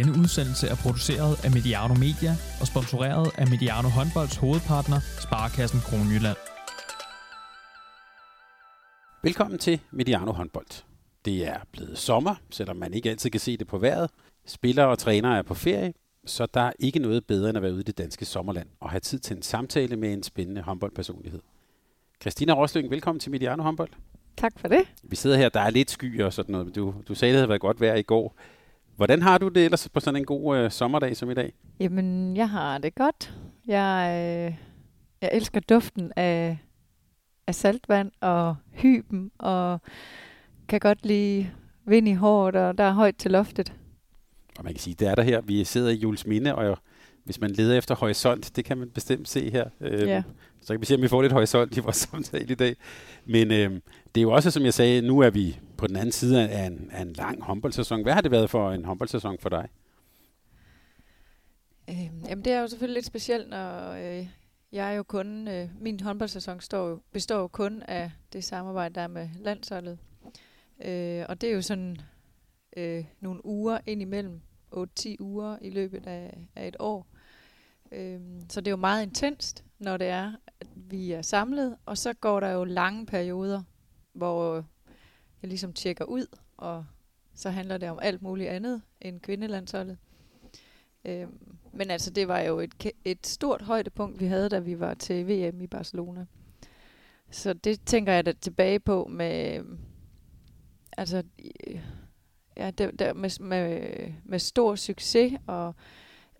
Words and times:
Denne 0.00 0.18
udsendelse 0.18 0.66
er 0.68 0.74
produceret 0.74 1.44
af 1.44 1.50
Mediano 1.50 1.94
Media 1.94 2.32
og 2.60 2.66
sponsoreret 2.66 3.30
af 3.38 3.46
Mediano 3.48 3.88
Håndbolds 3.88 4.36
hovedpartner, 4.36 5.00
Sparkassen 5.20 5.80
Kronjylland. 5.80 6.36
Velkommen 9.22 9.58
til 9.58 9.80
Mediano 9.90 10.32
Håndbold. 10.32 10.84
Det 11.24 11.46
er 11.48 11.58
blevet 11.72 11.98
sommer, 11.98 12.34
selvom 12.50 12.76
man 12.76 12.94
ikke 12.94 13.10
altid 13.10 13.30
kan 13.30 13.40
se 13.40 13.56
det 13.56 13.66
på 13.66 13.78
vejret. 13.78 14.10
Spillere 14.46 14.88
og 14.88 14.98
trænere 14.98 15.38
er 15.38 15.42
på 15.42 15.54
ferie, 15.54 15.92
så 16.26 16.46
der 16.54 16.60
er 16.60 16.72
ikke 16.78 16.98
noget 16.98 17.26
bedre 17.26 17.48
end 17.48 17.56
at 17.56 17.62
være 17.62 17.72
ude 17.72 17.80
i 17.80 17.84
det 17.90 17.98
danske 17.98 18.24
sommerland 18.24 18.68
og 18.80 18.90
have 18.90 19.00
tid 19.00 19.18
til 19.18 19.36
en 19.36 19.42
samtale 19.42 19.96
med 19.96 20.12
en 20.12 20.22
spændende 20.22 20.62
håndboldpersonlighed. 20.62 21.40
Christina 22.20 22.52
Rosling, 22.52 22.90
velkommen 22.90 23.20
til 23.20 23.30
Mediano 23.30 23.62
Håndbold. 23.62 23.90
Tak 24.36 24.52
for 24.56 24.68
det. 24.68 24.82
Vi 25.02 25.16
sidder 25.16 25.36
her, 25.36 25.48
der 25.48 25.60
er 25.60 25.70
lidt 25.70 25.90
sky 25.90 26.22
og 26.22 26.32
sådan 26.32 26.52
noget, 26.52 26.66
men 26.66 26.74
du, 26.74 26.94
du 27.08 27.14
sagde, 27.14 27.32
det 27.32 27.38
havde 27.38 27.48
været 27.48 27.60
godt 27.60 27.80
vejr 27.80 27.94
i 27.94 28.02
går. 28.02 28.36
Hvordan 29.00 29.22
har 29.22 29.38
du 29.38 29.48
det 29.48 29.64
ellers 29.64 29.88
på 29.88 30.00
sådan 30.00 30.16
en 30.20 30.24
god 30.24 30.56
øh, 30.56 30.70
sommerdag 30.70 31.16
som 31.16 31.30
i 31.30 31.34
dag? 31.34 31.52
Jamen, 31.80 32.36
jeg 32.36 32.50
har 32.50 32.78
det 32.78 32.94
godt. 32.94 33.34
Jeg, 33.66 34.06
øh, 34.08 34.54
jeg 35.20 35.30
elsker 35.32 35.60
duften 35.60 36.12
af, 36.16 36.58
af 37.46 37.54
saltvand 37.54 38.12
og 38.20 38.56
hyben, 38.72 39.30
og 39.38 39.80
kan 40.68 40.80
godt 40.80 41.06
lide 41.06 41.50
vind 41.86 42.08
i 42.08 42.12
håret, 42.12 42.56
og 42.56 42.78
der 42.78 42.84
er 42.84 42.92
højt 42.92 43.16
til 43.16 43.30
loftet. 43.30 43.72
Og 44.58 44.64
man 44.64 44.72
kan 44.72 44.80
sige, 44.80 44.94
det 44.94 45.08
er 45.08 45.14
der 45.14 45.22
her. 45.22 45.40
Vi 45.40 45.64
sidder 45.64 45.90
i 45.90 45.94
Jules 45.96 46.26
Minde, 46.26 46.54
og 46.54 46.78
hvis 47.24 47.40
man 47.40 47.50
leder 47.50 47.78
efter 47.78 47.94
horisont, 47.94 48.56
det 48.56 48.64
kan 48.64 48.78
man 48.78 48.90
bestemt 48.90 49.28
se 49.28 49.50
her. 49.50 49.64
Øh, 49.80 50.08
Ja. 50.08 50.22
Så 50.62 50.72
kan 50.72 50.80
vi 50.80 50.86
se, 50.86 50.94
om 50.94 51.02
vi 51.02 51.08
får 51.08 51.22
lidt 51.22 51.32
horisont 51.32 51.76
i 51.76 51.80
vores 51.80 51.96
samtale 52.10 52.52
i 52.52 52.54
dag. 52.54 52.76
Men 53.26 53.52
øh, 53.52 53.70
det 54.14 54.20
er 54.20 54.22
jo 54.22 54.30
også, 54.30 54.50
som 54.50 54.64
jeg 54.64 54.74
sagde, 54.74 55.02
nu 55.02 55.20
er 55.20 55.30
vi 55.30 55.58
på 55.80 55.86
den 55.86 55.96
anden 55.96 56.12
side 56.12 56.48
af 56.48 56.66
en, 56.66 56.90
af 56.92 57.02
en 57.02 57.12
lang 57.12 57.42
håndboldsæson. 57.42 58.02
Hvad 58.02 58.12
har 58.12 58.20
det 58.20 58.30
været 58.30 58.50
for 58.50 58.72
en 58.72 58.84
håndboldsæson 58.84 59.38
for 59.38 59.48
dig? 59.48 59.68
Øh, 61.90 62.10
jamen, 62.28 62.44
det 62.44 62.52
er 62.52 62.60
jo 62.60 62.68
selvfølgelig 62.68 62.94
lidt 62.94 63.06
specielt, 63.06 63.48
når 63.48 63.90
øh, 63.90 64.26
jeg 64.72 64.92
er 64.92 64.96
jo 64.96 65.02
kun, 65.02 65.48
øh, 65.48 65.68
min 65.80 66.00
håndboldsæson 66.00 66.60
står 66.60 66.88
jo, 66.88 67.00
består 67.12 67.38
jo 67.38 67.48
kun 67.48 67.82
af 67.82 68.10
det 68.32 68.44
samarbejde, 68.44 68.94
der 68.94 69.00
er 69.00 69.08
med 69.08 69.28
landsholdet. 69.38 69.98
Øh, 70.84 71.24
og 71.28 71.40
det 71.40 71.50
er 71.50 71.54
jo 71.54 71.62
sådan 71.62 72.00
øh, 72.76 73.04
nogle 73.20 73.46
uger 73.46 73.78
indimellem, 73.86 74.40
8-10 74.74 75.16
uger 75.20 75.58
i 75.62 75.70
løbet 75.70 76.06
af, 76.06 76.38
af 76.56 76.68
et 76.68 76.76
år. 76.78 77.06
Øh, 77.92 78.20
så 78.48 78.60
det 78.60 78.66
er 78.66 78.72
jo 78.72 78.76
meget 78.76 79.02
intenst, 79.02 79.64
når 79.78 79.96
det 79.96 80.06
er, 80.06 80.32
at 80.60 80.66
vi 80.74 81.12
er 81.12 81.22
samlet, 81.22 81.76
og 81.86 81.98
så 81.98 82.12
går 82.12 82.40
der 82.40 82.48
jo 82.48 82.64
lange 82.64 83.06
perioder, 83.06 83.62
hvor 84.12 84.64
jeg 85.42 85.48
ligesom 85.48 85.72
tjekker 85.72 86.04
ud, 86.04 86.26
og 86.56 86.84
så 87.34 87.50
handler 87.50 87.78
det 87.78 87.90
om 87.90 87.98
alt 88.02 88.22
muligt 88.22 88.48
andet 88.48 88.82
end 89.00 89.20
kvindelandsholdet. 89.20 89.98
Øhm, 91.04 91.38
men 91.72 91.90
altså, 91.90 92.10
det 92.10 92.28
var 92.28 92.40
jo 92.40 92.60
et, 92.60 92.92
et 93.04 93.26
stort 93.26 93.62
højdepunkt, 93.62 94.20
vi 94.20 94.26
havde, 94.26 94.48
da 94.48 94.58
vi 94.58 94.80
var 94.80 94.94
til 94.94 95.28
VM 95.28 95.60
i 95.60 95.66
Barcelona. 95.66 96.26
Så 97.30 97.52
det 97.52 97.80
tænker 97.86 98.12
jeg 98.12 98.26
da 98.26 98.32
tilbage 98.32 98.80
på 98.80 99.04
med, 99.10 99.64
altså, 100.96 101.22
ja, 102.56 102.70
det, 102.70 102.98
der, 102.98 103.12
med, 103.12 103.40
med, 103.40 103.82
med 104.24 104.38
stor 104.38 104.74
succes, 104.74 105.32
og 105.46 105.74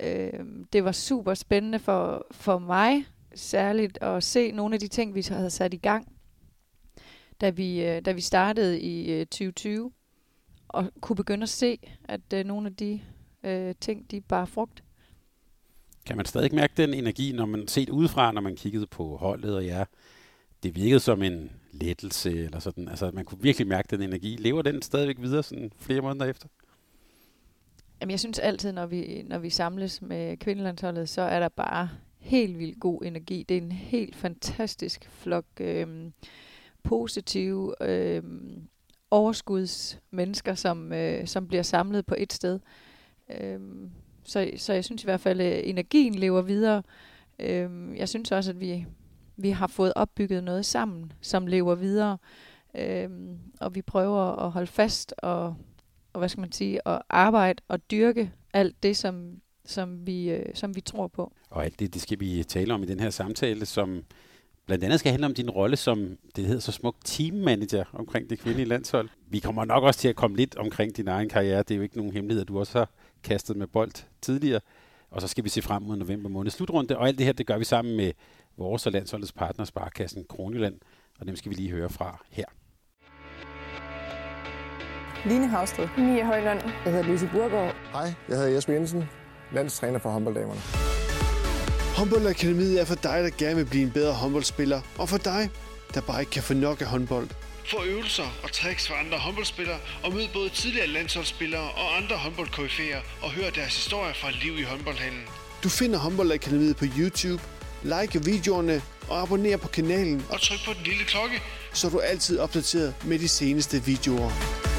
øh, 0.00 0.44
det 0.72 0.84
var 0.84 0.92
super 0.92 1.34
spændende 1.34 1.78
for, 1.78 2.26
for 2.30 2.58
mig, 2.58 3.04
særligt 3.34 3.98
at 4.02 4.24
se 4.24 4.52
nogle 4.52 4.74
af 4.74 4.80
de 4.80 4.88
ting, 4.88 5.14
vi 5.14 5.26
havde 5.28 5.50
sat 5.50 5.74
i 5.74 5.76
gang, 5.76 6.12
da 7.41 7.50
vi, 7.50 7.84
øh, 7.84 8.05
da 8.05 8.12
vi 8.12 8.20
startede 8.20 8.80
i 8.80 9.12
øh, 9.12 9.27
2020, 9.27 9.92
og 10.69 10.92
kunne 11.00 11.16
begynde 11.16 11.42
at 11.42 11.48
se, 11.48 11.78
at 12.05 12.32
øh, 12.34 12.44
nogle 12.44 12.66
af 12.66 12.77
de 12.77 13.00
øh, 13.44 13.75
ting, 13.81 14.10
de 14.10 14.20
bare 14.20 14.47
frugt. 14.47 14.84
Kan 16.06 16.16
man 16.16 16.26
stadig 16.26 16.54
mærke 16.54 16.72
den 16.76 16.94
energi, 16.94 17.32
når 17.32 17.47
man 17.47 17.69
set 17.69 17.88
udefra, 17.88 18.32
når 18.32 18.41
man 18.41 18.56
kiggede 18.56 18.87
på 18.87 19.16
holdet 19.16 19.56
og 19.56 19.66
jer? 19.66 19.84
Det 20.62 20.75
virkede 20.75 21.00
som 21.00 21.22
en 21.22 21.50
lettelse 21.72 22.44
eller 22.44 22.59
sådan. 22.59 22.88
Altså, 22.88 23.10
man 23.14 23.25
kunne 23.25 23.43
virkelig 23.43 23.66
mærke 23.66 23.88
den 23.91 24.03
energi. 24.03 24.37
Lever 24.37 24.62
den 24.62 24.82
stadigvæk 24.82 25.16
videre 25.20 25.43
sådan 25.43 25.72
flere 25.78 26.00
måneder 26.00 26.26
efter? 26.26 26.48
Jamen, 28.00 28.10
jeg 28.10 28.20
synes 28.20 28.38
altid, 28.38 28.72
når 28.72 28.87
vi, 28.87 29.22
når 29.26 29.38
vi 29.38 29.50
samles 29.50 30.03
med 30.03 30.37
kvindelandsholdet, 30.37 31.09
så 31.09 31.22
er 31.22 31.41
der 31.41 31.48
bare 31.48 31.88
helt 32.19 32.59
vildt 32.59 32.81
god 32.81 33.04
energi. 33.04 33.44
Det 33.48 33.56
er 33.56 33.62
en 33.62 33.72
helt 33.72 34.16
fantastisk 34.16 35.09
flok 35.10 35.47
øh, 35.60 36.10
positive 36.84 37.74
øh, 37.88 38.22
overskudsmennesker, 39.10 40.54
som, 40.54 40.92
øh, 40.92 41.26
som 41.26 41.48
bliver 41.48 41.62
samlet 41.62 42.06
på 42.06 42.14
et 42.18 42.32
sted. 42.32 42.60
Øh, 43.41 43.60
så, 44.24 44.50
så 44.56 44.72
jeg 44.72 44.84
synes 44.84 45.02
i 45.02 45.06
hvert 45.06 45.20
fald, 45.20 45.40
at 45.40 45.69
energien 45.69 46.14
lever 46.14 46.42
videre. 46.42 46.82
Øh, 47.38 47.96
jeg 47.96 48.08
synes 48.08 48.32
også, 48.32 48.50
at 48.50 48.60
vi, 48.60 48.86
vi 49.36 49.50
har 49.50 49.66
fået 49.66 49.92
opbygget 49.96 50.44
noget 50.44 50.66
sammen, 50.66 51.12
som 51.20 51.46
lever 51.46 51.74
videre. 51.74 52.19
Øh, 52.76 53.08
og 53.60 53.74
vi 53.74 53.82
prøver 53.82 54.46
at 54.46 54.50
holde 54.50 54.66
fast 54.66 55.14
og 55.19 55.56
og 56.12 56.19
hvad 56.19 56.28
skal 56.28 56.40
man 56.40 56.52
sige, 56.52 56.88
at 56.88 57.02
arbejde 57.08 57.62
og 57.69 57.90
dyrke 57.90 58.32
alt 58.52 58.82
det, 58.82 58.96
som, 58.96 59.40
som, 59.64 60.06
vi, 60.06 60.30
øh, 60.30 60.54
som 60.54 60.76
vi 60.76 60.80
tror 60.80 61.08
på. 61.08 61.32
Og 61.50 61.64
alt 61.64 61.80
det, 61.80 61.94
det 61.94 62.02
skal 62.02 62.20
vi 62.20 62.44
tale 62.48 62.74
om 62.74 62.82
i 62.82 62.86
den 62.86 63.00
her 63.00 63.10
samtale, 63.10 63.66
som 63.66 64.04
blandt 64.70 64.84
andet 64.84 65.00
skal 65.00 65.10
handle 65.10 65.26
om 65.26 65.34
din 65.34 65.50
rolle 65.50 65.76
som, 65.76 66.16
det 66.36 66.44
hedder 66.44 66.60
så 66.60 66.72
smukt, 66.72 66.98
teammanager 67.04 67.84
omkring 67.92 68.31
det 68.31 68.38
kvindelige 68.38 68.69
landshold. 68.69 69.08
Vi 69.31 69.38
kommer 69.38 69.64
nok 69.64 69.84
også 69.84 70.00
til 70.00 70.08
at 70.08 70.16
komme 70.16 70.36
lidt 70.36 70.56
omkring 70.56 70.97
din 70.97 71.08
egen 71.08 71.28
karriere. 71.28 71.58
Det 71.58 71.70
er 71.70 71.76
jo 71.76 71.82
ikke 71.82 71.97
nogen 71.97 72.12
hemmelighed, 72.12 72.42
at 72.42 72.48
du 72.48 72.58
også 72.58 72.78
har 72.78 72.91
kastet 73.22 73.56
med 73.56 73.66
bold 73.66 73.92
tidligere. 74.22 74.60
Og 75.10 75.20
så 75.20 75.28
skal 75.28 75.44
vi 75.44 75.48
se 75.48 75.62
frem 75.62 75.82
mod 75.82 75.97
november 75.97 76.28
måned 76.28 76.50
slutrunde. 76.50 76.98
Og 76.98 77.08
alt 77.08 77.19
det 77.19 77.26
her, 77.26 77.32
det 77.32 77.47
gør 77.47 77.58
vi 77.58 77.64
sammen 77.64 77.97
med 77.97 78.12
vores 78.58 78.86
og 78.86 78.92
landsholdets 78.92 79.32
partner, 79.32 79.64
Sparkassen 79.64 80.25
Kronjylland. 80.28 80.75
Og 81.20 81.26
dem 81.26 81.37
skal 81.37 81.50
vi 81.50 81.54
lige 81.54 81.70
høre 81.70 81.88
fra 81.88 82.25
her. 82.31 82.44
Line 85.26 85.47
Havsted. 85.47 85.88
Mia 85.98 86.25
Højlund. 86.25 86.60
Jeg 86.84 86.92
hedder 86.92 87.12
Lise 87.12 87.28
Burgaard. 87.32 87.75
Hej, 87.92 88.14
jeg 88.28 88.37
hedder 88.37 88.50
Jesper 88.50 88.72
Jensen, 88.72 89.04
landstræner 89.52 89.98
for 89.98 90.10
håndbolddamerne. 90.10 91.00
Håndboldakademiet 92.00 92.81
er 92.81 92.84
for 92.84 92.94
dig, 92.94 93.19
der 93.25 93.31
gerne 93.38 93.56
vil 93.56 93.65
blive 93.65 93.83
en 93.83 93.91
bedre 93.91 94.12
håndboldspiller, 94.12 94.81
og 94.99 95.09
for 95.09 95.19
dig, 95.19 95.50
der 95.94 96.00
bare 96.00 96.21
ikke 96.21 96.31
kan 96.31 96.43
få 96.43 96.55
nok 96.55 96.81
af 96.81 96.87
håndbold. 96.87 97.28
Få 97.71 97.84
øvelser 97.84 98.38
og 98.43 98.53
tricks 98.53 98.88
fra 98.88 98.94
andre 99.05 99.19
håndboldspillere, 99.19 99.78
og 100.05 100.12
mød 100.12 100.28
både 100.33 100.49
tidligere 100.49 100.87
landsholdsspillere 100.87 101.62
og 101.62 101.97
andre 101.97 102.16
håndboldkoryfæer, 102.16 103.00
og 103.22 103.31
hør 103.31 103.50
deres 103.50 103.77
historier 103.77 104.12
fra 104.15 104.31
liv 104.43 104.59
i 104.59 104.62
håndboldhallen. 104.62 105.22
Du 105.62 105.69
finder 105.69 105.99
Håndboldakademiet 105.99 106.77
på 106.77 106.84
YouTube, 106.99 107.43
like 107.83 108.25
videoerne 108.25 108.82
og 109.09 109.22
abonner 109.22 109.56
på 109.56 109.69
kanalen, 109.69 110.25
og 110.28 110.41
tryk 110.41 110.59
på 110.67 110.72
den 110.72 110.82
lille 110.84 111.05
klokke, 111.05 111.43
så 111.72 111.87
er 111.87 111.91
du 111.91 111.99
altid 111.99 112.38
opdateret 112.38 112.94
med 113.05 113.19
de 113.19 113.28
seneste 113.28 113.84
videoer. 113.84 114.69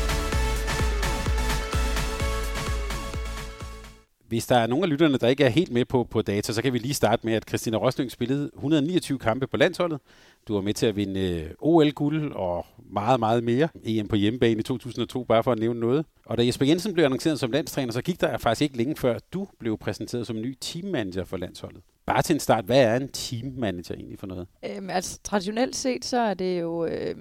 Hvis 4.31 4.47
der 4.47 4.55
er 4.55 4.67
nogle 4.67 4.83
af 4.83 4.89
lytterne, 4.89 5.17
der 5.17 5.27
ikke 5.27 5.43
er 5.43 5.49
helt 5.49 5.71
med 5.71 5.85
på, 5.85 6.03
på 6.03 6.21
data, 6.21 6.53
så 6.53 6.61
kan 6.61 6.73
vi 6.73 6.77
lige 6.77 6.93
starte 6.93 7.25
med, 7.25 7.33
at 7.33 7.49
Christina 7.49 7.77
Rosling 7.77 8.11
spillede 8.11 8.51
129 8.53 9.19
kampe 9.19 9.47
på 9.47 9.57
landsholdet. 9.57 9.99
Du 10.47 10.53
var 10.53 10.61
med 10.61 10.73
til 10.73 10.85
at 10.85 10.95
vinde 10.95 11.19
øh, 11.19 11.49
OL-guld 11.59 12.33
og 12.33 12.65
meget, 12.77 13.19
meget 13.19 13.43
mere. 13.43 13.69
EM 13.83 14.07
på 14.07 14.15
hjemmebane 14.15 14.59
i 14.59 14.63
2002, 14.63 15.23
bare 15.23 15.43
for 15.43 15.51
at 15.51 15.59
nævne 15.59 15.79
noget. 15.79 16.05
Og 16.25 16.37
da 16.37 16.45
Jesper 16.45 16.65
Jensen 16.65 16.93
blev 16.93 17.05
annonceret 17.05 17.39
som 17.39 17.51
landstræner, 17.51 17.93
så 17.93 18.01
gik 18.01 18.21
der 18.21 18.37
faktisk 18.37 18.61
ikke 18.61 18.77
længe 18.77 18.95
før, 18.95 19.19
du 19.33 19.47
blev 19.59 19.77
præsenteret 19.77 20.27
som 20.27 20.35
ny 20.35 20.57
teammanager 20.61 21.25
for 21.25 21.37
landsholdet. 21.37 21.81
Bare 22.05 22.21
til 22.21 22.33
en 22.33 22.39
start, 22.39 22.65
hvad 22.65 22.83
er 22.83 22.95
en 22.95 23.09
teammanager 23.09 23.95
egentlig 23.95 24.19
for 24.19 24.27
noget? 24.27 24.47
Øhm, 24.65 24.89
altså 24.89 25.19
traditionelt 25.23 25.75
set, 25.75 26.05
så 26.05 26.17
er 26.17 26.33
det 26.33 26.61
jo, 26.61 26.85
øh, 26.85 27.15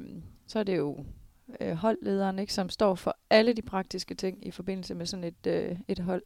så 0.47 0.59
er 0.59 0.63
det 0.63 0.77
jo 0.77 1.05
øh, 1.61 1.73
holdlederen, 1.73 2.39
ikke, 2.39 2.53
som 2.53 2.69
står 2.69 2.95
for 2.95 3.17
alle 3.31 3.53
de 3.53 3.63
praktiske 3.63 4.15
ting 4.15 4.47
i 4.47 4.51
forbindelse 4.51 4.95
med 4.95 5.07
sådan 5.07 5.25
et, 5.25 5.47
øh, 5.47 5.77
et 5.89 5.99
hold. 5.99 6.23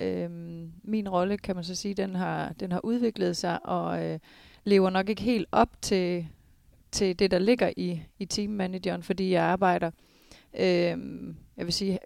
Øhm, 0.00 0.72
min 0.82 1.08
rolle, 1.08 1.38
kan 1.38 1.54
man 1.54 1.64
så 1.64 1.74
sige, 1.74 1.94
den 1.94 2.14
har, 2.14 2.52
den 2.60 2.72
har 2.72 2.80
udviklet 2.84 3.36
sig 3.36 3.66
og 3.66 4.04
øh, 4.04 4.18
lever 4.64 4.90
nok 4.90 5.08
ikke 5.08 5.22
helt 5.22 5.48
op 5.52 5.82
til, 5.82 6.26
til 6.92 7.18
det, 7.18 7.30
der 7.30 7.38
ligger 7.38 7.72
i, 7.76 8.02
i 8.18 8.24
teammanageren, 8.24 9.02
fordi 9.02 9.30
jeg 9.30 9.42
arbejder, 9.42 9.90
øh, 10.54 10.98
jeg 11.56 11.64
vil 11.66 11.72
sige, 11.72 11.98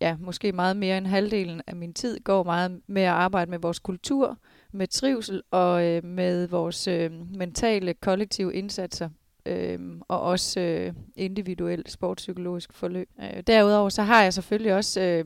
ja, 0.00 0.16
måske 0.20 0.52
meget 0.52 0.76
mere 0.76 0.98
end 0.98 1.06
halvdelen 1.06 1.60
af 1.66 1.76
min 1.76 1.94
tid 1.94 2.20
går 2.24 2.42
meget 2.42 2.80
med 2.86 3.02
at 3.02 3.08
arbejde 3.08 3.50
med 3.50 3.58
vores 3.58 3.78
kultur, 3.78 4.38
med 4.72 4.86
trivsel 4.86 5.42
og 5.50 5.84
øh, 5.84 6.04
med 6.04 6.48
vores 6.48 6.88
øh, 6.88 7.36
mentale 7.36 7.94
kollektive 7.94 8.54
indsatser 8.54 9.08
øh, 9.46 9.78
og 10.08 10.20
også 10.20 10.60
øh, 10.60 10.92
individuelt 11.16 11.90
sportspsykologisk 11.90 12.72
forløb. 12.72 13.08
Øh, 13.20 13.42
derudover 13.46 13.88
så 13.88 14.02
har 14.02 14.22
jeg 14.22 14.34
selvfølgelig 14.34 14.74
også 14.74 15.00
øh, 15.00 15.24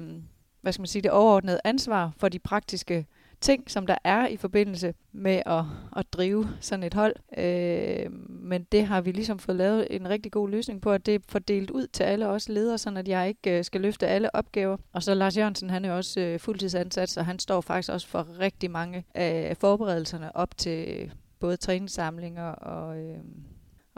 hvad 0.61 0.73
skal 0.73 0.81
man 0.81 0.87
sige, 0.87 1.03
det 1.03 1.11
overordnede 1.11 1.61
ansvar 1.65 2.13
for 2.17 2.29
de 2.29 2.39
praktiske 2.39 3.07
ting, 3.41 3.71
som 3.71 3.87
der 3.87 3.97
er 4.05 4.27
i 4.27 4.37
forbindelse 4.37 4.95
med 5.13 5.43
at, 5.47 5.65
at 5.97 6.13
drive 6.13 6.49
sådan 6.61 6.83
et 6.83 6.95
hold. 6.95 7.15
Øh, 7.39 8.13
men 8.29 8.67
det 8.73 8.87
har 8.87 9.01
vi 9.01 9.13
ligesom 9.13 9.39
fået 9.39 9.57
lavet 9.57 9.87
en 9.91 10.09
rigtig 10.09 10.33
god 10.33 10.49
løsning 10.49 10.81
på, 10.81 10.93
at 10.93 11.07
det 11.07 11.15
er 11.15 11.19
fordelt 11.29 11.71
ud 11.71 11.87
til 11.87 12.03
alle 12.03 12.29
os 12.29 12.49
ledere, 12.49 12.79
sådan 12.79 12.97
at 12.97 13.09
jeg 13.09 13.29
ikke 13.29 13.59
øh, 13.59 13.65
skal 13.65 13.81
løfte 13.81 14.07
alle 14.07 14.35
opgaver. 14.35 14.77
Og 14.93 15.03
så 15.03 15.15
Lars 15.15 15.37
Jørgensen, 15.37 15.71
han 15.71 15.85
er 15.85 15.93
også 15.93 16.21
øh, 16.21 16.41
fuldtidsansat, 16.41 17.11
så 17.11 17.23
han 17.23 17.39
står 17.39 17.61
faktisk 17.61 17.93
også 17.93 18.07
for 18.07 18.39
rigtig 18.41 18.71
mange 18.71 19.05
af 19.15 19.57
forberedelserne 19.57 20.37
op 20.37 20.57
til 20.57 21.11
både 21.41 21.57
træningssamlinger 21.57 22.49
og, 22.49 22.99
øh, 22.99 23.19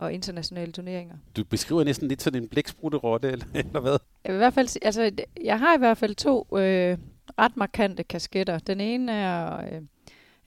og 0.01 0.13
internationale 0.13 0.73
turneringer. 0.73 1.15
Du 1.37 1.45
beskriver 1.45 1.85
næsten 1.85 2.09
lidt 2.09 2.23
sådan 2.23 2.43
en 2.43 2.49
blæksprutte-rotte, 2.49 3.31
eller, 3.31 3.47
eller 3.55 3.81
hvad? 3.81 3.99
Jeg, 4.25 4.33
vil 4.33 4.35
i 4.35 4.39
hvert 4.39 4.55
fald, 4.55 4.69
altså, 4.83 5.11
jeg 5.45 5.59
har 5.59 5.75
i 5.75 5.79
hvert 5.79 5.99
fald 5.99 6.15
to 6.15 6.47
øh, 6.53 6.99
ret 7.39 7.57
markante 7.57 8.03
kasketter. 8.03 8.59
Den 8.59 8.81
ene 8.81 9.13
er 9.13 9.57
øh, 9.57 9.83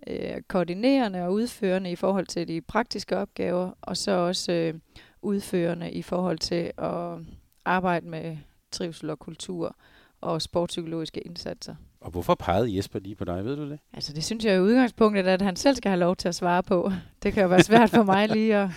øh, 0.07 0.41
koordinerende 0.47 1.23
og 1.23 1.33
udførende 1.33 1.91
i 1.91 1.95
forhold 1.95 2.25
til 2.25 2.47
de 2.47 2.61
praktiske 2.61 3.17
opgaver, 3.17 3.71
og 3.81 3.97
så 3.97 4.11
også 4.11 4.51
øh, 4.51 4.73
udførende 5.21 5.91
i 5.91 6.01
forhold 6.01 6.39
til 6.39 6.71
at 6.77 7.17
arbejde 7.65 8.07
med 8.07 8.37
trivsel 8.71 9.09
og 9.09 9.19
kultur 9.19 9.75
og 10.21 10.41
sportspsykologiske 10.41 11.21
indsatser. 11.21 11.75
Og 12.01 12.11
hvorfor 12.11 12.35
pegede 12.35 12.77
Jesper 12.77 12.99
lige 12.99 13.15
på 13.15 13.25
dig, 13.25 13.45
ved 13.45 13.55
du 13.55 13.69
det? 13.69 13.79
Altså 13.93 14.13
det 14.13 14.23
synes 14.23 14.45
jeg 14.45 14.55
i 14.55 14.59
udgangspunktet, 14.59 15.27
at 15.27 15.41
han 15.41 15.55
selv 15.55 15.75
skal 15.75 15.89
have 15.89 15.99
lov 15.99 16.15
til 16.15 16.27
at 16.27 16.35
svare 16.35 16.63
på. 16.63 16.91
Det 17.23 17.33
kan 17.33 17.43
jo 17.43 17.49
være 17.49 17.63
svært 17.63 17.89
for 17.89 18.03
mig 18.03 18.29
lige 18.29 18.55
at, 18.55 18.69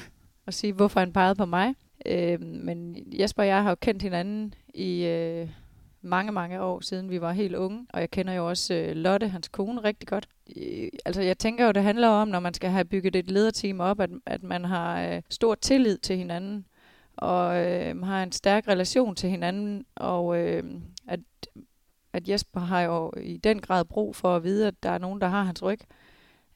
at 0.46 0.54
sige, 0.54 0.72
hvorfor 0.72 1.00
han 1.00 1.12
pegede 1.12 1.34
på 1.34 1.44
mig. 1.44 1.74
Øh, 2.06 2.40
men 2.40 2.96
Jesper 3.20 3.42
og 3.42 3.48
jeg 3.48 3.62
har 3.62 3.70
jo 3.70 3.76
kendt 3.80 4.02
hinanden 4.02 4.54
i 4.74 5.04
øh, 5.04 5.48
mange, 6.02 6.32
mange 6.32 6.62
år 6.62 6.80
siden 6.80 7.10
vi 7.10 7.20
var 7.20 7.32
helt 7.32 7.54
unge. 7.54 7.86
Og 7.88 8.00
jeg 8.00 8.10
kender 8.10 8.32
jo 8.32 8.48
også 8.48 8.74
øh, 8.74 8.96
Lotte, 8.96 9.28
hans 9.28 9.48
kone, 9.48 9.80
rigtig 9.80 10.08
godt. 10.08 10.28
Øh, 10.56 10.88
altså 11.04 11.22
jeg 11.22 11.38
tænker 11.38 11.66
jo, 11.66 11.72
det 11.72 11.82
handler 11.82 12.08
om, 12.08 12.28
når 12.28 12.40
man 12.40 12.54
skal 12.54 12.70
have 12.70 12.84
bygget 12.84 13.16
et 13.16 13.30
lederteam 13.30 13.80
op, 13.80 14.00
at, 14.00 14.10
at 14.26 14.42
man 14.42 14.64
har 14.64 15.08
øh, 15.08 15.22
stor 15.30 15.54
tillid 15.54 15.98
til 15.98 16.16
hinanden. 16.16 16.66
Og 17.16 17.66
øh, 17.66 18.02
har 18.02 18.22
en 18.22 18.32
stærk 18.32 18.68
relation 18.68 19.14
til 19.14 19.30
hinanden. 19.30 19.84
Og 19.94 20.38
øh, 20.38 20.64
at 21.08 21.20
at 22.16 22.28
Jesper 22.28 22.60
har 22.60 22.80
jo 22.80 23.12
i 23.22 23.36
den 23.36 23.60
grad 23.60 23.84
brug 23.84 24.16
for 24.16 24.36
at 24.36 24.44
vide, 24.44 24.66
at 24.66 24.82
der 24.82 24.90
er 24.90 24.98
nogen, 24.98 25.20
der 25.20 25.26
har 25.26 25.42
hans 25.42 25.62
ryg. 25.62 25.80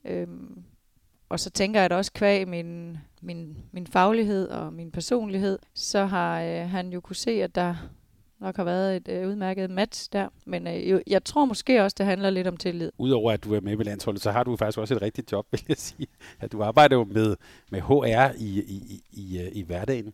Øhm, 0.05 0.65
og 1.31 1.41
så 1.41 1.51
tænker 1.51 1.81
jeg, 1.81 1.85
at 1.85 1.93
også 1.93 2.13
kvæg 2.13 2.49
min, 2.49 2.99
min, 3.23 3.57
min 3.73 3.87
faglighed 3.87 4.49
og 4.49 4.73
min 4.73 4.91
personlighed, 4.91 5.59
så 5.75 6.05
har 6.05 6.43
øh, 6.43 6.71
han 6.71 6.93
jo 6.93 7.01
kunne 7.01 7.17
se, 7.17 7.31
at 7.31 7.55
der 7.55 7.75
nok 8.41 8.57
har 8.57 8.65
været 8.65 8.97
et 8.97 9.09
øh, 9.09 9.29
udmærket 9.29 9.71
match 9.71 10.09
der. 10.13 10.29
Men 10.45 10.67
øh, 10.67 10.91
jo, 10.91 11.01
jeg 11.07 11.25
tror 11.25 11.45
måske 11.45 11.83
også, 11.83 11.95
det 11.99 12.07
handler 12.07 12.31
lidt 12.31 12.47
om 12.47 12.57
tillid. 12.57 12.91
Udover 12.99 13.33
at 13.33 13.45
du 13.45 13.55
er 13.55 13.61
med 13.61 13.77
ved 13.77 13.85
landsholdet, 13.85 14.23
så 14.23 14.31
har 14.31 14.45
du 14.45 14.57
faktisk 14.57 14.79
også 14.79 14.95
et 14.95 15.03
rigtigt 15.03 15.33
job, 15.33 15.47
vil 15.53 15.65
jeg 15.69 15.77
sige. 15.77 16.07
At 16.41 16.53
du 16.53 16.63
arbejder 16.63 16.97
jo 16.97 17.05
med, 17.05 17.37
med 17.71 17.81
HR 17.81 18.35
i, 18.39 18.61
i, 18.61 18.75
i, 18.89 19.03
i, 19.13 19.41
øh, 19.41 19.49
i 19.53 19.63
hverdagen. 19.63 20.13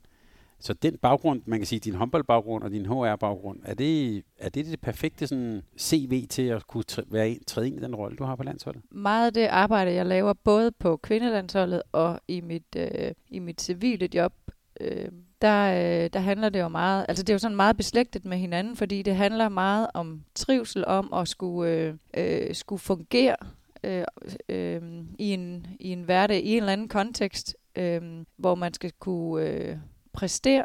Så 0.60 0.72
den 0.72 0.98
baggrund, 0.98 1.42
man 1.46 1.58
kan 1.58 1.66
sige, 1.66 1.80
din 1.80 1.94
håndboldbaggrund 1.94 2.64
og 2.64 2.70
din 2.70 2.86
HR-baggrund, 2.86 3.60
er 3.64 3.74
det, 3.74 4.22
er 4.38 4.48
det 4.48 4.66
det 4.66 4.80
perfekte 4.80 5.26
sådan, 5.26 5.62
CV 5.78 6.26
til 6.26 6.42
at 6.42 6.66
kunne 6.66 6.84
tr- 6.92 7.12
være 7.12 7.28
en, 7.28 7.44
træde 7.44 7.66
ind 7.66 7.76
i 7.76 7.82
den 7.82 7.94
rolle, 7.94 8.16
du 8.16 8.24
har 8.24 8.36
på 8.36 8.42
landsholdet? 8.42 8.82
Meget 8.90 9.26
af 9.26 9.32
det 9.32 9.46
arbejde, 9.46 9.92
jeg 9.92 10.06
laver 10.06 10.32
både 10.32 10.72
på 10.72 10.96
kvindelandsholdet 10.96 11.82
og 11.92 12.20
i 12.28 12.40
mit, 12.40 12.76
øh, 12.76 13.12
i 13.28 13.38
mit 13.38 13.60
civile 13.60 14.08
job, 14.14 14.32
øh, 14.80 15.08
der, 15.42 15.72
øh, 15.72 16.10
der 16.12 16.18
handler 16.18 16.48
det 16.48 16.60
jo 16.60 16.68
meget, 16.68 17.06
altså 17.08 17.22
det 17.22 17.28
er 17.30 17.34
jo 17.34 17.38
sådan 17.38 17.56
meget 17.56 17.76
beslægtet 17.76 18.24
med 18.24 18.38
hinanden, 18.38 18.76
fordi 18.76 19.02
det 19.02 19.16
handler 19.16 19.48
meget 19.48 19.86
om 19.94 20.24
trivsel, 20.34 20.84
om 20.86 21.12
at 21.12 21.28
skulle, 21.28 21.70
øh, 21.70 21.94
øh, 22.16 22.54
skulle 22.54 22.80
fungere 22.80 23.36
øh, 23.84 24.04
øh, 24.48 24.82
i, 25.18 25.32
en, 25.32 25.66
i 25.80 25.92
en 25.92 26.02
hverdag, 26.02 26.40
i 26.40 26.50
en 26.50 26.56
eller 26.56 26.72
anden 26.72 26.88
kontekst, 26.88 27.56
øh, 27.76 28.02
hvor 28.36 28.54
man 28.54 28.74
skal 28.74 28.92
kunne 28.98 29.46
øh, 29.48 29.76
præstere 30.16 30.64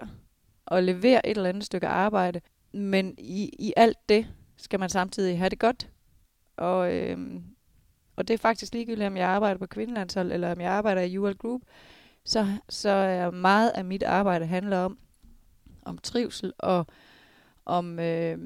og 0.65 0.83
levere 0.83 1.27
et 1.27 1.37
eller 1.37 1.49
andet 1.49 1.63
stykke 1.63 1.87
arbejde, 1.87 2.41
men 2.73 3.15
i, 3.17 3.49
i 3.59 3.73
alt 3.77 4.09
det 4.09 4.27
skal 4.57 4.79
man 4.79 4.89
samtidig 4.89 5.37
have 5.37 5.49
det 5.49 5.59
godt. 5.59 5.89
Og, 6.57 6.93
øhm, 6.93 7.43
og 8.15 8.27
det 8.27 8.33
er 8.33 8.37
faktisk 8.37 8.73
ligegyldigt, 8.73 9.07
om 9.07 9.17
jeg 9.17 9.27
arbejder 9.27 9.57
på 9.57 9.65
kvindelandshold, 9.65 10.31
eller 10.31 10.51
om 10.51 10.61
jeg 10.61 10.71
arbejder 10.71 11.01
i 11.01 11.17
UL 11.17 11.37
Group, 11.37 11.61
så, 12.25 12.47
så 12.69 12.89
er 12.89 13.31
meget 13.31 13.69
af 13.69 13.85
mit 13.85 14.03
arbejde 14.03 14.45
handler 14.45 14.77
om, 14.77 14.97
om 15.85 15.97
trivsel 15.97 16.53
og 16.57 16.87
om, 17.65 17.99
øh, 17.99 18.37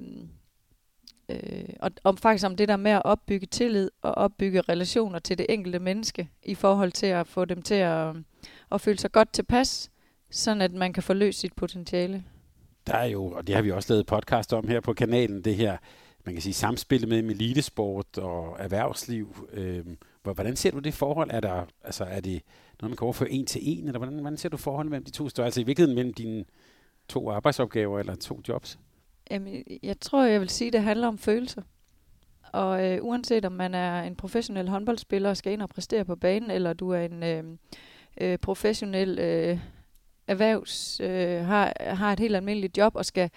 øh, 1.30 1.70
og 1.80 1.92
om 2.04 2.18
faktisk 2.18 2.46
om 2.46 2.56
det 2.56 2.68
der 2.68 2.78
med 2.78 2.92
at 2.92 3.02
opbygge 3.06 3.46
tillid 3.46 3.92
og 4.02 4.12
opbygge 4.12 4.62
relationer 4.62 5.20
til 5.20 5.38
det 5.38 5.46
enkelte 5.50 5.80
menneske 5.80 6.30
i 6.44 6.56
forhold 6.56 6.92
til 6.92 7.06
at 7.06 7.28
få 7.28 7.46
dem 7.46 7.62
til 7.62 7.76
at, 7.76 8.16
at 8.72 8.82
føle 8.82 8.98
sig 8.98 9.12
godt 9.12 9.34
tilpas, 9.34 9.92
sådan 10.36 10.62
at 10.62 10.74
man 10.74 10.94
kan 10.94 11.04
forløse 11.04 11.40
sit 11.40 11.54
potentiale. 11.54 12.24
Der 12.88 12.94
er 12.94 13.06
jo, 13.06 13.26
og 13.26 13.48
det 13.48 13.56
har 13.56 13.62
vi 13.62 13.72
også 13.72 13.94
lavet 13.94 14.06
podcast 14.06 14.54
om 14.54 14.68
her 14.68 14.80
på 14.80 14.94
kanalen, 14.94 15.42
det 15.42 15.56
her, 15.56 15.78
man 16.26 16.36
kan 16.36 16.42
sige, 16.42 16.54
samspillet 16.54 17.10
mellem 17.10 17.30
elitesport 17.30 18.18
og 18.18 18.56
erhvervsliv. 18.60 19.50
Hvor- 20.24 20.34
hvordan 20.34 20.56
ser 20.56 20.72
du 20.72 20.80
det 20.80 20.94
forhold? 20.94 21.30
Er, 21.34 21.40
der, 21.40 21.66
altså, 21.84 22.04
er 22.04 22.20
det 22.20 22.42
noget, 22.82 22.92
man 22.92 22.98
kan 22.98 23.06
overføre 23.06 23.30
en 23.32 23.46
til 23.46 23.62
en, 23.64 23.86
eller 23.88 24.00
hvordan, 24.00 24.20
hvordan 24.20 24.38
ser 24.38 24.50
du 24.50 24.58
forholdet 24.58 24.92
mellem 24.92 25.06
de 25.06 25.12
to 25.12 25.30
størrelser? 25.30 25.46
Altså 25.46 25.62
i 25.62 25.64
virkeligheden 25.64 25.96
mellem 25.96 26.14
dine 26.14 26.46
to 27.10 27.30
arbejdsopgaver 27.30 28.00
eller 28.00 28.16
to 28.16 28.42
jobs? 28.48 28.80
Jamen, 29.32 29.64
jeg 29.84 30.00
tror, 30.00 30.24
jeg 30.26 30.40
vil 30.42 30.50
sige, 30.50 30.68
at 30.68 30.74
det 30.74 30.82
handler 30.82 31.08
om 31.08 31.18
følelser. 31.18 31.62
Og 32.54 32.86
øh, 32.86 33.04
uanset 33.04 33.46
om 33.46 33.52
man 33.52 33.74
er 33.74 34.04
en 34.04 34.16
professionel 34.16 34.70
håndboldspiller 34.70 35.30
og 35.30 35.38
skal 35.38 35.54
ind 35.54 35.62
og 35.62 35.70
præstere 35.70 36.06
på 36.06 36.16
banen, 36.16 36.52
eller 36.52 36.74
du 36.74 36.90
er 36.90 37.00
en 37.02 37.24
øh, 37.24 37.44
øh, 38.22 38.38
professionel 38.38 39.20
øh, 39.20 39.60
erhvervs, 40.28 41.00
øh, 41.00 41.46
har, 41.46 41.74
har 41.96 42.14
et 42.14 42.20
helt 42.20 42.36
almindeligt 42.36 42.78
job 42.78 42.96
og 42.96 43.06
skal, 43.06 43.30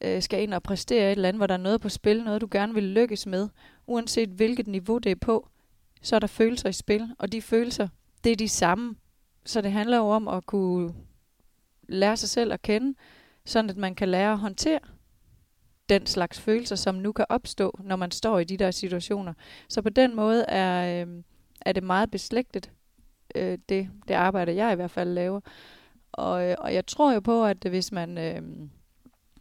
øh, 0.00 0.22
skal 0.22 0.42
ind 0.42 0.54
og 0.54 0.62
præstere 0.62 1.06
et 1.06 1.10
eller 1.10 1.28
andet, 1.28 1.38
hvor 1.38 1.46
der 1.46 1.54
er 1.54 1.58
noget 1.58 1.80
på 1.80 1.88
spil, 1.88 2.24
noget 2.24 2.40
du 2.40 2.48
gerne 2.50 2.74
vil 2.74 2.84
lykkes 2.84 3.26
med, 3.26 3.48
uanset 3.86 4.28
hvilket 4.28 4.66
niveau 4.66 4.98
det 4.98 5.12
er 5.12 5.16
på, 5.16 5.48
så 6.02 6.16
er 6.16 6.20
der 6.20 6.26
følelser 6.26 6.68
i 6.68 6.72
spil, 6.72 7.14
og 7.18 7.32
de 7.32 7.42
følelser, 7.42 7.88
det 8.24 8.32
er 8.32 8.36
de 8.36 8.48
samme. 8.48 8.94
Så 9.44 9.60
det 9.60 9.72
handler 9.72 9.96
jo 9.96 10.08
om 10.08 10.28
at 10.28 10.46
kunne 10.46 10.94
lære 11.88 12.16
sig 12.16 12.28
selv 12.28 12.52
at 12.52 12.62
kende, 12.62 12.94
sådan 13.44 13.70
at 13.70 13.76
man 13.76 13.94
kan 13.94 14.08
lære 14.08 14.32
at 14.32 14.38
håndtere 14.38 14.78
den 15.88 16.06
slags 16.06 16.40
følelser, 16.40 16.76
som 16.76 16.94
nu 16.94 17.12
kan 17.12 17.26
opstå, 17.28 17.78
når 17.84 17.96
man 17.96 18.10
står 18.10 18.38
i 18.38 18.44
de 18.44 18.56
der 18.56 18.70
situationer. 18.70 19.32
Så 19.68 19.82
på 19.82 19.88
den 19.88 20.16
måde 20.16 20.44
er, 20.48 21.04
øh, 21.06 21.22
er 21.60 21.72
det 21.72 21.82
meget 21.82 22.10
beslægtet, 22.10 22.70
øh, 23.34 23.58
det, 23.68 23.90
det 24.08 24.14
arbejde, 24.14 24.54
jeg 24.54 24.72
i 24.72 24.76
hvert 24.76 24.90
fald 24.90 25.10
laver. 25.10 25.40
Og, 26.12 26.48
øh, 26.48 26.56
og 26.58 26.74
jeg 26.74 26.86
tror 26.86 27.12
jo 27.12 27.20
på, 27.20 27.44
at 27.44 27.56
hvis 27.68 27.92
man, 27.92 28.18
øh, 28.18 28.42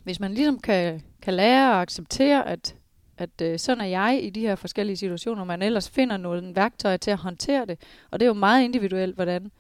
hvis 0.04 0.20
man 0.20 0.34
ligesom 0.34 0.60
kan, 0.60 1.02
kan 1.22 1.34
lære 1.34 1.72
og 1.72 1.82
acceptere, 1.82 2.48
at, 2.48 2.76
at 3.18 3.42
øh, 3.42 3.60
sådan 3.60 3.82
er 3.82 3.86
jeg 3.86 4.20
i 4.24 4.30
de 4.30 4.42
her 4.42 4.56
forskellige 4.56 4.98
situationer, 4.98 5.44
man 5.44 5.62
ellers 5.62 5.90
finder 5.90 6.18
nogle 6.18 6.56
værktøjer 6.56 6.98
til 6.98 7.12
at 7.12 7.18
håndtere 7.18 7.66
det. 7.66 7.80
Og 8.12 8.20
det 8.20 8.26
er 8.26 8.28
jo 8.28 8.34
meget 8.34 8.64
individuelt, 8.64 9.16
hvordan 9.16 9.52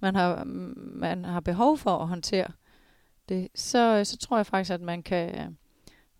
man 0.00 0.14
har, 0.14 0.44
man 0.94 1.24
har 1.24 1.40
behov 1.40 1.78
for 1.78 1.98
at 1.98 2.08
håndtere 2.08 2.48
det. 3.28 3.48
Så, 3.54 4.04
så 4.04 4.16
tror 4.16 4.36
jeg 4.36 4.46
faktisk, 4.46 4.70
at 4.70 4.80
man 4.80 5.02
kan, 5.02 5.56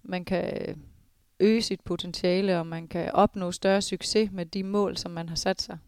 man 0.02 0.24
kan 0.24 0.76
øge 1.40 1.62
sit 1.62 1.80
potentiale, 1.80 2.58
og 2.58 2.66
man 2.66 2.88
kan 2.88 3.12
opnå 3.12 3.52
større 3.52 3.82
succes 3.82 4.32
med 4.32 4.46
de 4.46 4.62
mål, 4.62 4.96
som 4.96 5.10
man 5.10 5.28
har 5.28 5.36
sat 5.36 5.62
sig. 5.62 5.78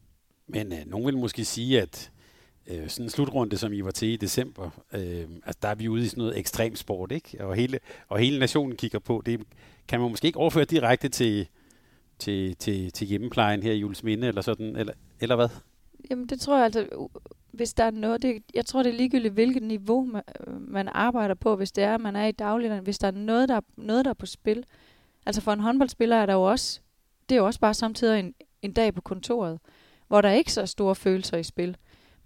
Men 0.46 0.73
øh, 0.73 0.78
nogen 0.87 1.06
vil 1.06 1.18
måske 1.18 1.44
sige, 1.44 1.82
at 1.82 2.11
øh, 2.68 2.88
sådan 2.88 3.06
en 3.06 3.10
slutrunde, 3.10 3.56
som 3.56 3.72
I 3.72 3.80
var 3.80 3.90
til 3.90 4.08
i 4.08 4.16
december, 4.16 4.70
øh, 4.92 5.26
altså 5.46 5.58
der 5.62 5.68
er 5.68 5.75
vi 5.75 5.88
ude 5.88 6.04
i 6.04 6.08
sådan 6.08 6.20
noget 6.20 6.38
ekstrem 6.38 6.76
sport, 6.76 7.12
ikke? 7.12 7.44
Og 7.44 7.54
hele, 7.54 7.78
og 8.08 8.18
hele 8.18 8.38
nationen 8.38 8.76
kigger 8.76 8.98
på. 8.98 9.22
Det 9.26 9.40
kan 9.88 10.00
man 10.00 10.10
måske 10.10 10.26
ikke 10.26 10.38
overføre 10.38 10.64
direkte 10.64 11.08
til, 11.08 11.48
til, 12.18 12.56
til, 12.56 12.92
til 12.92 13.06
hjemmeplejen 13.06 13.62
her 13.62 13.72
i 13.72 13.78
Julesminde, 13.78 14.28
eller 14.28 14.42
sådan, 14.42 14.76
eller, 14.76 14.92
eller 15.20 15.37
hvad? 15.37 15.48
Jamen 16.10 16.26
det 16.26 16.40
tror 16.40 16.56
jeg 16.56 16.64
altså, 16.64 17.08
hvis 17.50 17.75
der 17.75 17.84
er 17.84 17.90
noget, 17.90 18.22
det, 18.22 18.42
jeg 18.54 18.66
tror 18.66 18.82
det 18.82 18.90
er 18.92 18.96
ligegyldigt, 18.96 19.34
hvilket 19.34 19.62
niveau 19.62 20.04
man, 20.04 20.22
øh, 20.46 20.70
man 20.70 20.88
arbejder 20.88 21.34
på, 21.34 21.56
hvis 21.56 21.72
det 21.72 21.84
er, 21.84 21.98
man 21.98 22.16
er 22.16 22.26
i 22.26 22.32
dagligdagen, 22.32 22.84
hvis 22.84 22.98
der 22.98 23.06
er 23.06 23.12
noget, 23.12 23.48
der, 23.48 23.60
noget, 23.76 24.04
der 24.04 24.10
er 24.10 24.14
på 24.14 24.26
spil. 24.26 24.64
Altså 25.26 25.40
for 25.40 25.52
en 25.52 25.60
håndboldspiller 25.60 26.16
er 26.16 26.26
der 26.26 26.32
jo 26.32 26.42
også, 26.42 26.80
det 27.28 27.34
er 27.34 27.38
jo 27.38 27.46
også 27.46 27.60
bare 27.60 27.75
samtidig 27.75 28.20
en, 28.20 28.34
en 28.62 28.72
dag 28.72 28.94
på 28.94 29.00
kontoret, 29.00 29.58
hvor 30.08 30.20
der 30.20 30.28
er 30.28 30.34
ikke 30.34 30.52
så 30.52 30.66
store 30.66 30.94
følelser 30.94 31.37
i 31.37 31.42
spil. 31.42 31.76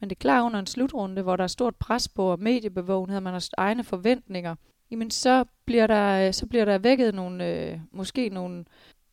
Men 0.03 0.11
det 0.11 0.17
er 0.17 0.21
klart 0.21 0.45
under 0.45 0.59
en 0.59 0.67
slutrunde, 0.67 1.23
hvor 1.23 1.37
der 1.37 1.45
er 1.45 1.49
stort 1.49 1.77
pres 1.77 2.09
på 2.09 2.25
og 2.25 2.41
mediebevågenhed, 2.41 3.17
og 3.17 3.23
man 3.23 3.33
har 3.33 3.49
egne 3.57 3.85
forventninger, 3.85 4.55
jamen 4.91 5.11
så 5.11 5.45
bliver 5.65 5.87
der, 5.87 6.33
så 6.33 6.47
bliver 6.47 6.65
der 6.65 6.79
vækket 6.79 7.15
nogle, 7.15 7.47
øh, 7.47 7.79
måske 7.93 8.29
nogle, 8.29 8.65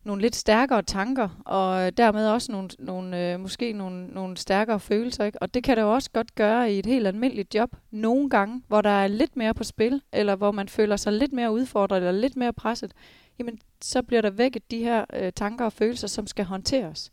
nogle 0.04 0.22
lidt 0.22 0.36
stærkere 0.36 0.82
tanker, 0.82 1.30
og 1.46 1.98
dermed 1.98 2.28
også 2.28 2.52
nogle, 2.52 2.70
nogle, 2.80 3.34
øh, 3.34 3.40
måske 3.40 3.74
nogle, 3.74 4.08
nogle 4.08 4.38
stærkere 4.38 4.80
følelser. 4.80 5.26
Ikke? 5.26 5.42
Og 5.42 5.54
det 5.54 5.64
kan 5.64 5.78
det 5.78 5.84
jo 5.84 5.94
også 5.94 6.10
godt 6.12 6.36
gøre 6.36 6.74
i 6.74 6.80
et 6.80 6.86
helt 6.86 7.08
almindeligt 7.08 7.56
job. 7.56 7.76
Nogle 7.92 8.30
gange, 8.30 8.62
hvor 8.68 8.82
der 8.82 8.90
er 8.90 9.08
lidt 9.08 9.36
mere 9.36 9.54
på 9.54 9.64
spil, 9.64 10.02
eller 10.12 10.36
hvor 10.36 10.52
man 10.52 10.70
føler 10.70 10.96
sig 10.96 11.14
lidt 11.14 11.34
mere 11.34 11.52
udfordret, 11.52 11.98
eller 11.98 12.12
lidt 12.12 12.36
mere 12.36 12.54
presset, 12.54 12.94
jamen 13.40 13.60
så 13.82 14.02
bliver 14.02 14.22
der 14.22 14.30
vækket 14.30 14.72
de 14.72 14.84
her 14.84 15.06
øh, 15.14 15.32
tanker 15.36 15.66
og 15.66 15.74
følelser, 15.74 16.08
som 16.08 16.28
skal 16.28 16.46
håndteres. 16.46 17.12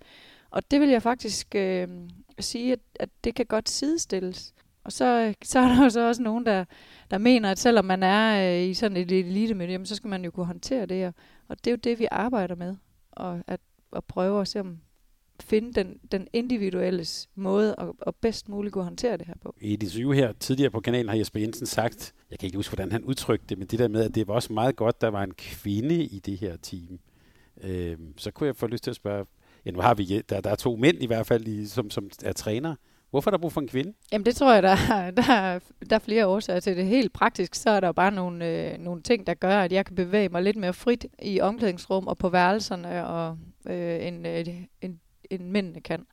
Og 0.51 0.71
det 0.71 0.81
vil 0.81 0.89
jeg 0.89 1.03
faktisk 1.03 1.55
øh, 1.55 1.89
sige, 2.45 2.73
at, 2.73 2.79
at 2.95 3.09
det 3.25 3.35
kan 3.35 3.47
godt 3.47 3.69
sidestilles. 3.69 4.55
Og 4.85 4.93
så, 4.93 5.05
øh, 5.05 5.35
så 5.45 5.59
er 5.59 5.69
der 5.69 5.83
jo 5.85 5.91
så 5.91 6.09
også 6.09 6.23
nogen, 6.23 6.47
der, 6.47 6.65
der 7.11 7.19
mener, 7.19 7.51
at 7.51 7.59
selvom 7.59 7.85
man 7.85 8.03
er 8.03 8.53
øh, 8.63 8.69
i 8.69 8.75
sådan 8.75 8.97
et 8.97 9.13
elitemiljø, 9.13 9.85
så 9.85 9.95
skal 9.95 10.09
man 10.09 10.25
jo 10.25 10.31
kunne 10.31 10.47
håndtere 10.47 10.87
det. 10.87 11.07
Og, 11.07 11.15
og 11.49 11.57
det 11.59 11.67
er 11.67 11.73
jo 11.73 11.77
det, 11.85 11.99
vi 11.99 12.07
arbejder 12.11 12.55
med. 12.55 12.77
Og 13.13 13.41
at, 13.47 13.61
at 13.97 14.05
prøve 14.05 14.41
at 14.41 14.49
se, 14.49 14.61
om 14.61 14.79
finde 15.41 15.73
den, 15.73 15.99
den 16.13 16.29
individuelle 16.33 17.07
måde 17.35 17.75
at, 17.79 17.89
at 18.07 18.15
bedst 18.15 18.49
muligt 18.49 18.73
kunne 18.73 18.85
håndtere 18.85 19.17
det 19.17 19.27
her 19.27 19.35
på. 19.43 19.55
I 19.61 19.75
et 19.75 19.83
interview 19.83 20.13
her 20.13 20.33
tidligere 20.33 20.71
på 20.71 20.81
kanalen 20.81 21.09
har 21.09 21.17
Jesper 21.17 21.41
Jensen 21.41 21.67
sagt, 21.67 22.15
jeg 22.31 22.39
kan 22.39 22.47
ikke 22.47 22.57
huske, 22.57 22.71
hvordan 22.71 22.93
han 22.93 23.05
udtrykte 23.05 23.47
det, 23.49 23.59
men 23.59 23.67
det 23.67 23.79
der 23.79 23.89
med, 23.89 24.05
at 24.05 24.15
det 24.15 24.29
var 24.29 24.35
også 24.35 24.53
meget 24.53 24.77
godt, 24.77 25.01
der 25.01 25.09
var 25.09 25.23
en 25.23 25.35
kvinde 25.35 26.05
i 26.05 26.19
det 26.19 26.39
her 26.39 26.57
team. 26.57 26.99
Øh, 27.63 27.99
så 28.17 28.31
kunne 28.31 28.47
jeg 28.47 28.57
få 28.57 28.67
lyst 28.67 28.85
til 28.85 28.91
at 28.91 28.97
spørge, 28.97 29.27
ja 29.67 29.71
nu 29.71 29.81
har 29.81 29.95
vi, 29.95 30.23
der, 30.29 30.41
der 30.41 30.51
er 30.51 30.55
to 30.55 30.77
mænd 30.77 31.03
i 31.03 31.07
hvert 31.07 31.27
fald, 31.27 31.49
i, 31.49 31.67
som, 31.67 31.91
som 31.91 32.11
er 32.25 32.33
træner. 32.33 32.75
Hvorfor 33.11 33.31
er 33.31 33.33
der 33.33 33.39
brug 33.39 33.53
for 33.53 33.61
en 33.61 33.69
kvinde? 33.69 33.93
Jamen 34.13 34.27
det 34.27 34.37
tror 34.37 34.55
jeg, 34.55 34.63
der, 34.63 34.77
der, 35.23 35.33
er, 35.33 35.59
der 35.91 35.97
er 35.97 36.01
flere 36.01 36.27
årsager 36.27 36.61
til 36.61 36.77
det. 36.77 36.87
Helt 36.87 37.13
praktisk, 37.13 37.55
så 37.55 37.71
er 37.71 37.81
der 37.81 37.93
bare 37.93 38.13
nogle, 38.13 38.47
øh, 38.47 38.79
nogle 38.79 39.03
ting, 39.03 39.27
der 39.27 39.35
gør, 39.35 39.59
at 39.59 39.73
jeg 39.73 39.87
kan 39.87 39.97
bevæge 39.97 40.29
mig 40.29 40.43
lidt 40.43 40.57
mere 40.57 40.73
frit 40.73 41.07
i 41.23 41.41
omklædningsrum 41.41 42.07
og 42.07 42.19
på 42.19 42.29
værelserne, 42.29 43.07
og 43.07 43.39
øh, 43.67 44.07
en, 44.07 44.27
øh, 44.27 44.47
en 44.81 45.01
end 45.31 45.43
mændene 45.43 45.81
kan. 45.81 46.07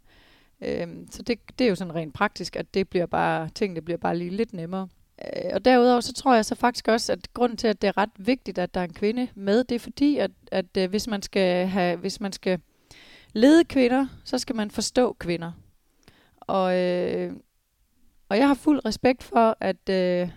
Øh, 0.61 0.87
så 1.11 1.21
det, 1.21 1.39
det 1.59 1.65
er 1.65 1.69
jo 1.69 1.75
sådan 1.75 1.95
rent 1.95 2.13
praktisk, 2.13 2.55
at 2.55 2.73
det 2.73 2.89
bliver 2.89 3.05
bare, 3.05 3.49
tingene 3.55 3.81
bliver 3.81 3.97
bare 3.97 4.17
lige 4.17 4.29
lidt 4.29 4.53
nemmere. 4.53 4.87
Øh, 5.21 5.51
og 5.53 5.65
derudover 5.65 5.99
så 5.99 6.13
tror 6.13 6.35
jeg 6.35 6.45
så 6.45 6.55
faktisk 6.55 6.87
også, 6.87 7.11
at 7.11 7.33
grunden 7.33 7.57
til, 7.57 7.67
at 7.67 7.81
det 7.81 7.87
er 7.87 7.97
ret 7.97 8.09
vigtigt, 8.17 8.57
at 8.57 8.73
der 8.73 8.79
er 8.79 8.85
en 8.85 8.93
kvinde 8.93 9.27
med, 9.35 9.63
det 9.63 9.75
er 9.75 9.79
fordi, 9.79 10.17
at, 10.17 10.31
at 10.51 10.77
øh, 10.77 10.89
hvis 10.89 11.07
man 11.07 11.21
skal 11.21 11.67
have, 11.67 11.97
hvis 11.97 12.19
man 12.19 12.31
skal 12.31 12.59
lede 13.33 13.63
kvinder, 13.63 14.07
så 14.23 14.37
skal 14.37 14.55
man 14.55 14.71
forstå 14.71 15.13
kvinder. 15.19 15.51
Og, 16.39 16.79
øh, 16.79 17.33
og 18.29 18.37
jeg 18.37 18.47
har 18.47 18.53
fuld 18.53 18.85
respekt 18.85 19.23
for, 19.23 19.57
at, 19.59 19.89
øh, 19.89 20.29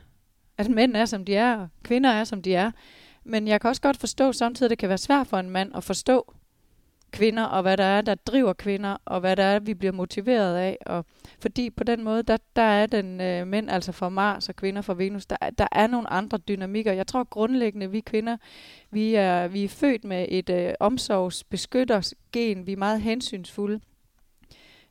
at 0.58 0.68
mænd 0.68 0.96
er, 0.96 1.04
som 1.04 1.24
de 1.24 1.34
er, 1.34 1.56
og 1.56 1.68
kvinder 1.82 2.10
er, 2.10 2.24
som 2.24 2.42
de 2.42 2.54
er. 2.54 2.70
Men 3.24 3.48
jeg 3.48 3.60
kan 3.60 3.68
også 3.68 3.82
godt 3.82 3.96
forstå 3.96 4.32
samtidig, 4.32 4.66
at 4.66 4.70
det 4.70 4.78
kan 4.78 4.88
være 4.88 4.98
svært 4.98 5.26
for 5.26 5.36
en 5.36 5.50
mand 5.50 5.76
at 5.76 5.84
forstå, 5.84 6.34
kvinder, 7.16 7.44
og 7.44 7.62
hvad 7.62 7.76
der 7.76 7.84
er, 7.84 8.00
der 8.00 8.14
driver 8.14 8.52
kvinder, 8.52 8.96
og 9.04 9.20
hvad 9.20 9.36
der 9.36 9.42
er, 9.42 9.58
vi 9.58 9.74
bliver 9.74 9.92
motiveret 9.92 10.56
af. 10.56 10.78
Og 10.86 11.04
fordi 11.40 11.70
på 11.70 11.84
den 11.84 12.04
måde, 12.04 12.22
der, 12.22 12.36
der 12.56 12.62
er 12.62 12.86
den 12.86 13.20
øh, 13.20 13.46
mænd 13.46 13.70
altså 13.70 13.92
fra 13.92 14.08
Mars 14.08 14.48
og 14.48 14.56
kvinder 14.56 14.82
fra 14.82 14.94
Venus, 14.94 15.26
der, 15.26 15.36
der 15.58 15.66
er 15.72 15.86
nogle 15.86 16.12
andre 16.12 16.38
dynamikker. 16.38 16.92
Jeg 16.92 17.06
tror 17.06 17.24
grundlæggende, 17.24 17.90
vi 17.90 18.00
kvinder, 18.00 18.36
vi 18.90 19.14
er, 19.14 19.48
vi 19.48 19.64
er 19.64 19.68
født 19.68 20.04
med 20.04 20.26
et 20.28 20.50
øh, 20.50 20.72
omsorgsbeskyttersgen. 20.80 22.66
Vi 22.66 22.72
er 22.72 22.76
meget 22.76 23.00
hensynsfulde. 23.00 23.80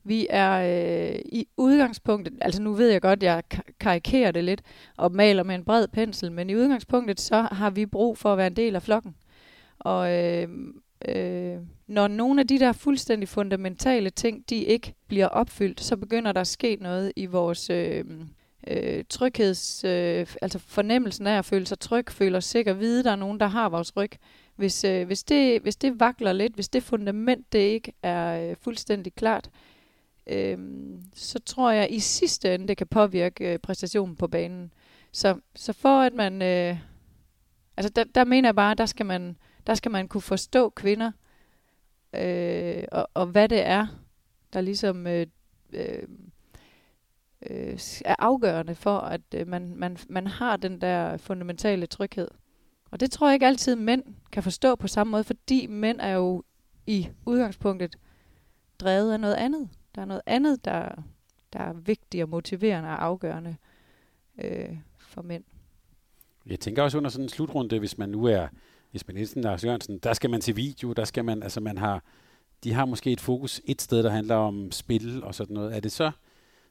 Vi 0.03 0.27
er 0.29 0.51
øh, 0.53 1.19
i 1.25 1.47
udgangspunktet, 1.57 2.33
altså 2.41 2.61
nu 2.61 2.73
ved 2.73 2.89
jeg 2.89 3.01
godt, 3.01 3.23
jeg 3.23 3.43
karikerer 3.79 4.31
det 4.31 4.43
lidt 4.43 4.61
og 4.97 5.11
maler 5.11 5.43
med 5.43 5.55
en 5.55 5.65
bred 5.65 5.87
pensel, 5.87 6.31
men 6.31 6.49
i 6.49 6.55
udgangspunktet 6.55 7.19
så 7.19 7.41
har 7.51 7.69
vi 7.69 7.85
brug 7.85 8.17
for 8.17 8.31
at 8.31 8.37
være 8.37 8.47
en 8.47 8.55
del 8.55 8.75
af 8.75 8.81
flokken. 8.81 9.15
Og, 9.79 10.13
øh, 10.13 10.49
øh, 11.07 11.57
når 11.87 12.07
nogle 12.07 12.41
af 12.41 12.47
de 12.47 12.59
der 12.59 12.71
fuldstændig 12.71 13.29
fundamentale 13.29 14.09
ting, 14.09 14.49
de 14.49 14.55
ikke 14.55 14.93
bliver 15.07 15.27
opfyldt, 15.27 15.81
så 15.81 15.97
begynder 15.97 16.31
der 16.31 16.41
at 16.41 16.47
ske 16.47 16.77
noget 16.81 17.13
i 17.15 17.25
vores 17.25 17.69
øh, 17.69 18.05
øh, 18.67 19.03
trygheds, 19.09 19.83
øh, 19.83 20.27
altså 20.41 20.59
fornemmelsen 20.59 21.27
af 21.27 21.37
at 21.37 21.45
føle 21.45 21.67
sig 21.67 21.79
tryg, 21.79 22.11
føle 22.11 22.37
os 22.37 22.45
sikker, 22.45 22.73
vide, 22.73 23.03
der 23.03 23.11
er 23.11 23.15
nogen, 23.15 23.39
der 23.39 23.47
har 23.47 23.69
vores 23.69 23.97
ryg. 23.97 24.11
Hvis, 24.55 24.83
øh, 24.83 25.07
hvis, 25.07 25.23
det, 25.23 25.61
hvis 25.61 25.75
det 25.75 25.99
vakler 25.99 26.33
lidt, 26.33 26.53
hvis 26.53 26.69
det 26.69 26.83
fundament 26.83 27.53
det 27.53 27.59
ikke 27.59 27.93
er 28.03 28.49
øh, 28.49 28.55
fuldstændig 28.61 29.15
klart, 29.15 29.49
øh, 30.27 30.57
så 31.13 31.39
tror 31.39 31.71
jeg 31.71 31.91
i 31.91 31.99
sidste 31.99 32.55
ende, 32.55 32.67
det 32.67 32.77
kan 32.77 32.87
påvirke 32.87 33.53
øh, 33.53 33.59
præstationen 33.59 34.15
på 34.15 34.27
banen. 34.27 34.73
Så, 35.11 35.35
så 35.55 35.73
for 35.73 36.01
at 36.01 36.13
man... 36.13 36.41
Øh, 36.41 36.77
altså 37.77 37.89
der, 37.89 38.03
der 38.15 38.23
mener 38.23 38.49
jeg 38.49 38.55
bare, 38.55 38.75
der 38.75 38.85
skal 38.85 39.05
man 39.05 39.35
der 39.67 39.73
skal 39.73 39.91
man 39.91 40.07
kunne 40.07 40.21
forstå 40.21 40.69
kvinder, 40.69 41.11
øh, 42.21 42.83
og, 42.91 43.09
og 43.13 43.25
hvad 43.25 43.49
det 43.49 43.65
er, 43.65 43.87
der 44.53 44.61
ligesom 44.61 45.07
øh, 45.07 45.27
øh, 45.73 46.03
øh, 47.49 47.79
er 48.05 48.15
afgørende 48.19 48.75
for, 48.75 48.97
at 48.97 49.21
øh, 49.35 49.47
man, 49.47 49.73
man, 49.75 49.97
man 50.09 50.27
har 50.27 50.57
den 50.57 50.81
der 50.81 51.17
fundamentale 51.17 51.85
tryghed. 51.85 52.27
Og 52.91 52.99
det 52.99 53.11
tror 53.11 53.27
jeg 53.27 53.33
ikke 53.33 53.47
altid 53.47 53.75
mænd 53.75 54.03
kan 54.31 54.43
forstå 54.43 54.75
på 54.75 54.87
samme 54.87 55.11
måde, 55.11 55.23
fordi 55.23 55.67
mænd 55.67 55.99
er 56.01 56.11
jo 56.11 56.43
i 56.87 57.09
udgangspunktet 57.25 57.95
drevet 58.79 59.13
af 59.13 59.19
noget 59.19 59.35
andet. 59.35 59.69
Der 59.95 60.01
er 60.01 60.05
noget 60.05 60.21
andet, 60.25 60.65
der, 60.65 60.89
der 61.53 61.59
er 61.59 61.73
vigtigt 61.73 62.23
og 62.23 62.29
motiverende 62.29 62.89
og 62.89 63.03
afgørende 63.03 63.55
øh, 64.43 64.77
for 64.99 65.21
mænd. 65.21 65.43
Jeg 66.45 66.59
tænker 66.59 66.83
også 66.83 66.97
under 66.97 67.09
sådan 67.09 67.25
en 67.25 67.29
slutrunde, 67.29 67.79
hvis 67.79 67.97
man 67.97 68.09
nu 68.09 68.25
er 68.25 68.47
Jesper 68.95 69.13
Nielsen, 69.13 69.41
Lars 69.41 69.63
Jørgensen, 69.63 69.97
der 69.97 70.13
skal 70.13 70.29
man 70.29 70.41
til 70.41 70.55
video, 70.55 70.93
der 70.93 71.05
skal 71.05 71.25
man, 71.25 71.43
altså 71.43 71.59
man 71.59 71.77
har, 71.77 72.03
de 72.63 72.73
har 72.73 72.85
måske 72.85 73.11
et 73.11 73.21
fokus 73.21 73.61
et 73.65 73.81
sted, 73.81 74.03
der 74.03 74.09
handler 74.09 74.35
om 74.35 74.71
spil 74.71 75.23
og 75.23 75.35
sådan 75.35 75.53
noget. 75.53 75.75
Er 75.75 75.79
det 75.79 75.91
så, 75.91 76.11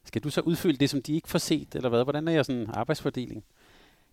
skal 0.04 0.22
du 0.22 0.30
så 0.30 0.40
udfylde 0.40 0.78
det, 0.78 0.90
som 0.90 1.02
de 1.02 1.14
ikke 1.14 1.28
får 1.28 1.38
set, 1.38 1.74
eller 1.74 1.88
hvad? 1.88 2.04
Hvordan 2.04 2.28
er 2.28 2.32
jeres 2.32 2.46
sådan 2.46 2.66
arbejdsfordeling? 2.74 3.44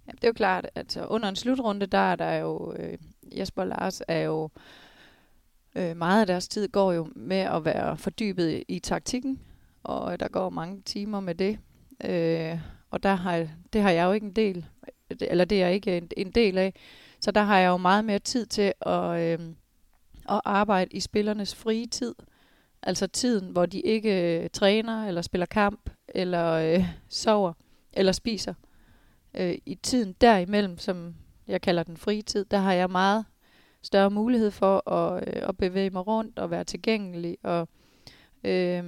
Ja, 0.07 0.11
det 0.11 0.23
er 0.23 0.27
jo 0.27 0.33
klart, 0.33 0.65
at 0.65 0.71
altså, 0.75 1.05
under 1.05 1.29
en 1.29 1.35
slutrunde, 1.35 1.85
der 1.85 1.97
er 1.97 2.15
der 2.15 2.33
jo, 2.33 2.73
øh, 2.79 2.97
Jesper 3.37 3.61
og 3.61 3.67
Lars 3.67 4.01
er 4.07 4.19
jo, 4.19 4.49
øh, 5.75 5.97
meget 5.97 6.21
af 6.21 6.27
deres 6.27 6.47
tid 6.47 6.67
går 6.67 6.91
jo 6.91 7.07
med 7.15 7.37
at 7.37 7.65
være 7.65 7.97
fordybet 7.97 8.51
i, 8.51 8.63
i 8.67 8.79
taktikken, 8.79 9.39
og 9.83 10.19
der 10.19 10.27
går 10.27 10.49
mange 10.49 10.81
timer 10.81 11.19
med 11.19 11.35
det. 11.35 11.59
Øh, 12.03 12.59
og 12.89 13.03
der 13.03 13.15
har, 13.15 13.47
det 13.73 13.81
har 13.81 13.91
jeg 13.91 14.05
jo 14.05 14.11
ikke 14.11 14.25
en 14.25 14.33
del, 14.33 14.65
eller 15.21 15.45
det 15.45 15.61
er 15.61 15.65
jeg 15.65 15.75
ikke 15.75 15.97
en, 15.97 16.09
en 16.17 16.31
del 16.31 16.57
af. 16.57 16.73
Så 17.21 17.31
der 17.31 17.41
har 17.41 17.59
jeg 17.59 17.67
jo 17.67 17.77
meget 17.77 18.05
mere 18.05 18.19
tid 18.19 18.45
til 18.45 18.73
at, 18.81 19.19
øh, 19.19 19.39
at 20.29 20.41
arbejde 20.45 20.91
i 20.91 20.99
spillernes 20.99 21.55
frie 21.55 21.85
tid. 21.85 22.15
Altså 22.83 23.07
tiden, 23.07 23.49
hvor 23.49 23.65
de 23.65 23.79
ikke 23.79 24.39
øh, 24.43 24.49
træner, 24.49 25.07
eller 25.07 25.21
spiller 25.21 25.45
kamp, 25.45 25.89
eller 26.07 26.51
øh, 26.51 26.85
sover, 27.09 27.53
eller 27.93 28.11
spiser. 28.11 28.53
Øh, 29.33 29.57
I 29.65 29.75
tiden 29.75 30.15
derimellem, 30.21 30.77
som 30.77 31.15
jeg 31.47 31.61
kalder 31.61 31.83
den 31.83 31.97
frie 31.97 32.21
tid, 32.21 32.45
der 32.45 32.57
har 32.57 32.73
jeg 32.73 32.89
meget 32.89 33.25
større 33.81 34.11
mulighed 34.11 34.51
for 34.51 34.89
at, 34.89 35.23
øh, 35.27 35.49
at 35.49 35.57
bevæge 35.57 35.89
mig 35.89 36.07
rundt 36.07 36.39
og 36.39 36.51
være 36.51 36.63
tilgængelig 36.63 37.37
og 37.43 37.69
øh, 38.43 38.83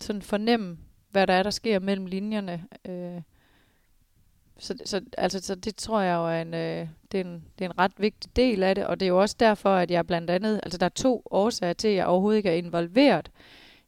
sådan 0.00 0.22
fornemme, 0.22 0.78
hvad 1.10 1.26
der 1.26 1.34
er, 1.34 1.42
der 1.42 1.50
sker 1.50 1.78
mellem 1.78 2.06
linjerne. 2.06 2.64
Øh, 2.84 3.22
så, 4.58 4.74
så, 4.84 5.00
altså, 5.18 5.40
så 5.40 5.54
det 5.54 5.76
tror 5.76 6.00
jeg 6.00 6.14
jo 6.14 6.26
er 6.26 6.42
en, 6.42 6.54
øh, 6.54 6.88
det, 7.12 7.20
er 7.20 7.24
en, 7.24 7.44
det 7.58 7.64
er 7.64 7.68
en 7.68 7.78
ret 7.78 7.92
vigtig 7.98 8.36
del 8.36 8.62
af 8.62 8.74
det, 8.74 8.86
og 8.86 9.00
det 9.00 9.06
er 9.06 9.10
jo 9.10 9.20
også 9.20 9.36
derfor, 9.40 9.70
at 9.70 9.90
jeg 9.90 10.06
blandt 10.06 10.30
andet, 10.30 10.60
altså 10.62 10.78
der 10.78 10.86
er 10.86 10.90
to 10.90 11.22
årsager 11.30 11.72
til, 11.72 11.88
at 11.88 11.94
jeg 11.94 12.06
overhovedet 12.06 12.36
ikke 12.36 12.50
er 12.50 12.54
involveret 12.54 13.30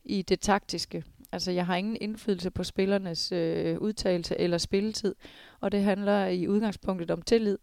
i 0.04 0.22
det 0.22 0.40
taktiske. 0.40 1.04
Altså 1.32 1.50
jeg 1.50 1.66
har 1.66 1.76
ingen 1.76 1.96
indflydelse 2.00 2.50
på 2.50 2.64
spillernes 2.64 3.32
øh, 3.32 3.78
udtalelse 3.78 4.40
eller 4.40 4.58
spilletid, 4.58 5.14
og 5.60 5.72
det 5.72 5.82
handler 5.82 6.26
i 6.26 6.48
udgangspunktet 6.48 7.10
om 7.10 7.22
tillid. 7.22 7.58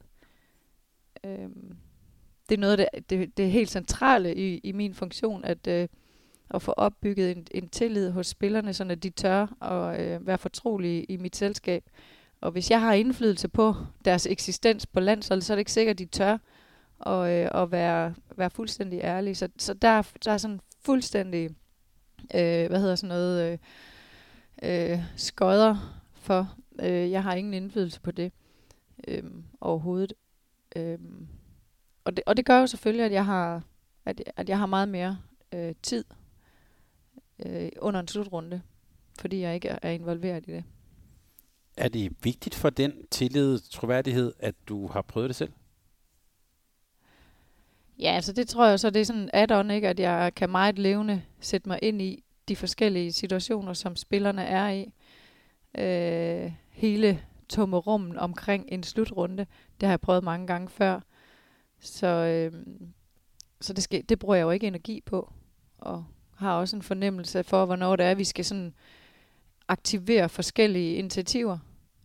Øhm, 1.24 1.78
det 2.50 2.56
er 2.56 2.60
noget 2.60 2.80
af 2.80 2.90
det, 2.94 3.10
det, 3.10 3.38
det 3.38 3.46
er 3.46 3.50
helt 3.50 3.70
centrale 3.70 4.36
i, 4.36 4.58
i 4.58 4.72
min 4.72 4.94
funktion, 4.94 5.46
at, 5.46 5.68
øh, 5.68 5.88
at 6.50 6.62
få 6.62 6.72
opbygget 6.72 7.32
en, 7.32 7.48
en 7.52 7.70
tillid 7.70 8.12
hos 8.12 8.28
spillerne, 8.28 8.74
så 8.74 8.96
de 8.96 9.10
tør 9.10 9.64
at 9.64 10.02
øh, 10.02 10.28
være 10.28 10.38
fortrolige 10.38 11.04
i 11.04 11.18
mit 11.18 11.36
selskab. 11.36 11.84
Og 12.44 12.52
hvis 12.52 12.72
jeg 12.72 12.82
har 12.82 12.94
indflydelse 12.94 13.48
på 13.48 13.76
deres 14.06 14.28
eksistens 14.28 14.86
på 14.86 15.00
landsholdet, 15.00 15.46
så 15.46 15.54
er 15.54 15.56
det 15.56 15.60
ikke 15.60 15.72
sikkert, 15.72 15.94
at 15.94 16.00
de 16.00 16.06
tør 16.06 16.38
at, 17.06 17.30
øh, 17.30 17.62
at 17.62 17.72
være, 17.72 18.16
være 18.36 18.50
fuldstændig 18.50 19.00
ærlige. 19.04 19.36
Så, 19.36 19.50
så 19.58 19.74
der, 19.74 20.02
der 20.26 20.32
er 20.32 20.38
sådan 20.38 20.60
fuldstændig, 20.86 21.50
øh, 22.36 22.68
hvad 22.68 22.80
hedder 22.80 22.96
sådan 22.96 23.08
noget, 23.08 23.60
øh, 24.64 24.92
øh, 24.92 25.00
skodder 25.16 26.02
for. 26.14 26.56
Øh, 26.80 27.12
jeg 27.12 27.24
har 27.24 27.34
ingen 27.34 27.54
indflydelse 27.54 28.02
på 28.02 28.12
det 28.12 28.32
øh, 29.08 29.24
overhovedet. 29.62 30.14
Øh, 30.76 31.00
og, 32.04 32.18
det, 32.18 32.24
og 32.26 32.38
det 32.38 32.46
gør 32.46 32.60
jo 32.60 32.68
selvfølgelig, 32.68 33.06
at 33.06 33.12
jeg 33.12 33.26
har, 33.26 33.64
at, 34.06 34.24
at 34.36 34.50
jeg 34.50 34.60
har 34.60 34.66
meget 34.66 34.90
mere 34.90 35.18
øh, 35.54 35.76
tid 35.84 36.06
øh, 37.46 37.70
under 37.82 38.00
en 38.00 38.08
slutrunde, 38.08 38.62
fordi 39.20 39.40
jeg 39.40 39.56
ikke 39.56 39.68
er 39.82 39.90
involveret 39.90 40.48
i 40.48 40.52
det. 40.52 40.64
Er 41.78 41.88
det 41.88 42.12
vigtigt 42.24 42.56
for 42.56 42.70
den 42.70 43.08
tillid, 43.12 43.60
troværdighed, 43.60 44.34
at 44.40 44.56
du 44.68 44.88
har 44.88 45.02
prøvet 45.02 45.30
det 45.30 45.36
selv? 45.36 45.52
Ja, 48.00 48.12
altså 48.12 48.34
det 48.34 48.48
tror 48.48 48.66
jeg 48.66 48.80
så, 48.80 48.90
det 48.90 49.00
er 49.00 49.06
sådan 49.06 49.30
add-on, 49.34 49.72
ikke? 49.72 49.90
at 49.90 50.00
jeg 50.00 50.36
kan 50.36 50.50
meget 50.50 50.80
levende 50.80 51.22
sætte 51.40 51.70
mig 51.70 51.80
ind 51.82 52.02
i 52.02 52.24
de 52.48 52.56
forskellige 52.56 53.12
situationer, 53.12 53.74
som 53.74 53.96
spillerne 53.96 54.44
er 54.44 54.70
i. 54.70 54.94
Øh, 55.78 56.52
hele 56.70 57.22
tomme 57.50 57.78
rummen 57.78 58.18
omkring 58.18 58.66
en 58.68 58.84
slutrunde, 58.84 59.46
det 59.82 59.88
har 59.88 59.92
jeg 59.92 60.02
prøvet 60.02 60.24
mange 60.24 60.48
gange 60.48 60.70
før. 60.70 61.00
Så, 61.80 62.08
øh, 62.08 62.66
så 63.62 63.74
det, 63.74 63.84
skal, 63.84 64.04
det 64.10 64.20
bruger 64.20 64.36
jeg 64.36 64.44
jo 64.44 64.50
ikke 64.50 64.68
energi 64.68 65.02
på, 65.02 65.34
og 65.78 66.06
har 66.36 66.54
også 66.54 66.76
en 66.76 66.82
fornemmelse 66.82 67.44
for, 67.44 67.66
hvornår 67.66 67.96
det 67.96 68.06
er, 68.06 68.16
vi 68.16 68.24
skal 68.24 68.46
sådan 68.46 68.74
aktivere 69.68 70.30
forskellige 70.30 70.96
initiativer 70.96 71.58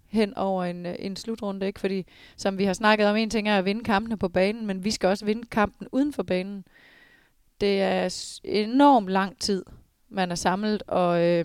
hen 0.08 0.36
over 0.36 0.64
en, 0.64 0.86
øh, 0.86 0.94
en 0.98 1.16
slutrunde, 1.16 1.66
ikke? 1.66 1.80
Fordi, 1.80 2.06
som 2.36 2.58
vi 2.58 2.64
har 2.64 2.72
snakket 2.72 3.06
om, 3.06 3.16
en 3.16 3.30
ting 3.30 3.48
er 3.48 3.58
at 3.58 3.64
vinde 3.64 3.84
kampene 3.84 4.16
på 4.16 4.28
banen, 4.28 4.66
men 4.66 4.84
vi 4.84 4.90
skal 4.90 5.08
også 5.08 5.24
vinde 5.24 5.46
kampen 5.50 5.88
uden 5.92 6.12
for 6.12 6.22
banen. 6.22 6.64
Det 7.60 7.82
er 7.82 8.38
enormt 8.44 9.08
lang 9.08 9.38
tid, 9.38 9.64
man 10.08 10.30
er 10.30 10.34
samlet, 10.34 10.82
og 10.86 11.24
øh, 11.24 11.44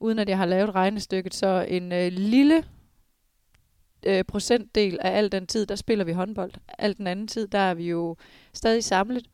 uden 0.00 0.18
at 0.18 0.28
jeg 0.28 0.38
har 0.38 0.46
lavet 0.46 0.74
regnestykket, 0.74 1.34
så 1.34 1.66
en 1.68 1.92
øh, 1.92 2.12
lille 2.12 2.64
øh, 4.06 4.24
procentdel 4.24 4.98
af 5.00 5.18
al 5.18 5.32
den 5.32 5.46
tid, 5.46 5.66
der 5.66 5.74
spiller 5.74 6.04
vi 6.04 6.12
håndbold. 6.12 6.52
Al 6.78 6.96
den 6.96 7.06
anden 7.06 7.26
tid, 7.26 7.48
der 7.48 7.58
er 7.58 7.74
vi 7.74 7.88
jo 7.88 8.16
stadig 8.52 8.84
samlet. 8.84 9.26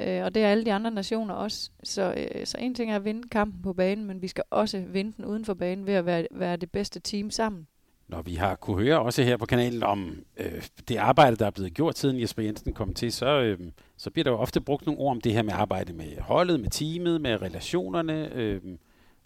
Øh, 0.00 0.24
og 0.24 0.34
det 0.34 0.44
er 0.44 0.48
alle 0.48 0.64
de 0.64 0.72
andre 0.72 0.90
nationer 0.90 1.34
også. 1.34 1.70
Så, 1.82 2.14
øh, 2.16 2.46
så 2.46 2.58
en 2.60 2.74
ting 2.74 2.90
er 2.90 2.96
at 2.96 3.04
vinde 3.04 3.28
kampen 3.28 3.62
på 3.62 3.72
banen, 3.72 4.04
men 4.04 4.22
vi 4.22 4.28
skal 4.28 4.44
også 4.50 4.84
vinde 4.86 5.12
den 5.16 5.24
uden 5.24 5.44
for 5.44 5.54
banen 5.54 5.86
ved 5.86 5.94
at 5.94 6.06
være, 6.06 6.26
være 6.30 6.56
det 6.56 6.70
bedste 6.70 7.00
team 7.00 7.30
sammen. 7.30 7.66
Når 8.08 8.22
vi 8.22 8.34
har 8.34 8.54
kunne 8.54 8.82
høre 8.82 9.00
også 9.00 9.22
her 9.22 9.36
på 9.36 9.46
kanalen 9.46 9.82
om 9.82 10.24
øh, 10.36 10.62
det 10.88 10.96
arbejde, 10.96 11.36
der 11.36 11.46
er 11.46 11.50
blevet 11.50 11.74
gjort 11.74 11.98
siden 11.98 12.20
Jesper 12.20 12.42
Jensen 12.42 12.72
kom 12.72 12.94
til, 12.94 13.12
så, 13.12 13.40
øh, 13.40 13.58
så 13.96 14.10
bliver 14.10 14.24
der 14.24 14.30
jo 14.30 14.38
ofte 14.38 14.60
brugt 14.60 14.86
nogle 14.86 15.00
ord 15.00 15.10
om 15.10 15.20
det 15.20 15.32
her 15.32 15.42
med 15.42 15.52
arbejde 15.52 15.92
med 15.92 16.20
holdet, 16.20 16.60
med 16.60 16.70
teamet, 16.70 17.20
med 17.20 17.42
relationerne. 17.42 18.34
Øh, 18.34 18.60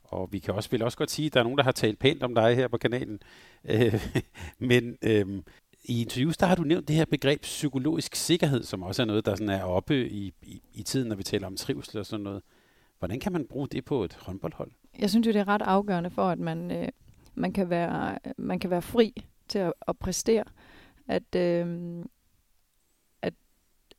og 0.04 0.28
vi 0.33 0.38
kan 0.38 0.54
også, 0.54 0.71
vil 0.71 0.83
også 0.83 0.99
godt 0.99 1.11
sige, 1.11 1.26
at 1.26 1.35
der 1.35 1.40
er 1.40 1.45
nogen, 1.45 1.59
der 1.59 1.64
har 1.64 1.73
talt 1.73 1.99
pænt 1.99 2.23
om 2.23 2.35
dig 2.35 2.57
her 2.57 2.69
på 2.69 2.76
kanalen. 2.76 3.21
Øh, 3.64 4.07
men 4.71 4.97
øh, 5.02 5.26
i 5.85 6.00
interviews, 6.00 6.37
der 6.37 6.47
har 6.47 6.55
du 6.55 6.62
nævnt 6.62 6.88
det 6.88 6.97
her 6.97 7.05
begreb 7.05 7.43
psykologisk 7.43 8.14
sikkerhed, 8.14 8.62
som 8.62 8.83
også 8.83 9.03
er 9.03 9.07
noget, 9.07 9.26
der 9.26 9.35
sådan 9.35 9.49
er 9.49 9.64
oppe 9.64 10.09
i, 10.09 10.35
i, 10.43 10.62
i 10.73 10.83
tiden, 10.83 11.09
når 11.09 11.17
vi 11.17 11.23
taler 11.23 11.47
om 11.47 11.57
trivsel 11.57 11.99
og 11.99 12.07
sådan 12.07 12.25
noget. 12.25 12.43
Hvordan 12.99 13.21
kan 13.21 13.33
man 13.33 13.47
bruge 13.47 13.69
det 13.69 13.85
på 13.85 14.05
et 14.05 14.14
håndboldhold? 14.14 14.71
Jeg 14.99 15.11
synes 15.11 15.26
jo, 15.26 15.33
det 15.33 15.41
er 15.41 15.49
ret 15.49 15.62
afgørende 15.62 16.11
for, 16.11 16.29
at 16.29 16.38
man, 16.38 16.71
øh, 16.71 16.88
man, 17.35 17.53
kan, 17.53 17.71
være, 17.71 18.19
man 18.38 18.59
kan 18.59 18.71
være 18.71 18.83
fri 18.83 19.25
til 19.49 19.59
at, 19.59 19.73
at 19.88 19.99
præstere. 19.99 20.45
At, 21.09 21.35
øh, 21.37 22.05
at, 23.23 23.35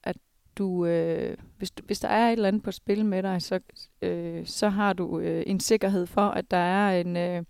at 0.04 0.18
du, 0.58 0.86
øh, 0.86 1.38
hvis, 1.58 1.72
du, 1.72 1.84
hvis 1.86 2.00
der 2.00 2.08
er 2.08 2.28
et 2.28 2.32
eller 2.32 2.48
andet 2.48 2.64
på 2.64 2.72
spil 2.72 3.06
med 3.06 3.24
dig, 3.24 3.42
så, 3.42 3.60
øh, 4.02 4.46
så 4.46 4.70
har 4.70 4.94
du 4.94 5.20
øh, 5.20 5.44
en 5.48 5.60
sikkerhed 5.60 6.06
for, 6.06 6.28
at 6.28 6.52
der 6.52 6.58
er 6.58 7.02
en, 7.02 7.18
øh, 7.18 7.44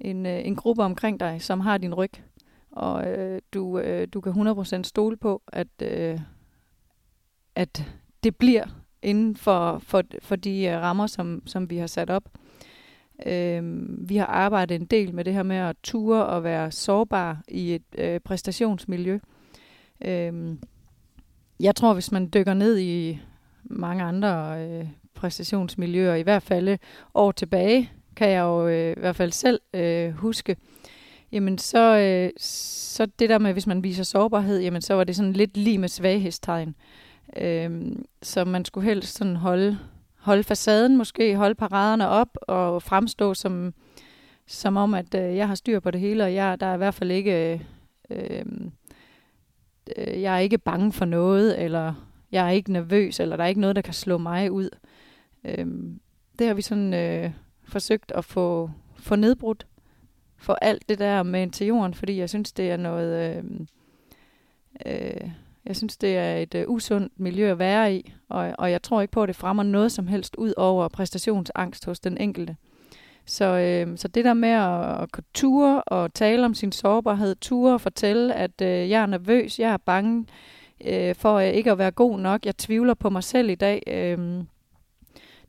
en, 0.00 0.26
øh, 0.26 0.46
en 0.46 0.56
gruppe 0.56 0.82
omkring 0.82 1.20
dig, 1.20 1.42
som 1.42 1.60
har 1.60 1.78
din 1.78 1.94
ryg 1.94 2.12
og 2.72 3.10
øh, 3.10 3.40
du, 3.54 3.78
øh, 3.78 4.08
du 4.14 4.20
kan 4.20 4.32
100% 4.32 4.82
stole 4.82 5.16
på, 5.16 5.42
at, 5.46 5.68
øh, 5.82 6.20
at 7.54 7.84
det 8.22 8.36
bliver 8.36 8.64
inden 9.02 9.36
for, 9.36 9.78
for, 9.78 10.02
for 10.20 10.36
de 10.36 10.64
øh, 10.64 10.80
rammer, 10.80 11.06
som, 11.06 11.42
som 11.46 11.70
vi 11.70 11.76
har 11.76 11.86
sat 11.86 12.10
op. 12.10 12.24
Øh, 13.26 13.62
vi 14.08 14.16
har 14.16 14.26
arbejdet 14.26 14.74
en 14.74 14.86
del 14.86 15.14
med 15.14 15.24
det 15.24 15.34
her 15.34 15.42
med 15.42 15.56
at 15.56 15.76
ture 15.82 16.26
og 16.26 16.44
være 16.44 16.70
sårbar 16.70 17.42
i 17.48 17.74
et 17.74 17.82
øh, 17.98 18.20
præstationsmiljø. 18.20 19.18
Øh, 20.04 20.56
jeg 21.60 21.76
tror, 21.76 21.94
hvis 21.94 22.12
man 22.12 22.30
dykker 22.34 22.54
ned 22.54 22.78
i 22.78 23.18
mange 23.64 24.04
andre 24.04 24.64
øh, 24.66 24.86
præstationsmiljøer, 25.14 26.14
i 26.14 26.22
hvert 26.22 26.42
fald 26.42 26.78
år 27.14 27.32
tilbage, 27.32 27.90
kan 28.16 28.30
jeg 28.30 28.40
jo 28.40 28.68
øh, 28.68 28.96
i 28.96 29.00
hvert 29.00 29.16
fald 29.16 29.32
selv 29.32 29.60
øh, 29.74 30.10
huske, 30.12 30.56
jamen 31.32 31.58
så, 31.58 31.96
øh, 31.98 32.30
så 32.38 33.06
det 33.06 33.28
der 33.28 33.38
med, 33.38 33.52
hvis 33.52 33.66
man 33.66 33.84
viser 33.84 34.04
sårbarhed, 34.04 34.60
jamen 34.60 34.82
så 34.82 34.94
var 34.94 35.04
det 35.04 35.16
sådan 35.16 35.32
lidt 35.32 35.56
lige 35.56 35.78
med 35.78 35.88
svaghedstegn. 35.88 36.74
Øh, 37.36 37.92
så 38.22 38.44
man 38.44 38.64
skulle 38.64 38.88
helst 38.88 39.16
sådan 39.16 39.36
holde, 39.36 39.78
holde 40.18 40.42
facaden 40.42 40.96
måske, 40.96 41.36
holde 41.36 41.54
paraderne 41.54 42.08
op 42.08 42.38
og 42.42 42.82
fremstå 42.82 43.34
som, 43.34 43.74
som 44.46 44.76
om, 44.76 44.94
at 44.94 45.14
øh, 45.14 45.36
jeg 45.36 45.48
har 45.48 45.54
styr 45.54 45.80
på 45.80 45.90
det 45.90 46.00
hele, 46.00 46.24
og 46.24 46.34
jeg, 46.34 46.60
der 46.60 46.66
er 46.66 46.74
i 46.74 46.78
hvert 46.78 46.94
fald 46.94 47.10
ikke... 47.10 47.60
Øh, 48.10 48.44
øh, 49.96 50.22
jeg 50.22 50.34
er 50.34 50.38
ikke 50.38 50.58
bange 50.58 50.92
for 50.92 51.04
noget, 51.04 51.62
eller 51.62 51.94
jeg 52.32 52.46
er 52.46 52.50
ikke 52.50 52.72
nervøs, 52.72 53.20
eller 53.20 53.36
der 53.36 53.44
er 53.44 53.48
ikke 53.48 53.60
noget, 53.60 53.76
der 53.76 53.82
kan 53.82 53.94
slå 53.94 54.18
mig 54.18 54.50
ud. 54.50 54.70
Øh, 55.44 55.66
det 56.38 56.46
har 56.46 56.54
vi 56.54 56.62
sådan 56.62 56.94
øh, 56.94 57.30
forsøgt 57.64 58.12
at 58.14 58.24
få, 58.24 58.70
få 58.96 59.16
nedbrudt 59.16 59.66
for 60.42 60.58
alt 60.62 60.88
det 60.88 60.98
der 60.98 61.22
med 61.22 61.50
til 61.50 61.66
jorden, 61.66 61.94
fordi 61.94 62.18
jeg 62.18 62.28
synes, 62.28 62.52
det 62.52 62.70
er 62.70 62.76
noget... 62.76 63.36
Øh, 63.36 63.44
øh, 64.86 65.30
jeg 65.64 65.76
synes, 65.76 65.96
det 65.96 66.16
er 66.16 66.36
et 66.36 66.54
øh, 66.54 66.64
usundt 66.68 67.12
miljø 67.16 67.50
at 67.50 67.58
være 67.58 67.94
i, 67.94 68.12
og, 68.28 68.52
og 68.58 68.70
jeg 68.70 68.82
tror 68.82 69.00
ikke 69.00 69.12
på, 69.12 69.22
at 69.22 69.28
det 69.28 69.36
fremmer 69.36 69.62
noget 69.62 69.92
som 69.92 70.06
helst 70.06 70.36
ud 70.36 70.52
over 70.56 70.88
præstationsangst 70.88 71.84
hos 71.84 72.00
den 72.00 72.18
enkelte. 72.18 72.56
Så, 73.26 73.44
øh, 73.44 73.98
så 73.98 74.08
det 74.08 74.24
der 74.24 74.34
med 74.34 74.48
at, 74.48 75.02
at 75.02 75.12
kunne 75.12 75.24
ture 75.34 75.82
og 75.82 76.14
tale 76.14 76.44
om 76.44 76.54
sin 76.54 76.72
sårbarhed, 76.72 77.34
ture 77.34 77.74
og 77.74 77.80
fortælle, 77.80 78.34
at 78.34 78.60
øh, 78.62 78.90
jeg 78.90 79.02
er 79.02 79.06
nervøs, 79.06 79.58
jeg 79.58 79.72
er 79.72 79.76
bange 79.76 80.26
øh, 80.84 81.14
for 81.14 81.34
øh, 81.34 81.48
ikke 81.48 81.72
at 81.72 81.78
være 81.78 81.90
god 81.90 82.18
nok, 82.18 82.46
jeg 82.46 82.56
tvivler 82.56 82.94
på 82.94 83.10
mig 83.10 83.24
selv 83.24 83.50
i 83.50 83.54
dag. 83.54 83.82
Øh, 83.86 84.44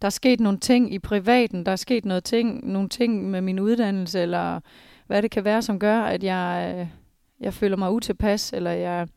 der 0.04 0.08
er 0.08 0.12
sket 0.12 0.40
nogle 0.40 0.60
ting 0.60 0.94
i 0.94 1.00
privaten, 1.00 1.66
der 1.66 1.72
er 1.72 1.76
sket 1.76 2.06
noget 2.06 2.24
ting, 2.24 2.72
nogle 2.72 2.90
ting 2.90 3.30
med 3.30 3.42
min 3.42 3.60
uddannelse, 3.60 4.20
eller 4.20 4.60
hvad 5.08 5.22
det 5.22 5.32
kan 5.32 5.44
være, 5.44 5.62
som 5.62 5.80
gør, 5.80 6.02
at 6.02 6.24
jeg, 6.24 6.76
øh, 6.80 6.88
jeg 7.40 7.54
føler 7.54 7.78
mig 7.78 7.92
utilpas, 7.92 8.54
eller 8.54 8.72
jeg, 8.72 9.08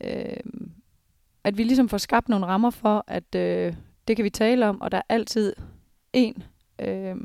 øh, 0.00 0.36
at 1.44 1.58
vi 1.58 1.62
ligesom 1.62 1.88
får 1.88 1.98
skabt 1.98 2.28
nogle 2.28 2.46
rammer 2.46 2.70
for, 2.70 3.04
at 3.06 3.34
øh, 3.34 3.74
det 4.08 4.16
kan 4.16 4.24
vi 4.24 4.30
tale 4.30 4.66
om, 4.66 4.80
og 4.80 4.92
der 4.92 4.98
er 4.98 5.02
altid 5.08 5.52
en 6.12 6.42
øh, 6.78 7.16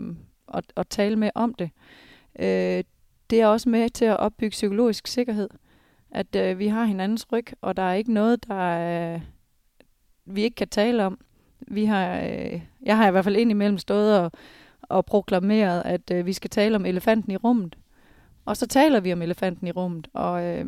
at, 0.54 0.64
at 0.76 0.88
tale 0.88 1.16
med 1.16 1.30
om 1.36 1.54
det. 1.54 1.70
Øh, 2.40 2.84
det 3.30 3.42
er 3.42 3.48
også 3.48 3.70
med 3.70 3.90
til 3.90 4.06
at 4.06 4.18
opbygge 4.18 4.52
psykologisk 4.52 5.08
sikkerhed, 5.08 5.50
at 6.12 6.36
øh, 6.36 6.60
vi 6.60 6.68
har 6.68 6.86
hinandens 6.86 7.32
ryg, 7.32 7.46
og 7.62 7.78
der 7.78 7.84
er 7.84 7.94
ikke 7.94 8.14
noget, 8.14 8.48
der 8.48 9.14
øh, 9.14 9.22
vi 10.26 10.44
ikke 10.44 10.56
kan 10.56 10.70
tale 10.70 11.06
om. 11.06 11.20
Vi 11.68 11.86
har, 11.86 12.22
øh, 12.22 12.62
jeg 12.82 12.98
har 12.98 13.08
i 13.08 13.12
hvert 13.12 13.24
fald 13.24 13.36
indimellem 13.36 13.78
stået 13.78 14.20
og, 14.20 14.32
og 14.82 15.06
proklameret, 15.06 15.82
at 15.86 16.12
øh, 16.12 16.26
vi 16.26 16.34
skal 16.34 16.50
tale 16.50 16.76
om 16.76 16.86
elefanten 16.86 17.32
i 17.32 17.38
rummet. 17.38 17.78
Og 18.46 18.58
så 18.58 18.68
taler 18.68 19.00
vi 19.00 19.14
om 19.14 19.22
elefanten 19.22 19.68
i 19.68 19.72
rummet, 19.72 20.08
og 20.14 20.44
øh, 20.44 20.66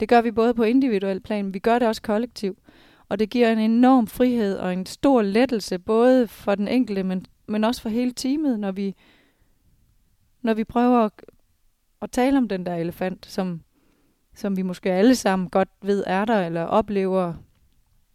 det 0.00 0.08
gør 0.08 0.20
vi 0.20 0.30
både 0.30 0.54
på 0.54 0.62
individuel 0.62 1.20
plan, 1.20 1.44
men 1.44 1.54
vi 1.54 1.58
gør 1.58 1.78
det 1.78 1.88
også 1.88 2.02
kollektivt. 2.02 2.58
Og 3.08 3.18
det 3.18 3.30
giver 3.30 3.52
en 3.52 3.58
enorm 3.58 4.06
frihed 4.06 4.58
og 4.58 4.72
en 4.72 4.86
stor 4.86 5.22
lettelse, 5.22 5.78
både 5.78 6.28
for 6.28 6.54
den 6.54 6.68
enkelte, 6.68 7.02
men, 7.02 7.26
men 7.46 7.64
også 7.64 7.82
for 7.82 7.88
hele 7.88 8.12
teamet, 8.12 8.60
når 8.60 8.72
vi, 8.72 8.94
når 10.42 10.54
vi 10.54 10.64
prøver 10.64 10.98
at, 10.98 11.12
at 12.02 12.10
tale 12.10 12.38
om 12.38 12.48
den 12.48 12.66
der 12.66 12.74
elefant, 12.74 13.26
som, 13.26 13.60
som 14.34 14.56
vi 14.56 14.62
måske 14.62 14.92
alle 14.92 15.14
sammen 15.14 15.50
godt 15.50 15.68
ved 15.82 16.04
er 16.06 16.24
der, 16.24 16.46
eller 16.46 16.62
oplever 16.62 17.34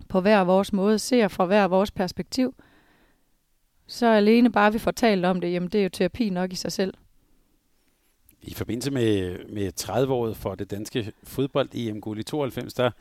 på 0.10 0.22
hver 0.22 0.44
vores 0.44 0.74
måde, 0.74 1.00
ser 1.00 1.28
fra 1.28 1.46
hver 1.46 1.68
vores 1.68 1.92
perspektiv, 1.92 2.56
så 3.88 4.06
alene 4.06 4.52
bare 4.52 4.74
vi 4.74 4.80
får 4.80 4.92
talt 4.92 5.26
om 5.26 5.42
det, 5.42 5.54
jamen 5.54 5.70
det 5.70 5.80
er 5.80 5.84
jo 5.84 5.90
terapi 5.90 6.30
nok 6.30 6.54
i 6.54 6.56
sig 6.56 6.72
selv. 6.72 6.94
I 8.42 8.54
forbindelse 8.54 8.92
med, 8.92 9.40
med 9.50 9.72
30-året 9.80 10.38
for 10.38 10.56
det 10.56 10.72
danske 10.72 11.12
fodbold-EM 11.24 12.02
guld 12.02 12.20
i 12.20 12.24
92, 12.24 12.74
der 12.74 12.92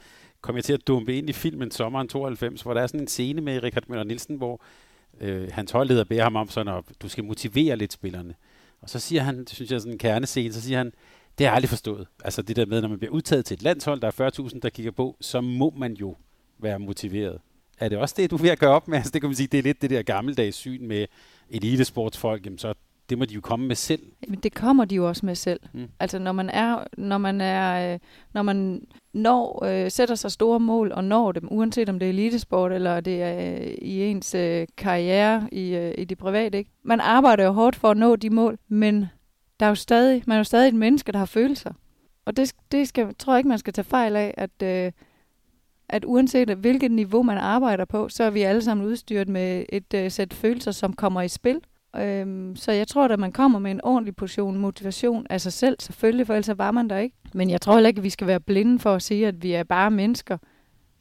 kom 0.40 0.56
jeg 0.56 0.64
til 0.64 0.72
at 0.72 0.86
dumpe 0.86 1.16
ind 1.16 1.30
i 1.30 1.32
filmen 1.32 1.70
Sommeren 1.70 2.08
92, 2.08 2.62
hvor 2.62 2.74
der 2.74 2.80
er 2.80 2.86
sådan 2.86 3.00
en 3.00 3.06
scene 3.06 3.40
med 3.40 3.62
Richard 3.62 3.84
Møller 3.88 4.04
Nielsen, 4.04 4.36
hvor 4.36 4.60
øh, 5.20 5.48
hans 5.52 5.70
holdleder 5.70 6.04
beder 6.04 6.22
ham 6.22 6.36
om 6.36 6.48
sådan, 6.48 6.74
at 6.74 6.84
du 7.02 7.08
skal 7.08 7.24
motivere 7.24 7.76
lidt 7.76 7.92
spillerne. 7.92 8.34
Og 8.80 8.90
så 8.90 8.98
siger 8.98 9.22
han, 9.22 9.38
det 9.38 9.50
synes 9.50 9.70
jeg 9.70 9.76
er 9.76 9.80
sådan 9.80 9.92
en 9.92 9.98
kernescene, 9.98 10.52
så 10.52 10.60
siger 10.60 10.78
han, 10.78 10.92
det 11.38 11.46
har 11.46 11.50
jeg 11.52 11.54
aldrig 11.54 11.68
forstået. 11.68 12.06
Altså 12.24 12.42
det 12.42 12.56
der 12.56 12.66
med, 12.66 12.80
når 12.80 12.88
man 12.88 12.98
bliver 12.98 13.12
udtaget 13.12 13.44
til 13.44 13.54
et 13.54 13.62
landshold, 13.62 14.00
der 14.00 14.06
er 14.06 14.30
40.000, 14.52 14.60
der 14.62 14.70
kigger 14.70 14.92
på, 14.92 15.16
så 15.20 15.40
må 15.40 15.74
man 15.76 15.94
jo 15.94 16.16
være 16.58 16.78
motiveret. 16.78 17.40
Er 17.80 17.88
det 17.88 17.98
også 17.98 18.14
det, 18.18 18.30
du 18.30 18.36
vil 18.36 18.56
gøre 18.56 18.70
op 18.70 18.88
med? 18.88 18.98
Altså, 18.98 19.10
det 19.10 19.20
kan 19.20 19.28
man 19.28 19.36
sige, 19.36 19.46
det 19.46 19.58
er 19.58 19.62
lidt 19.62 19.82
det 19.82 19.90
der 19.90 20.02
gammeldags 20.02 20.56
syn 20.56 20.88
med 20.88 21.06
elitesportsfolk, 21.50 22.44
jamen 22.44 22.58
så 22.58 22.74
det 23.10 23.18
må 23.18 23.24
de 23.24 23.34
jo 23.34 23.40
komme 23.40 23.66
med 23.66 23.76
selv. 23.76 24.02
Men 24.28 24.38
det 24.38 24.54
kommer 24.54 24.84
de 24.84 24.94
jo 24.94 25.08
også 25.08 25.26
med 25.26 25.34
selv. 25.34 25.60
Mm. 25.72 25.88
Altså 26.00 26.18
når 26.18 26.32
man 26.32 26.50
er, 26.50 26.84
når 26.96 27.18
man 27.18 27.40
er, 27.40 27.92
øh, 27.94 27.98
når 28.34 28.42
man 28.42 28.86
når, 29.12 29.64
øh, 29.64 29.90
sætter 29.90 30.14
sig 30.14 30.30
store 30.30 30.60
mål 30.60 30.92
og 30.92 31.04
når 31.04 31.32
dem, 31.32 31.48
uanset 31.50 31.88
om 31.88 31.98
det 31.98 32.06
er 32.06 32.10
elitesport 32.10 32.72
eller 32.72 33.00
det 33.00 33.22
er 33.22 33.60
øh, 33.60 33.74
i 33.82 34.04
ens 34.04 34.34
øh, 34.34 34.66
karriere 34.76 35.48
i, 35.52 35.74
øh, 35.74 35.94
i 35.98 36.04
det 36.04 36.18
private, 36.18 36.58
ikke? 36.58 36.70
Man 36.82 37.00
arbejder 37.00 37.44
jo 37.44 37.52
hårdt 37.52 37.76
for 37.76 37.90
at 37.90 37.96
nå 37.96 38.16
de 38.16 38.30
mål, 38.30 38.58
men 38.68 39.06
der 39.60 39.66
er 39.66 39.70
jo 39.70 39.74
stadig, 39.74 40.22
man 40.26 40.34
er 40.34 40.38
jo 40.38 40.44
stadig 40.44 40.68
et 40.68 40.74
menneske, 40.74 41.12
der 41.12 41.18
har 41.18 41.26
følelser. 41.26 41.72
Og 42.24 42.36
det, 42.36 42.52
det 42.72 42.88
skal, 42.88 43.14
tror 43.14 43.32
jeg 43.32 43.38
ikke, 43.38 43.48
man 43.48 43.58
skal 43.58 43.72
tage 43.72 43.84
fejl 43.84 44.16
af, 44.16 44.34
at 44.36 44.62
øh, 44.62 44.92
at 45.88 46.04
uanset 46.04 46.48
hvilket 46.50 46.90
niveau 46.90 47.22
man 47.22 47.38
arbejder 47.38 47.84
på, 47.84 48.08
så 48.08 48.24
er 48.24 48.30
vi 48.30 48.42
alle 48.42 48.62
sammen 48.62 48.86
udstyret 48.86 49.28
med 49.28 49.64
et 49.68 49.94
øh, 49.94 50.10
sæt 50.10 50.34
følelser, 50.34 50.70
som 50.70 50.92
kommer 50.92 51.22
i 51.22 51.28
spil. 51.28 51.60
Øhm, 51.96 52.56
så 52.56 52.72
jeg 52.72 52.88
tror, 52.88 53.08
at 53.08 53.18
man 53.18 53.32
kommer 53.32 53.58
med 53.58 53.70
en 53.70 53.80
ordentlig 53.84 54.16
portion 54.16 54.58
motivation 54.58 55.26
af 55.30 55.40
sig 55.40 55.52
selv, 55.52 55.76
selvfølgelig, 55.80 56.26
for 56.26 56.34
ellers 56.34 56.58
var 56.58 56.70
man 56.70 56.90
der 56.90 56.98
ikke. 56.98 57.16
Men 57.34 57.50
jeg 57.50 57.60
tror 57.60 57.74
heller 57.74 57.88
ikke, 57.88 57.98
at 57.98 58.04
vi 58.04 58.10
skal 58.10 58.26
være 58.26 58.40
blinde 58.40 58.78
for 58.78 58.94
at 58.94 59.02
sige, 59.02 59.28
at 59.28 59.42
vi 59.42 59.52
er 59.52 59.62
bare 59.62 59.90
mennesker. 59.90 60.38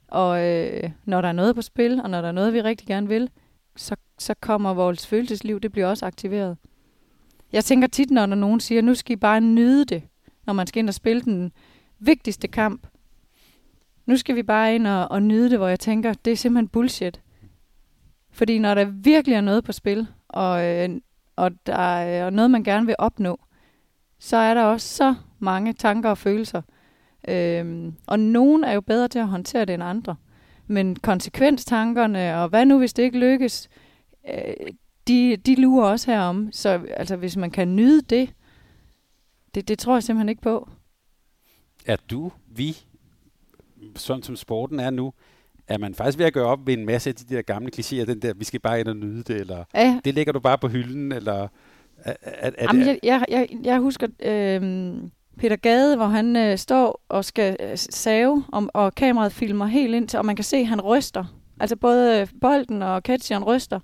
Og 0.08 0.46
øh, 0.46 0.90
når 1.04 1.20
der 1.20 1.28
er 1.28 1.32
noget 1.32 1.54
på 1.54 1.62
spil, 1.62 2.00
og 2.00 2.10
når 2.10 2.20
der 2.20 2.28
er 2.28 2.32
noget, 2.32 2.52
vi 2.52 2.62
rigtig 2.62 2.86
gerne 2.86 3.08
vil, 3.08 3.30
så, 3.76 3.96
så 4.18 4.34
kommer 4.40 4.74
vores 4.74 5.06
følelsesliv, 5.06 5.60
det 5.60 5.72
bliver 5.72 5.86
også 5.86 6.06
aktiveret. 6.06 6.56
jeg 7.52 7.64
tænker 7.64 7.88
tit, 7.88 8.10
når, 8.10 8.26
der 8.26 8.34
nogen 8.34 8.60
siger, 8.60 8.82
nu 8.82 8.94
skal 8.94 9.12
I 9.12 9.16
bare 9.16 9.40
nyde 9.40 9.84
det, 9.84 10.02
når 10.46 10.52
man 10.52 10.66
skal 10.66 10.80
ind 10.80 10.88
og 10.88 10.94
spille 10.94 11.22
den 11.22 11.52
vigtigste 11.98 12.48
kamp. 12.48 12.86
Nu 14.08 14.16
skal 14.16 14.36
vi 14.36 14.42
bare 14.42 14.74
ind 14.74 14.86
og, 14.86 15.10
og 15.10 15.22
nyde 15.22 15.50
det, 15.50 15.58
hvor 15.58 15.68
jeg 15.68 15.80
tænker, 15.80 16.12
det 16.12 16.32
er 16.32 16.36
simpelthen 16.36 16.68
bullshit. 16.68 17.20
Fordi 18.30 18.58
når 18.58 18.74
der 18.74 18.84
virkelig 18.84 19.34
er 19.34 19.40
noget 19.40 19.64
på 19.64 19.72
spil, 19.72 20.06
og, 20.28 20.64
øh, 20.64 20.88
og 21.36 21.50
der 21.66 21.74
er 21.74 22.30
noget, 22.30 22.50
man 22.50 22.64
gerne 22.64 22.86
vil 22.86 22.94
opnå, 22.98 23.40
så 24.18 24.36
er 24.36 24.54
der 24.54 24.62
også 24.62 24.88
så 24.88 25.14
mange 25.38 25.72
tanker 25.72 26.10
og 26.10 26.18
følelser. 26.18 26.62
Øhm, 27.28 27.94
og 28.06 28.20
nogen 28.20 28.64
er 28.64 28.72
jo 28.72 28.80
bedre 28.80 29.08
til 29.08 29.18
at 29.18 29.28
håndtere 29.28 29.64
det 29.64 29.74
end 29.74 29.82
andre. 29.82 30.16
Men 30.66 30.96
konsekvenstankerne, 30.96 32.36
og 32.36 32.48
hvad 32.48 32.66
nu 32.66 32.78
hvis 32.78 32.92
det 32.92 33.02
ikke 33.02 33.18
lykkes, 33.18 33.68
øh, 34.30 34.72
de, 35.08 35.36
de 35.36 35.54
lurer 35.54 35.90
også 35.90 36.10
herom. 36.10 36.48
Så 36.52 36.80
altså, 36.96 37.16
hvis 37.16 37.36
man 37.36 37.50
kan 37.50 37.76
nyde 37.76 38.02
det, 38.02 38.34
det, 39.54 39.68
det 39.68 39.78
tror 39.78 39.94
jeg 39.94 40.02
simpelthen 40.02 40.28
ikke 40.28 40.42
på. 40.42 40.68
Er 41.86 41.96
du, 42.10 42.32
vi, 42.46 42.76
sådan 43.96 44.22
som 44.22 44.36
sporten 44.36 44.80
er 44.80 44.90
nu, 44.90 45.12
er 45.68 45.78
man 45.78 45.94
faktisk 45.94 46.18
ved 46.18 46.26
at 46.26 46.32
gøre 46.32 46.46
op 46.46 46.66
ved 46.66 46.74
en 46.74 46.86
masse 46.86 47.10
af 47.10 47.14
de 47.16 47.34
der 47.34 47.42
gamle 47.42 47.70
klichéer, 47.76 48.04
den 48.04 48.22
der, 48.22 48.34
vi 48.34 48.44
skal 48.44 48.60
bare 48.60 48.80
ind 48.80 48.88
og 48.88 48.96
nyde 48.96 49.22
det, 49.22 49.40
eller 49.40 49.64
Ja. 49.74 50.00
det 50.04 50.14
lægger 50.14 50.32
du 50.32 50.40
bare 50.40 50.58
på 50.58 50.68
hylden, 50.68 51.12
eller 51.12 51.48
er, 51.98 52.14
er, 52.22 52.50
er 52.58 52.66
Jamen, 52.68 52.86
jeg, 52.86 52.98
jeg, 53.02 53.24
jeg, 53.28 53.48
jeg 53.64 53.78
husker 53.78 54.06
øh, 54.22 54.94
Peter 55.38 55.56
Gade, 55.56 55.96
hvor 55.96 56.06
han 56.06 56.36
øh, 56.36 56.58
står 56.58 57.04
og 57.08 57.24
skal 57.24 57.56
øh, 57.60 57.76
save, 57.76 58.44
om, 58.52 58.70
og 58.74 58.94
kameraet 58.94 59.32
filmer 59.32 59.66
helt 59.66 59.94
ind 59.94 60.08
til, 60.08 60.18
og 60.18 60.26
man 60.26 60.36
kan 60.36 60.44
se, 60.44 60.56
at 60.56 60.66
han 60.66 60.80
ryster. 60.80 61.24
Altså 61.60 61.76
både 61.76 62.20
øh, 62.20 62.28
bolden 62.40 62.82
og 62.82 63.00
catcheren 63.00 63.44
ryster. 63.44 63.80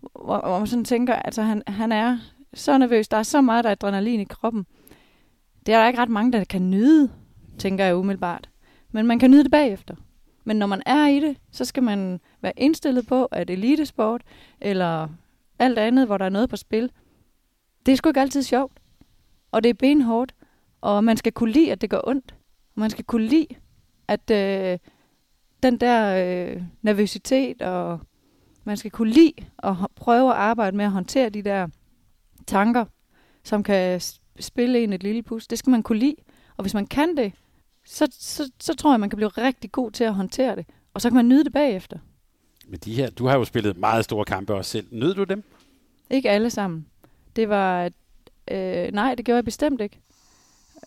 Hvor, 0.00 0.40
hvor 0.48 0.58
man 0.58 0.66
sådan 0.66 0.84
tænker, 0.84 1.14
altså 1.14 1.42
han, 1.42 1.62
han 1.66 1.92
er 1.92 2.18
så 2.54 2.78
nervøs. 2.78 3.08
Der 3.08 3.16
er 3.16 3.22
så 3.22 3.40
meget 3.40 3.64
der 3.64 3.70
er 3.70 3.72
adrenalin 3.72 4.20
i 4.20 4.24
kroppen. 4.24 4.66
Det 5.66 5.74
er 5.74 5.80
der 5.80 5.88
ikke 5.88 6.00
ret 6.00 6.08
mange, 6.08 6.32
der 6.32 6.44
kan 6.44 6.70
nyde, 6.70 7.10
tænker 7.58 7.84
jeg 7.84 7.96
umiddelbart. 7.96 8.49
Men 8.92 9.06
man 9.06 9.18
kan 9.18 9.30
nyde 9.30 9.42
det 9.42 9.50
bagefter. 9.50 9.94
Men 10.44 10.56
når 10.56 10.66
man 10.66 10.82
er 10.86 11.06
i 11.06 11.20
det, 11.20 11.36
så 11.50 11.64
skal 11.64 11.82
man 11.82 12.20
være 12.42 12.52
indstillet 12.56 13.06
på, 13.06 13.24
at 13.24 13.50
elitesport 13.50 14.22
eller 14.60 15.08
alt 15.58 15.78
andet, 15.78 16.06
hvor 16.06 16.18
der 16.18 16.24
er 16.24 16.28
noget 16.28 16.50
på 16.50 16.56
spil, 16.56 16.90
det 17.86 17.92
er 17.92 17.96
sgu 17.96 18.08
ikke 18.08 18.20
altid 18.20 18.42
sjovt. 18.42 18.72
Og 19.52 19.62
det 19.62 19.70
er 19.70 19.74
benhårdt. 19.74 20.34
Og 20.80 21.04
man 21.04 21.16
skal 21.16 21.32
kunne 21.32 21.52
lide, 21.52 21.72
at 21.72 21.80
det 21.80 21.90
gør 21.90 22.00
ondt. 22.04 22.34
Og 22.74 22.80
man 22.80 22.90
skal 22.90 23.04
kunne 23.04 23.26
lide, 23.26 23.46
at 24.08 24.30
øh, 24.30 24.78
den 25.62 25.76
der 25.76 26.24
øh, 26.24 26.62
nervøsitet, 26.82 27.62
og 27.62 28.00
man 28.64 28.76
skal 28.76 28.90
kunne 28.90 29.12
lide 29.12 29.32
at 29.62 29.74
prøve 29.96 30.30
at 30.30 30.36
arbejde 30.36 30.76
med 30.76 30.84
at 30.84 30.90
håndtere 30.90 31.30
de 31.30 31.42
der 31.42 31.68
tanker, 32.46 32.84
som 33.44 33.62
kan 33.62 34.00
spille 34.40 34.84
en 34.84 34.92
et 34.92 35.02
lille 35.02 35.22
pus. 35.22 35.46
Det 35.46 35.58
skal 35.58 35.70
man 35.70 35.82
kunne 35.82 35.98
lide. 35.98 36.16
Og 36.56 36.62
hvis 36.62 36.74
man 36.74 36.86
kan 36.86 37.16
det, 37.16 37.32
så, 37.90 38.08
så, 38.10 38.50
så 38.60 38.74
tror 38.74 38.92
jeg, 38.92 39.00
man 39.00 39.10
kan 39.10 39.16
blive 39.16 39.28
rigtig 39.28 39.72
god 39.72 39.90
til 39.90 40.04
at 40.04 40.14
håndtere 40.14 40.56
det. 40.56 40.66
Og 40.94 41.00
så 41.00 41.08
kan 41.08 41.16
man 41.16 41.28
nyde 41.28 41.44
det 41.44 41.52
bagefter. 41.52 41.98
med 42.68 42.78
de 42.78 42.94
her, 42.94 43.10
du 43.10 43.26
har 43.26 43.36
jo 43.36 43.44
spillet 43.44 43.76
meget 43.76 44.04
store 44.04 44.24
kampe 44.24 44.54
også 44.54 44.70
selv. 44.70 44.86
Nød 44.90 45.14
du 45.14 45.24
dem? 45.24 45.44
Ikke 46.10 46.30
alle 46.30 46.50
sammen. 46.50 46.86
Det 47.36 47.48
var... 47.48 47.90
Øh, 48.50 48.92
nej, 48.92 49.14
det 49.14 49.24
gjorde 49.24 49.36
jeg 49.36 49.44
bestemt 49.44 49.80
ikke. 49.80 50.00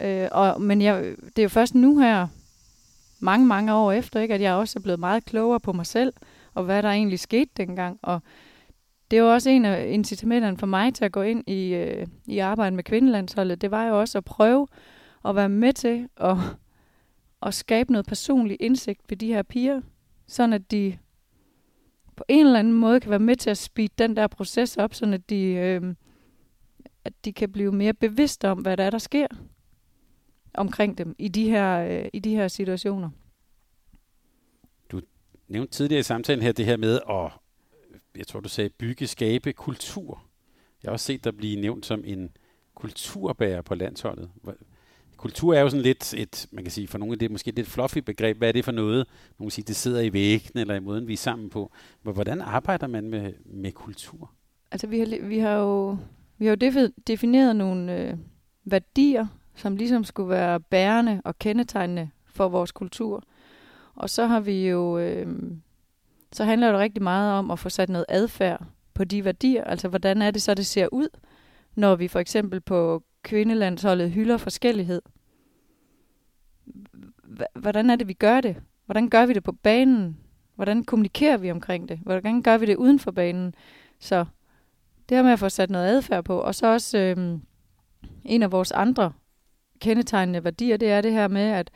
Øh, 0.02 0.28
og, 0.32 0.62
men 0.62 0.82
jeg, 0.82 1.04
det 1.26 1.40
er 1.40 1.44
jo 1.44 1.50
først 1.50 1.76
nu 1.76 2.00
her, 2.00 2.28
mange, 3.20 3.46
mange 3.46 3.74
år 3.74 3.92
efter, 3.92 4.20
ikke, 4.20 4.34
at 4.34 4.42
jeg 4.42 4.54
også 4.54 4.80
er 4.80 4.82
blevet 4.82 5.00
meget 5.00 5.26
klogere 5.26 5.60
på 5.60 5.74
mig 5.74 5.86
selv, 5.86 6.14
og 6.54 6.64
hvad 6.64 6.84
der 6.84 6.90
egentlig 6.90 7.20
skete 7.20 7.52
dengang. 7.58 8.00
Og 8.02 8.22
det 9.12 9.18
er 9.18 9.24
jo 9.24 9.34
også 9.34 9.50
en 9.50 9.66
af 9.66 9.90
incitamenterne 9.90 10.58
for 10.58 10.66
mig 10.66 10.94
til 10.94 11.06
at 11.06 11.12
gå 11.12 11.22
ind 11.22 11.44
i, 11.50 11.74
øh, 11.74 12.08
i 12.26 12.40
arbejde 12.40 12.76
med 12.76 12.84
kvindelandsholdet. 12.84 13.62
Det 13.62 13.72
var 13.72 13.86
jo 13.86 14.00
også 14.00 14.18
at 14.18 14.26
prøve 14.26 14.68
at 15.26 15.36
være 15.36 15.50
med 15.50 15.74
til 15.74 16.08
at, 16.18 16.38
at 17.46 17.54
skabe 17.54 17.92
noget 17.92 18.06
personlig 18.06 18.58
indsigt 18.60 19.02
ved 19.10 19.18
de 19.18 19.28
her 19.28 19.44
piger, 19.44 19.82
sådan 20.28 20.54
at 20.54 20.72
de 20.72 20.98
på 22.16 22.24
en 22.28 22.46
eller 22.46 22.60
anden 22.60 22.74
måde 22.74 23.00
kan 23.00 23.10
være 23.10 23.20
med 23.20 23.36
til 23.36 23.50
at 23.50 23.58
speede 23.58 23.94
den 23.98 24.16
der 24.16 24.28
proces 24.28 24.78
op, 24.78 24.94
sådan 24.94 25.14
at 25.14 25.30
de, 25.30 25.44
øh, 25.44 25.96
at 27.06 27.14
de 27.26 27.34
kan 27.34 27.52
blive 27.52 27.72
mere 27.72 27.94
bevidste 27.94 28.50
om, 28.50 28.60
hvad 28.60 28.78
der 28.78 28.84
er, 28.84 28.90
der 28.90 28.98
sker 28.98 29.28
omkring 30.54 30.98
dem 30.98 31.16
i 31.20 31.28
de 31.28 31.50
her, 31.50 31.80
øh, 31.80 32.10
i 32.14 32.20
de 32.20 32.36
her 32.36 32.48
situationer. 32.48 33.10
Du 34.92 35.02
nævnte 35.48 35.74
tidligere 35.74 36.00
i 36.00 36.04
samtalen 36.04 36.44
her 36.44 36.52
det 36.52 36.66
her 36.66 36.78
med 36.78 37.00
at, 37.10 37.32
jeg 38.16 38.28
tror 38.28 38.40
du 38.40 38.50
sagde, 38.50 38.70
bygge, 38.70 39.08
skabe 39.08 39.54
kultur. 39.54 40.24
Jeg 40.84 40.90
har 40.90 40.94
også 40.94 41.06
set 41.06 41.24
dig 41.24 41.38
blive 41.38 41.62
nævnt 41.62 41.86
som 41.86 42.04
en 42.06 42.38
kulturbærer 42.76 43.62
på 43.62 43.76
landsholdet. 43.76 44.30
Kultur 45.24 45.54
er 45.54 45.62
jo 45.62 45.70
sådan 45.70 45.84
lidt 45.84 46.14
et, 46.14 46.48
man 46.52 46.64
kan 46.64 46.72
sige, 46.72 46.88
for 46.88 46.98
nogle 46.98 47.14
af 47.14 47.20
det 47.20 47.26
er 47.26 47.32
måske 47.32 47.50
et 47.50 47.56
lidt 47.56 47.68
fluffy 47.68 47.98
begreb. 47.98 48.38
Hvad 48.38 48.48
er 48.48 48.52
det 48.52 48.66
for 48.66 48.72
noget? 48.72 49.08
Nogle 49.40 49.52
siger, 49.52 49.66
det 49.66 49.76
sidder 49.76 50.02
i 50.02 50.14
væggene 50.14 50.62
eller 50.62 50.76
i 50.76 50.80
måden, 50.80 51.08
vi 51.08 51.14
er 51.14 51.18
sammen 51.18 51.50
på. 51.50 51.72
Men 52.04 52.14
hvordan 52.14 52.42
arbejder 52.42 52.88
man 52.88 53.10
med, 53.10 53.34
med 53.46 53.72
kultur? 53.72 54.32
Altså 54.72 54.88
vi 54.88 55.00
har, 55.00 55.28
vi 55.28 55.40
har 55.40 55.54
jo, 55.54 55.98
vi 56.38 56.46
har 56.46 56.58
jo 56.62 56.90
defineret 57.08 57.56
nogle 57.56 57.98
øh, 57.98 58.18
værdier, 58.66 59.28
som 59.56 59.76
ligesom 59.76 60.04
skulle 60.04 60.30
være 60.30 60.60
bærende 60.60 61.22
og 61.26 61.40
kendetegnende 61.40 62.10
for 62.26 62.50
vores 62.50 62.72
kultur. 62.72 63.24
Og 63.96 64.10
så 64.10 64.26
har 64.26 64.40
vi 64.40 64.70
jo, 64.70 64.98
øh, 64.98 65.28
så 66.32 66.44
handler 66.44 66.72
det 66.72 66.80
rigtig 66.80 67.04
meget 67.04 67.34
om 67.34 67.52
at 67.52 67.60
få 67.60 67.70
sat 67.70 67.90
noget 67.90 68.06
adfærd 68.10 68.66
på 68.94 69.04
de 69.04 69.26
værdier. 69.26 69.64
Altså 69.64 69.88
hvordan 69.88 70.22
er 70.22 70.32
det 70.32 70.42
så, 70.42 70.54
det 70.54 70.66
ser 70.66 70.88
ud, 70.92 71.08
når 71.76 71.96
vi 71.96 72.08
for 72.08 72.20
eksempel 72.20 72.62
på 72.62 73.04
kvindelandsholdet 73.24 74.12
hylder 74.12 74.38
forskellighed. 74.38 75.02
H- 77.24 77.60
hvordan 77.60 77.90
er 77.90 77.96
det, 77.96 78.08
vi 78.08 78.14
gør 78.14 78.42
det? 78.42 78.56
Hvordan 78.86 79.10
gør 79.10 79.26
vi 79.26 79.34
det 79.34 79.44
på 79.44 79.52
banen? 79.52 80.18
Hvordan 80.56 80.84
kommunikerer 80.84 81.38
vi 81.38 81.52
omkring 81.52 81.90
det? 81.90 82.00
Hvordan 82.00 82.42
gør 82.42 82.58
vi 82.58 82.66
det 82.66 82.76
uden 82.76 83.00
for 83.00 83.12
banen? 83.12 83.56
Så 84.00 84.26
det 85.10 85.18
her 85.18 85.24
med 85.24 85.32
at 85.32 85.40
få 85.40 85.50
sat 85.50 85.70
noget 85.70 85.88
adfærd 85.88 86.24
på, 86.24 86.38
og 86.38 86.56
så 86.56 86.68
også 86.68 86.98
øhm, 86.98 87.42
en 88.26 88.44
af 88.44 88.52
vores 88.52 88.72
andre 88.72 89.14
kendetegnende 89.80 90.44
værdier, 90.44 90.78
det 90.78 90.92
er 90.92 91.02
det 91.02 91.12
her 91.12 91.28
med, 91.28 91.42
at, 91.42 91.72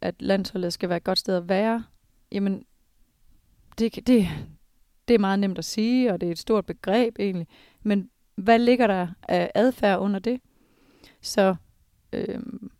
at 0.00 0.22
landsholdet 0.22 0.72
skal 0.72 0.88
være 0.88 0.96
et 0.96 1.04
godt 1.04 1.18
sted 1.18 1.36
at 1.36 1.48
være. 1.48 1.84
Jamen, 2.32 2.64
det, 3.78 3.94
det, 4.06 4.28
det 5.08 5.14
er 5.14 5.18
meget 5.18 5.38
nemt 5.38 5.58
at 5.58 5.64
sige, 5.64 6.12
og 6.12 6.20
det 6.20 6.26
er 6.26 6.32
et 6.32 6.38
stort 6.38 6.66
begreb 6.66 7.18
egentlig. 7.18 7.46
Men 7.82 8.10
hvad 8.36 8.58
ligger 8.58 8.86
der 8.86 9.08
af 9.28 9.50
adfærd 9.54 9.98
under 9.98 10.20
det? 10.20 10.40
Så 11.22 11.54
øhm, 12.12 12.70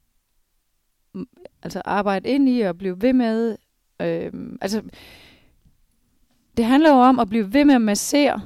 altså 1.62 1.82
arbejde 1.84 2.28
ind 2.28 2.48
i 2.48 2.60
og 2.60 2.78
blive 2.78 3.02
ved 3.02 3.12
med. 3.12 3.56
Øhm, 4.00 4.58
altså, 4.60 4.82
det 6.56 6.64
handler 6.64 6.90
jo 6.90 6.96
om 6.96 7.18
at 7.18 7.28
blive 7.28 7.52
ved 7.52 7.64
med 7.64 7.74
at 7.74 7.82
massere 7.82 8.40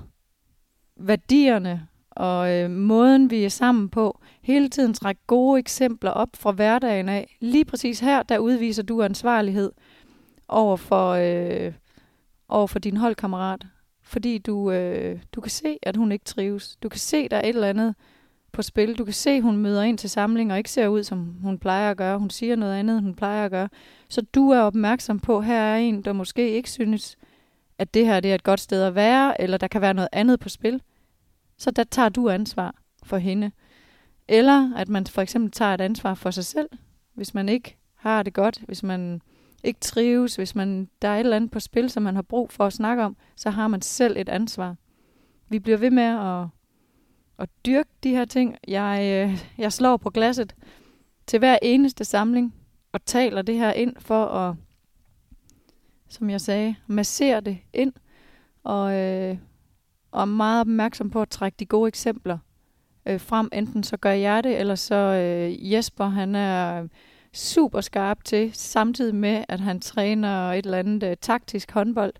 værdierne 0.97 1.89
og 2.11 2.53
øh, 2.53 2.71
måden, 2.71 3.31
vi 3.31 3.45
er 3.45 3.49
sammen 3.49 3.89
på. 3.89 4.21
Hele 4.43 4.69
tiden 4.69 4.95
trække 4.95 5.21
gode 5.27 5.59
eksempler 5.59 6.11
op 6.11 6.29
fra 6.35 6.53
hverdagen 6.53 7.09
af. 7.09 7.37
Lige 7.41 7.65
præcis 7.65 8.01
her, 8.01 8.23
der 8.23 8.39
udviser 8.39 8.83
du 8.83 9.03
ansvarlighed 9.03 9.73
over 10.49 10.77
for, 10.77 11.11
øh, 11.11 11.73
over 12.49 12.67
for 12.67 12.79
din 12.79 12.97
holdkammerat. 12.97 13.67
Fordi 14.03 14.39
du, 14.39 14.71
øh, 14.71 15.23
du 15.33 15.41
kan 15.41 15.51
se, 15.51 15.79
at 15.83 15.97
hun 15.97 16.13
ikke 16.13 16.25
trives. 16.25 16.77
Du 16.77 16.89
kan 16.89 17.01
se, 17.01 17.29
der 17.29 17.37
er 17.37 17.43
et 17.43 17.49
eller 17.49 17.69
andet 17.69 17.95
på 18.53 18.63
spil. 18.63 18.99
Du 18.99 19.05
kan 19.05 19.15
se, 19.15 19.41
hun 19.41 19.57
møder 19.57 19.83
ind 19.83 19.99
til 19.99 20.11
samling 20.11 20.53
og 20.53 20.59
ikke 20.59 20.71
ser 20.71 20.89
ud, 20.89 21.03
som 21.03 21.37
hun 21.43 21.59
plejer 21.59 21.91
at 21.91 21.97
gøre. 21.97 22.19
Hun 22.19 22.31
siger 22.31 22.57
noget 22.57 22.75
andet, 22.75 22.99
end 22.99 23.05
hun 23.05 23.15
plejer 23.15 23.45
at 23.45 23.51
gøre. 23.51 23.69
Så 24.09 24.23
du 24.35 24.51
er 24.51 24.61
opmærksom 24.61 25.21
på, 25.21 25.39
at 25.39 25.45
her 25.45 25.61
er 25.61 25.77
en, 25.77 26.03
der 26.03 26.13
måske 26.13 26.51
ikke 26.51 26.71
synes, 26.71 27.17
at 27.79 27.95
det 27.95 28.07
her 28.07 28.21
det 28.21 28.31
er 28.31 28.35
et 28.35 28.43
godt 28.43 28.61
sted 28.61 28.83
at 28.83 28.95
være, 28.95 29.41
eller 29.41 29.59
der 29.59 29.69
kan 29.69 29.81
være 29.81 29.95
noget 29.95 30.09
andet 30.13 30.41
på 30.41 30.49
spil. 30.49 30.83
Så 31.59 31.71
der 31.71 31.85
tager 31.85 32.09
du 32.09 32.29
ansvar 32.29 32.75
for 33.03 33.17
hende. 33.17 33.51
Eller 34.29 34.75
at 34.77 34.89
man 34.89 35.07
for 35.07 35.23
eksempel 35.23 35.51
tager 35.51 35.75
et 35.75 35.81
ansvar 35.81 36.15
for 36.15 36.31
sig 36.31 36.45
selv, 36.45 36.69
hvis 37.15 37.35
man 37.35 37.49
ikke 37.49 37.77
har 37.95 38.23
det 38.23 38.35
godt, 38.35 38.63
hvis 38.67 38.83
man 38.83 39.23
ikke 39.65 39.81
trives, 39.81 40.37
hvis 40.37 40.55
man, 40.55 40.89
der 41.03 41.09
er 41.09 41.15
et 41.15 41.21
eller 41.21 41.37
andet 41.37 41.51
på 41.51 41.61
spil, 41.61 41.91
som 41.91 42.03
man 42.03 42.15
har 42.15 42.23
brug 42.23 42.53
for 42.53 42.67
at 42.67 42.73
snakke 42.73 43.03
om, 43.03 43.17
så 43.37 43.51
har 43.51 43.69
man 43.69 43.83
selv 43.83 44.17
et 44.17 44.29
ansvar. 44.29 44.77
Vi 45.49 45.59
bliver 45.59 45.79
ved 45.79 45.91
med 45.91 46.03
at, 46.03 46.47
at 47.39 47.49
dyrke 47.67 47.91
de 48.03 48.11
her 48.11 48.25
ting. 48.25 48.57
Jeg, 48.69 49.01
øh, 49.03 49.45
jeg 49.59 49.73
slår 49.73 49.97
på 49.97 50.11
glasset 50.11 50.55
til 51.27 51.39
hver 51.39 51.59
eneste 51.63 52.05
samling 52.05 52.55
og 52.93 53.05
taler 53.05 53.43
det 53.43 53.55
her 53.55 53.73
ind 53.73 53.97
for 53.99 54.25
at, 54.27 54.55
som 56.09 56.31
jeg 56.31 56.41
sagde, 56.41 56.75
massere 56.87 57.41
det 57.41 57.59
ind 57.73 57.93
og, 58.65 58.95
øh, 58.95 59.37
og 60.11 60.21
er 60.21 60.25
meget 60.25 60.61
opmærksom 60.61 61.11
på 61.11 61.23
at 61.23 61.29
trække 61.29 61.57
de 61.57 61.67
gode 61.67 61.89
eksempler 61.89 62.39
øh, 63.07 63.21
frem. 63.21 63.49
Enten 63.53 63.83
så 63.83 63.97
gør 63.97 64.13
jeg 64.13 64.45
det, 64.45 64.59
eller 64.59 64.75
så 64.75 64.95
øh, 64.95 65.73
Jesper, 65.73 66.07
han 66.07 66.35
er 66.35 66.89
super 67.33 67.81
skarp 67.81 68.25
til, 68.25 68.51
samtidig 68.55 69.15
med, 69.15 69.45
at 69.49 69.61
han 69.61 69.81
træner 69.81 70.53
et 70.53 70.65
eller 70.65 70.79
andet 70.79 71.03
øh, 71.03 71.17
taktisk 71.21 71.73
håndbold, 71.73 72.13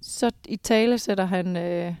så 0.00 0.30
i 0.48 0.56
tale 0.56 0.98
sætter 0.98 1.24
han 1.24 1.56
øh, 1.56 1.94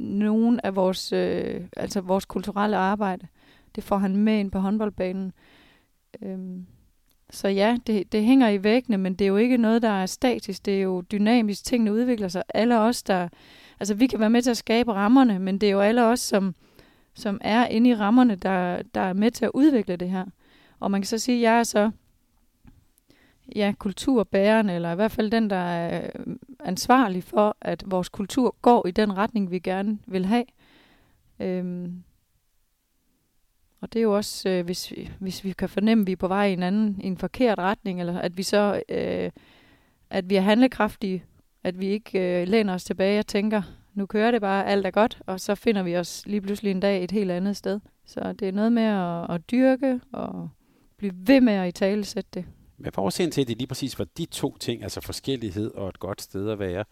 nogen 0.00 0.60
af 0.64 0.76
vores, 0.76 1.12
øh, 1.12 1.60
altså 1.76 2.00
vores 2.00 2.24
kulturelle 2.24 2.76
arbejde. 2.76 3.26
Det 3.74 3.84
får 3.84 3.98
han 3.98 4.16
med 4.16 4.38
ind 4.38 4.50
på 4.50 4.58
håndboldbanen. 4.58 5.32
Øhm, 6.22 6.66
så 7.30 7.48
ja, 7.48 7.78
det, 7.86 8.12
det 8.12 8.24
hænger 8.24 8.48
i 8.48 8.64
væggene, 8.64 8.98
men 8.98 9.14
det 9.14 9.24
er 9.24 9.28
jo 9.28 9.36
ikke 9.36 9.56
noget, 9.56 9.82
der 9.82 9.88
er 9.88 10.06
statisk. 10.06 10.66
Det 10.66 10.78
er 10.78 10.82
jo 10.82 11.00
dynamisk. 11.00 11.64
Tingene 11.64 11.92
udvikler 11.92 12.28
sig. 12.28 12.42
Alle 12.54 12.78
os, 12.78 13.02
der... 13.02 13.28
Altså, 13.80 13.94
vi 13.94 14.06
kan 14.06 14.20
være 14.20 14.30
med 14.30 14.42
til 14.42 14.50
at 14.50 14.56
skabe 14.56 14.92
rammerne, 14.92 15.38
men 15.38 15.58
det 15.58 15.66
er 15.66 15.72
jo 15.72 15.80
alle 15.80 16.04
os, 16.04 16.20
som, 16.20 16.54
som 17.14 17.38
er 17.40 17.66
inde 17.66 17.90
i 17.90 17.94
rammerne, 17.94 18.34
der, 18.34 18.82
der 18.94 19.00
er 19.00 19.12
med 19.12 19.30
til 19.30 19.44
at 19.44 19.50
udvikle 19.54 19.96
det 19.96 20.10
her. 20.10 20.24
Og 20.80 20.90
man 20.90 21.00
kan 21.00 21.06
så 21.06 21.18
sige, 21.18 21.36
at 21.36 21.42
jeg 21.42 21.58
er 21.58 21.62
så 21.62 21.90
ja, 23.56 23.72
kulturbærende, 23.78 24.74
eller 24.74 24.92
i 24.92 24.94
hvert 24.94 25.12
fald 25.12 25.30
den, 25.30 25.50
der 25.50 25.56
er 25.56 26.10
øh, 26.26 26.36
ansvarlig 26.64 27.24
for, 27.24 27.56
at 27.60 27.84
vores 27.86 28.08
kultur 28.08 28.56
går 28.62 28.86
i 28.86 28.90
den 28.90 29.16
retning, 29.16 29.50
vi 29.50 29.58
gerne 29.58 29.98
vil 30.06 30.26
have. 30.26 30.44
Øhm, 31.40 32.02
og 33.80 33.92
det 33.92 33.98
er 33.98 34.02
jo 34.02 34.16
også, 34.16 34.48
øh, 34.48 34.64
hvis, 34.64 34.90
vi, 34.90 35.10
hvis 35.18 35.44
vi 35.44 35.52
kan 35.52 35.68
fornemme, 35.68 36.02
at 36.02 36.06
vi 36.06 36.12
er 36.12 36.16
på 36.16 36.28
vej 36.28 36.46
i 36.46 36.52
en 36.52 36.62
anden, 36.62 37.00
i 37.00 37.06
en 37.06 37.16
forkert 37.16 37.58
retning, 37.58 38.00
eller 38.00 38.18
at 38.18 38.36
vi 38.36 38.42
så, 38.42 38.82
øh, 38.88 39.30
at 40.10 40.30
vi 40.30 40.36
er 40.36 40.40
handlekraftige, 40.40 41.24
at 41.64 41.80
vi 41.80 41.86
ikke 41.86 42.40
øh, 42.42 42.48
læner 42.48 42.74
os 42.74 42.84
tilbage 42.84 43.18
og 43.18 43.26
tænker, 43.26 43.62
nu 43.94 44.06
kører 44.06 44.30
det 44.30 44.40
bare, 44.40 44.66
alt 44.66 44.86
er 44.86 44.90
godt, 44.90 45.22
og 45.26 45.40
så 45.40 45.54
finder 45.54 45.82
vi 45.82 45.96
os 45.96 46.26
lige 46.26 46.40
pludselig 46.40 46.70
en 46.70 46.80
dag 46.80 47.04
et 47.04 47.10
helt 47.10 47.30
andet 47.30 47.56
sted. 47.56 47.80
Så 48.04 48.32
det 48.32 48.48
er 48.48 48.52
noget 48.52 48.72
med 48.72 48.82
at, 48.82 49.34
at 49.34 49.50
dyrke 49.50 50.00
og 50.12 50.48
blive 50.96 51.12
ved 51.16 51.40
med 51.40 51.52
at 51.52 51.68
i 51.68 51.72
tale 51.72 52.04
sætte 52.04 52.30
det. 52.34 52.44
Hvad 52.80 52.92
var 52.96 53.02
årsagen 53.02 53.30
til, 53.30 53.40
at 53.40 53.48
det 53.48 53.58
lige 53.58 53.68
præcis 53.68 53.98
var 53.98 54.06
de 54.18 54.24
to 54.24 54.56
ting, 54.56 54.82
altså 54.82 55.00
forskellighed 55.00 55.70
og 55.74 55.88
et 55.88 55.98
godt 55.98 56.22
sted 56.22 56.50
at 56.50 56.58
være, 56.58 56.84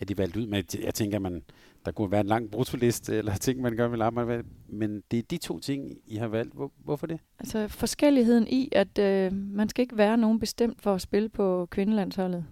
at 0.00 0.08
de 0.08 0.18
valgte 0.18 0.40
ud 0.40 0.46
med? 0.46 0.62
Jeg 0.82 0.94
tænker, 0.94 1.18
man, 1.18 1.42
der 1.84 1.92
kunne 1.92 2.10
være 2.10 2.20
en 2.20 2.26
lang 2.26 2.50
brutoliste, 2.50 3.14
eller 3.18 3.34
ting, 3.34 3.60
man 3.60 3.76
gør 3.76 3.88
med 3.88 4.00
arbejde 4.00 4.44
men 4.68 5.02
det 5.10 5.18
er 5.18 5.22
de 5.22 5.36
to 5.36 5.58
ting, 5.58 5.92
I 6.06 6.16
har 6.16 6.28
valgt. 6.28 6.54
Hvor, 6.54 6.72
hvorfor 6.84 7.06
det? 7.06 7.20
Altså 7.38 7.68
forskelligheden 7.68 8.48
i, 8.48 8.68
at 8.72 8.98
øh, 8.98 9.32
man 9.32 9.68
skal 9.68 9.82
ikke 9.82 9.96
være 9.96 10.16
nogen 10.16 10.40
bestemt 10.40 10.82
for 10.82 10.94
at 10.94 11.00
spille 11.00 11.28
på 11.28 11.66
kvindelandsholdet. 11.70 12.44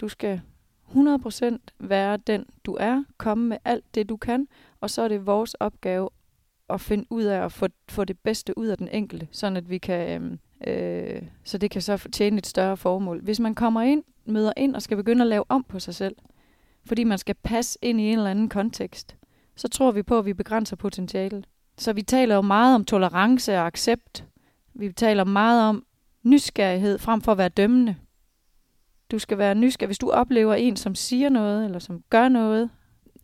Du 0.00 0.08
skal 0.08 0.40
100% 0.88 1.56
være 1.78 2.16
den, 2.16 2.44
du 2.64 2.76
er, 2.80 3.04
komme 3.18 3.48
med 3.48 3.56
alt 3.64 3.94
det, 3.94 4.08
du 4.08 4.16
kan, 4.16 4.48
og 4.80 4.90
så 4.90 5.02
er 5.02 5.08
det 5.08 5.26
vores 5.26 5.54
opgave 5.54 6.08
at 6.70 6.80
finde 6.80 7.06
ud 7.10 7.24
af 7.24 7.44
at 7.44 7.52
få, 7.52 7.66
få 7.88 8.04
det 8.04 8.18
bedste 8.18 8.58
ud 8.58 8.66
af 8.66 8.78
den 8.78 8.88
enkelte, 8.88 9.28
sådan 9.30 9.56
at 9.56 9.70
vi 9.70 9.78
kan, 9.78 10.22
øh, 10.22 10.38
øh, 10.66 11.22
så 11.44 11.58
det 11.58 11.70
kan 11.70 11.82
så 11.82 12.08
tjene 12.12 12.38
et 12.38 12.46
større 12.46 12.76
formål. 12.76 13.22
Hvis 13.22 13.40
man 13.40 13.54
kommer 13.54 13.82
ind, 13.82 14.02
møder 14.24 14.52
ind 14.56 14.76
og 14.76 14.82
skal 14.82 14.96
begynde 14.96 15.22
at 15.22 15.28
lave 15.28 15.44
om 15.48 15.64
på 15.68 15.78
sig 15.78 15.94
selv, 15.94 16.16
fordi 16.86 17.04
man 17.04 17.18
skal 17.18 17.34
passe 17.34 17.78
ind 17.82 18.00
i 18.00 18.04
en 18.04 18.18
eller 18.18 18.30
anden 18.30 18.48
kontekst, 18.48 19.16
så 19.56 19.68
tror 19.68 19.90
vi 19.90 20.02
på, 20.02 20.18
at 20.18 20.26
vi 20.26 20.32
begrænser 20.32 20.76
potentialet. 20.76 21.46
Så 21.78 21.92
vi 21.92 22.02
taler 22.02 22.34
jo 22.34 22.40
meget 22.40 22.74
om 22.74 22.84
tolerance 22.84 23.52
og 23.58 23.66
accept. 23.66 24.24
Vi 24.74 24.92
taler 24.92 25.24
meget 25.24 25.68
om 25.68 25.86
nysgerrighed 26.22 26.98
frem 26.98 27.20
for 27.20 27.32
at 27.32 27.38
være 27.38 27.48
dømmende. 27.48 27.96
Du 29.10 29.18
skal 29.18 29.38
være 29.38 29.54
nysgerrig. 29.54 29.88
Hvis 29.88 29.98
du 29.98 30.10
oplever 30.10 30.54
en, 30.54 30.76
som 30.76 30.94
siger 30.94 31.28
noget, 31.28 31.64
eller 31.64 31.78
som 31.78 32.02
gør 32.10 32.28
noget, 32.28 32.70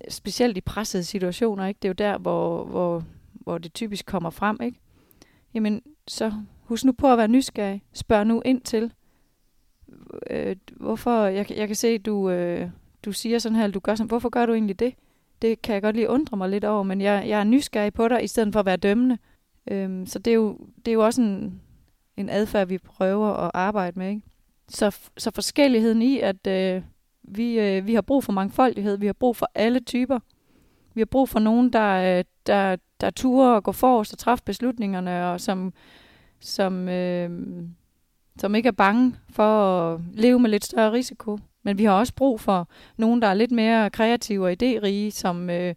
specielt 0.08 0.56
i 0.56 0.60
pressede 0.60 1.04
situationer, 1.04 1.66
ikke? 1.66 1.78
det 1.82 1.88
er 1.88 1.90
jo 1.90 2.10
der, 2.10 2.18
hvor, 2.18 2.64
hvor, 2.64 3.04
hvor 3.34 3.58
det 3.58 3.74
typisk 3.74 4.06
kommer 4.06 4.30
frem, 4.30 4.58
ikke? 4.62 4.80
jamen 5.54 5.82
så 6.08 6.32
husk 6.72 6.84
nu 6.84 6.92
på 6.92 7.12
at 7.12 7.18
være 7.18 7.28
nysgerrig. 7.28 7.82
Spørg 7.92 8.26
nu 8.26 8.42
ind 8.44 8.60
til, 8.60 8.92
øh, 10.30 10.56
hvorfor, 10.76 11.24
jeg, 11.24 11.50
jeg 11.50 11.66
kan 11.66 11.76
se, 11.76 11.98
du, 11.98 12.30
øh, 12.30 12.70
du 13.04 13.12
siger 13.12 13.38
sådan 13.38 13.56
her, 13.56 13.64
eller 13.64 13.72
du 13.72 13.80
gør 13.80 13.94
sådan, 13.94 14.08
hvorfor 14.08 14.28
gør 14.28 14.46
du 14.46 14.52
egentlig 14.52 14.78
det? 14.78 14.94
Det 15.42 15.62
kan 15.62 15.74
jeg 15.74 15.82
godt 15.82 15.96
lige 15.96 16.08
undre 16.08 16.36
mig 16.36 16.48
lidt 16.48 16.64
over, 16.64 16.82
men 16.82 17.00
jeg, 17.00 17.24
jeg 17.28 17.40
er 17.40 17.44
nysgerrig 17.44 17.92
på 17.92 18.08
dig, 18.08 18.24
i 18.24 18.26
stedet 18.26 18.52
for 18.52 18.60
at 18.60 18.66
være 18.66 18.76
dømmende. 18.76 19.18
Øhm, 19.70 20.06
så 20.06 20.18
det 20.18 20.30
er, 20.30 20.34
jo, 20.34 20.58
det 20.76 20.88
er 20.88 20.92
jo 20.92 21.04
også 21.04 21.22
en, 21.22 21.60
en 22.16 22.28
adfærd, 22.28 22.68
vi 22.68 22.78
prøver 22.78 23.28
at 23.28 23.50
arbejde 23.54 23.98
med. 23.98 24.08
Ikke? 24.08 24.22
Så, 24.68 25.10
så 25.16 25.30
forskelligheden 25.34 26.02
i, 26.02 26.18
at 26.18 26.46
øh, 26.46 26.82
vi, 27.22 27.58
øh, 27.58 27.86
vi 27.86 27.94
har 27.94 28.02
brug 28.02 28.24
for 28.24 28.32
mangfoldighed, 28.32 28.96
vi 28.96 29.06
har 29.06 29.12
brug 29.12 29.36
for 29.36 29.50
alle 29.54 29.80
typer. 29.80 30.18
Vi 30.94 31.00
har 31.00 31.06
brug 31.06 31.28
for 31.28 31.38
nogen, 31.38 31.72
der, 31.72 32.18
øh, 32.18 32.24
der, 32.46 32.76
der 33.00 33.10
turer 33.10 33.54
og 33.54 33.64
går 33.64 33.72
forrest 33.72 34.12
og 34.12 34.18
træffer 34.18 34.44
beslutningerne, 34.44 35.26
og 35.26 35.40
som, 35.40 35.72
som, 36.42 36.88
øh, 36.88 37.30
som 38.38 38.54
ikke 38.54 38.66
er 38.66 38.72
bange 38.72 39.16
for 39.30 39.78
at 39.94 40.00
leve 40.12 40.38
med 40.38 40.50
lidt 40.50 40.64
større 40.64 40.92
risiko. 40.92 41.38
Men 41.62 41.78
vi 41.78 41.84
har 41.84 41.92
også 41.92 42.14
brug 42.14 42.40
for 42.40 42.68
nogen, 42.96 43.22
der 43.22 43.28
er 43.28 43.34
lidt 43.34 43.50
mere 43.52 43.90
kreative 43.90 44.46
og 44.46 44.52
idérige, 44.52 45.10
som 45.10 45.50
øh, 45.50 45.74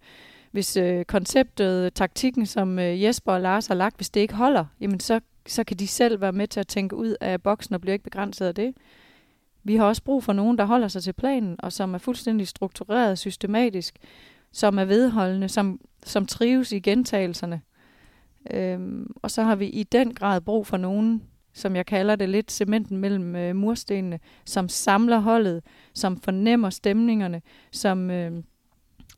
hvis 0.51 0.77
øh, 0.77 1.05
konceptet, 1.05 1.93
taktikken, 1.93 2.45
som 2.45 2.79
øh, 2.79 3.03
Jesper 3.03 3.31
og 3.31 3.41
Lars 3.41 3.67
har 3.67 3.75
lagt, 3.75 3.95
hvis 3.95 4.09
det 4.09 4.19
ikke 4.19 4.33
holder, 4.33 4.65
jamen 4.81 4.99
så, 4.99 5.19
så 5.47 5.63
kan 5.63 5.77
de 5.77 5.87
selv 5.87 6.21
være 6.21 6.31
med 6.31 6.47
til 6.47 6.59
at 6.59 6.67
tænke 6.67 6.95
ud 6.95 7.15
af 7.21 7.43
boksen 7.43 7.75
og 7.75 7.81
bliver 7.81 7.93
ikke 7.93 8.03
begrænset 8.03 8.45
af 8.45 8.55
det. 8.55 8.73
Vi 9.63 9.75
har 9.75 9.85
også 9.85 10.03
brug 10.03 10.23
for 10.23 10.33
nogen, 10.33 10.57
der 10.57 10.65
holder 10.65 10.87
sig 10.87 11.03
til 11.03 11.13
planen, 11.13 11.55
og 11.59 11.73
som 11.73 11.93
er 11.93 11.97
fuldstændig 11.97 12.47
struktureret, 12.47 13.19
systematisk, 13.19 13.95
som 14.51 14.79
er 14.79 14.85
vedholdende, 14.85 15.49
som, 15.49 15.79
som 16.05 16.25
trives 16.25 16.71
i 16.71 16.79
gentagelserne. 16.79 17.61
Øhm, 18.51 19.07
og 19.21 19.31
så 19.31 19.43
har 19.43 19.55
vi 19.55 19.65
i 19.65 19.83
den 19.83 20.13
grad 20.13 20.41
brug 20.41 20.67
for 20.67 20.77
nogen, 20.77 21.23
som 21.53 21.75
jeg 21.75 21.85
kalder 21.85 22.15
det 22.15 22.29
lidt, 22.29 22.51
cementen 22.51 22.97
mellem 22.97 23.35
øh, 23.35 23.55
murstenene, 23.55 24.19
som 24.45 24.69
samler 24.69 25.19
holdet, 25.19 25.63
som 25.93 26.17
fornemmer 26.17 26.69
stemningerne, 26.69 27.41
som 27.71 28.11
øh, 28.11 28.43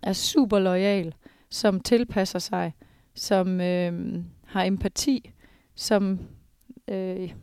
er 0.04 0.14
super 0.14 0.60
lojal, 0.60 1.16
som 1.50 1.80
tilpasser 1.80 2.40
sig, 2.40 2.74
som 3.16 3.62
øh, 3.62 4.24
har 4.46 4.64
empati, 4.64 5.32
som 5.76 6.20
øh, 6.88 7.34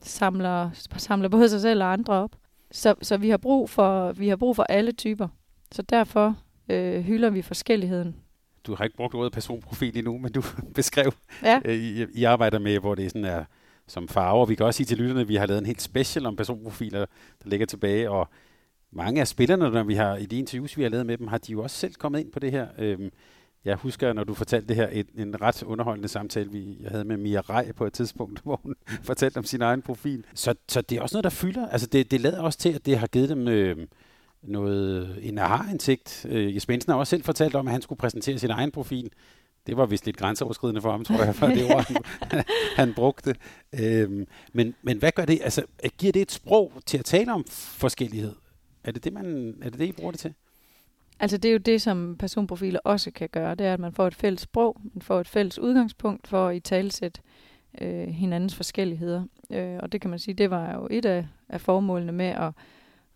samler, 0.00 0.70
samler 0.96 1.28
både 1.28 1.48
sig 1.48 1.60
selv 1.60 1.82
og 1.82 1.92
andre 1.92 2.14
op. 2.14 2.36
Så, 2.70 2.94
så 3.02 3.16
vi 3.16 3.30
har 3.30 3.36
brug 3.36 3.70
for 3.70 4.12
vi 4.12 4.28
har 4.28 4.36
brug 4.36 4.56
for 4.56 4.62
alle 4.62 4.92
typer. 4.92 5.28
Så 5.72 5.82
derfor 5.82 6.36
øh, 6.68 7.00
hylder 7.00 7.30
vi 7.30 7.42
forskelligheden. 7.42 8.16
Du 8.66 8.74
har 8.74 8.84
ikke 8.84 8.96
brugt 8.96 9.14
ordet 9.14 9.32
personprofil 9.32 9.98
endnu, 9.98 10.18
men 10.18 10.32
du 10.32 10.42
beskrev, 10.74 11.12
ja. 11.42 11.60
øh, 11.64 11.74
I, 11.74 12.06
I 12.14 12.24
arbejder 12.24 12.58
med, 12.58 12.78
hvor 12.78 12.94
det 12.94 13.10
sådan 13.10 13.24
er 13.24 13.44
som 13.86 14.08
farver. 14.08 14.46
Vi 14.46 14.54
kan 14.54 14.66
også 14.66 14.76
sige 14.76 14.86
til 14.86 14.98
lytterne, 14.98 15.20
at 15.20 15.28
vi 15.28 15.36
har 15.36 15.46
lavet 15.46 15.58
en 15.58 15.66
helt 15.66 15.82
special 15.82 16.26
om 16.26 16.36
personprofiler, 16.36 16.98
der 17.44 17.48
ligger 17.50 17.66
tilbage, 17.66 18.10
og 18.10 18.28
mange 18.92 19.20
af 19.20 19.28
spillerne, 19.28 19.70
når 19.70 19.82
vi 19.82 19.94
har 19.94 20.16
i 20.16 20.26
de 20.26 20.38
interviews, 20.38 20.76
vi 20.76 20.82
har 20.82 20.90
lavet 20.90 21.06
med 21.06 21.18
dem, 21.18 21.26
har 21.26 21.38
de 21.38 21.52
jo 21.52 21.62
også 21.62 21.76
selv 21.76 21.94
kommet 21.94 22.20
ind 22.20 22.32
på 22.32 22.38
det 22.38 22.50
her. 22.50 22.66
Øhm, 22.78 23.10
jeg 23.64 23.76
husker, 23.76 24.12
når 24.12 24.24
du 24.24 24.34
fortalte 24.34 24.68
det 24.68 24.76
her, 24.76 24.88
et, 24.92 25.06
en 25.14 25.40
ret 25.42 25.62
underholdende 25.62 26.08
samtale, 26.08 26.50
vi, 26.50 26.76
jeg 26.80 26.90
havde 26.90 27.04
med 27.04 27.16
Mia 27.16 27.40
Rej 27.40 27.72
på 27.72 27.86
et 27.86 27.92
tidspunkt, 27.92 28.40
hvor 28.44 28.60
hun 28.62 28.74
fortalte 29.02 29.38
om 29.38 29.44
sin 29.44 29.62
egen 29.62 29.82
profil. 29.82 30.24
Så, 30.34 30.54
så 30.68 30.80
det 30.80 30.98
er 30.98 31.02
også 31.02 31.14
noget, 31.16 31.24
der 31.24 31.30
fylder. 31.30 31.68
Altså 31.68 31.86
det, 31.86 32.10
det 32.10 32.20
lader 32.20 32.42
også 32.42 32.58
til, 32.58 32.72
at 32.72 32.86
det 32.86 32.98
har 32.98 33.06
givet 33.06 33.28
dem 33.28 33.48
øh, 33.48 33.76
noget, 34.42 35.08
øh, 35.08 35.28
en 35.28 35.38
aha-indsigt. 35.38 36.26
Øh, 36.28 36.54
Jesper 36.54 36.72
Bensen 36.72 36.92
har 36.92 36.98
også 36.98 37.10
selv 37.10 37.22
fortalt 37.22 37.54
om, 37.54 37.66
at 37.66 37.72
han 37.72 37.82
skulle 37.82 37.98
præsentere 37.98 38.38
sin 38.38 38.50
egen 38.50 38.70
profil 38.70 39.10
det 39.66 39.76
var 39.76 39.86
vist 39.86 40.06
lidt 40.06 40.16
grænseoverskridende 40.16 40.80
for 40.80 40.90
ham, 40.90 41.04
tror 41.04 41.24
jeg, 41.24 41.34
for 41.34 41.46
det 41.46 41.74
ord, 41.74 41.84
han, 42.30 42.44
han 42.76 42.94
brugte. 42.94 43.34
Øhm, 43.80 44.26
men, 44.52 44.74
men 44.82 44.98
hvad 44.98 45.12
gør 45.12 45.24
det? 45.24 45.40
Altså, 45.42 45.64
giver 45.98 46.12
det 46.12 46.22
et 46.22 46.32
sprog 46.32 46.72
til 46.86 46.98
at 46.98 47.04
tale 47.04 47.32
om 47.32 47.44
forskellighed? 47.48 48.34
Er 48.84 48.92
det 48.92 49.04
det, 49.04 49.12
man, 49.12 49.54
er 49.62 49.70
det, 49.70 49.78
det 49.78 49.86
I 49.86 49.92
bruger 49.92 50.10
det 50.10 50.20
til? 50.20 50.34
Altså 51.20 51.36
det 51.36 51.48
er 51.48 51.52
jo 51.52 51.58
det, 51.58 51.82
som 51.82 52.16
personprofiler 52.18 52.80
også 52.84 53.10
kan 53.10 53.28
gøre, 53.28 53.54
det 53.54 53.66
er, 53.66 53.74
at 53.74 53.80
man 53.80 53.92
får 53.92 54.06
et 54.06 54.14
fælles 54.14 54.40
sprog, 54.40 54.80
man 54.94 55.02
får 55.02 55.20
et 55.20 55.28
fælles 55.28 55.58
udgangspunkt 55.58 56.26
for 56.26 56.48
at 56.48 56.56
i 56.56 56.60
talsætte 56.60 57.20
øh, 57.80 58.08
hinandens 58.08 58.54
forskelligheder. 58.54 59.24
Øh, 59.50 59.78
og 59.82 59.92
det 59.92 60.00
kan 60.00 60.10
man 60.10 60.18
sige, 60.18 60.34
det 60.34 60.50
var 60.50 60.74
jo 60.74 60.88
et 60.90 61.04
af, 61.04 61.26
af 61.48 61.60
formålene 61.60 62.12
med 62.12 62.26
at, 62.26 62.52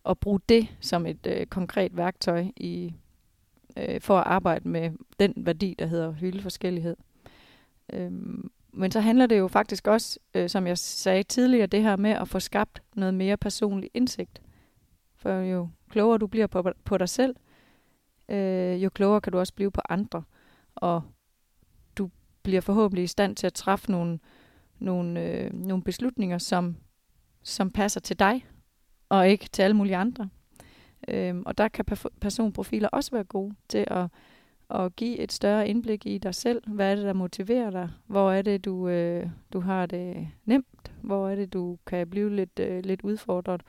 at 0.09 0.19
bruge 0.19 0.41
det 0.49 0.77
som 0.81 1.07
et 1.07 1.27
øh, 1.27 1.47
konkret 1.47 1.97
værktøj 1.97 2.45
i 2.57 2.95
øh, 3.77 4.01
for 4.01 4.19
at 4.19 4.27
arbejde 4.27 4.69
med 4.69 4.91
den 5.21 5.33
værdi, 5.37 5.75
der 5.79 5.87
hedder 5.87 6.13
hyldeforskellighed. 6.13 6.97
Øhm, 7.93 8.51
men 8.73 8.91
så 8.91 9.01
handler 9.01 9.27
det 9.27 9.39
jo 9.39 9.49
faktisk 9.49 9.87
også, 9.87 10.19
øh, 10.35 10.49
som 10.49 10.67
jeg 10.67 10.79
sagde 10.79 11.23
tidligere, 11.23 11.67
det 11.67 11.83
her 11.83 11.97
med 11.97 12.11
at 12.11 12.29
få 12.29 12.41
skabt 12.41 12.83
noget 12.95 13.15
mere 13.15 13.37
personlig 13.37 13.91
indsigt. 13.95 14.43
For 15.17 15.31
jo 15.31 15.69
klogere 15.91 16.19
du 16.19 16.27
bliver 16.27 16.47
på, 16.47 16.71
på 16.85 16.99
dig 16.99 17.09
selv, 17.09 17.37
øh, 18.29 18.85
jo 18.85 18.91
klogere 18.91 19.21
kan 19.21 19.33
du 19.33 19.39
også 19.39 19.55
blive 19.55 19.71
på 19.71 19.81
andre. 19.89 20.23
Og 20.75 21.03
du 21.99 22.11
bliver 22.43 22.61
forhåbentlig 22.61 23.05
i 23.05 23.07
stand 23.07 23.37
til 23.37 23.47
at 23.47 23.55
træffe 23.55 23.91
nogle, 23.91 24.19
nogle, 24.79 25.23
øh, 25.23 25.53
nogle 25.53 25.83
beslutninger, 25.83 26.39
som, 26.39 26.77
som 27.43 27.71
passer 27.71 28.01
til 28.01 28.19
dig, 28.19 28.47
og 29.09 29.29
ikke 29.29 29.49
til 29.53 29.63
alle 29.63 29.77
mulige 29.77 29.97
andre. 29.97 30.29
Øhm, 31.09 31.43
og 31.47 31.59
der 31.59 31.69
kan 31.69 31.85
personprofiler 32.21 32.89
også 32.89 33.11
være 33.11 33.25
gode 33.25 33.55
til 33.69 33.85
at, 33.87 34.07
at 34.71 34.97
give 34.97 35.19
et 35.19 35.33
større 35.33 35.69
indblik 35.69 36.07
i 36.07 36.19
dig 36.19 36.35
selv. 36.35 36.63
Hvad 36.67 36.91
er 36.91 36.95
det, 36.95 37.05
der 37.05 37.13
motiverer 37.13 37.71
dig? 37.71 37.91
Hvor 38.07 38.33
er 38.33 38.43
det, 38.43 38.65
du, 38.65 38.89
øh, 38.89 39.27
du 39.53 39.61
har 39.61 39.87
det 39.87 40.29
nemt? 40.45 40.93
Hvor 41.03 41.29
er 41.29 41.35
det, 41.35 41.53
du 41.53 41.79
kan 41.87 42.11
blive 42.11 42.37
lidt, 42.37 42.59
øh, 42.61 42.85
lidt 42.85 43.03
udfordret? 43.03 43.63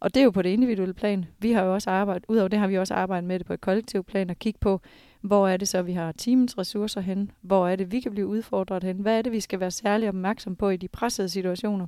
Og 0.00 0.14
det 0.14 0.20
er 0.20 0.24
jo 0.24 0.30
på 0.30 0.42
det 0.42 0.50
individuelle 0.50 0.94
plan. 0.94 1.24
Vi 1.38 1.52
har 1.52 1.62
jo 1.62 1.74
også 1.74 1.90
arbejdet, 1.90 2.24
udover 2.28 2.48
det 2.48 2.58
har 2.58 2.66
vi 2.66 2.78
også 2.78 2.94
arbejdet 2.94 3.28
med 3.28 3.38
det 3.38 3.46
på 3.46 3.52
et 3.52 3.60
kollektivt 3.60 4.06
plan 4.06 4.30
og 4.30 4.36
kigge 4.36 4.58
på, 4.60 4.80
Hvor 5.20 5.48
er 5.48 5.56
det 5.56 5.68
så, 5.68 5.82
vi 5.82 5.92
har 5.92 6.12
teamens 6.12 6.58
ressourcer 6.58 7.00
hen? 7.00 7.30
Hvor 7.40 7.68
er 7.68 7.76
det, 7.76 7.92
vi 7.92 8.00
kan 8.00 8.12
blive 8.12 8.26
udfordret 8.26 8.84
hen? 8.84 8.96
Hvad 8.98 9.18
er 9.18 9.22
det, 9.22 9.32
vi 9.32 9.40
skal 9.40 9.60
være 9.60 9.70
særlig 9.70 10.08
opmærksom 10.08 10.56
på 10.56 10.68
i 10.68 10.76
de 10.76 10.88
pressede 10.88 11.28
situationer? 11.28 11.86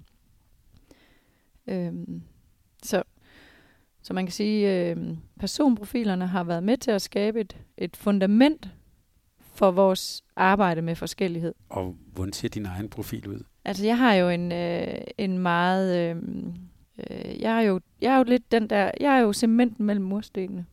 Øhm, 1.66 2.22
så, 2.84 3.02
så 4.02 4.14
man 4.14 4.26
kan 4.26 4.32
sige, 4.32 4.90
øh, 4.90 4.96
personprofilerne 5.40 6.26
har 6.26 6.44
været 6.44 6.62
med 6.62 6.76
til 6.76 6.90
at 6.90 7.02
skabe 7.02 7.40
et, 7.40 7.56
et 7.78 7.96
fundament 7.96 8.68
for 9.40 9.70
vores 9.70 10.24
arbejde 10.36 10.82
med 10.82 10.96
forskellighed. 10.96 11.54
Og 11.68 11.96
hvordan 12.12 12.32
ser 12.32 12.48
din 12.48 12.66
egen 12.66 12.88
profil 12.88 13.28
ud? 13.28 13.40
Altså, 13.64 13.86
jeg 13.86 13.98
har 13.98 14.14
jo 14.14 14.28
en, 14.28 14.52
øh, 14.52 14.94
en 15.18 15.38
meget... 15.38 15.96
Øh, 15.98 16.16
øh, 16.98 17.40
jeg, 17.40 17.56
er 17.56 17.60
jo, 17.60 17.80
jeg 18.00 18.14
er 18.14 18.18
jo 18.18 18.24
lidt 18.24 18.52
den 18.52 18.70
der... 18.70 18.90
Jeg 19.00 19.16
er 19.16 19.20
jo 19.20 19.32
cementen 19.32 19.86
mellem 19.86 20.04
murstenene, 20.04 20.66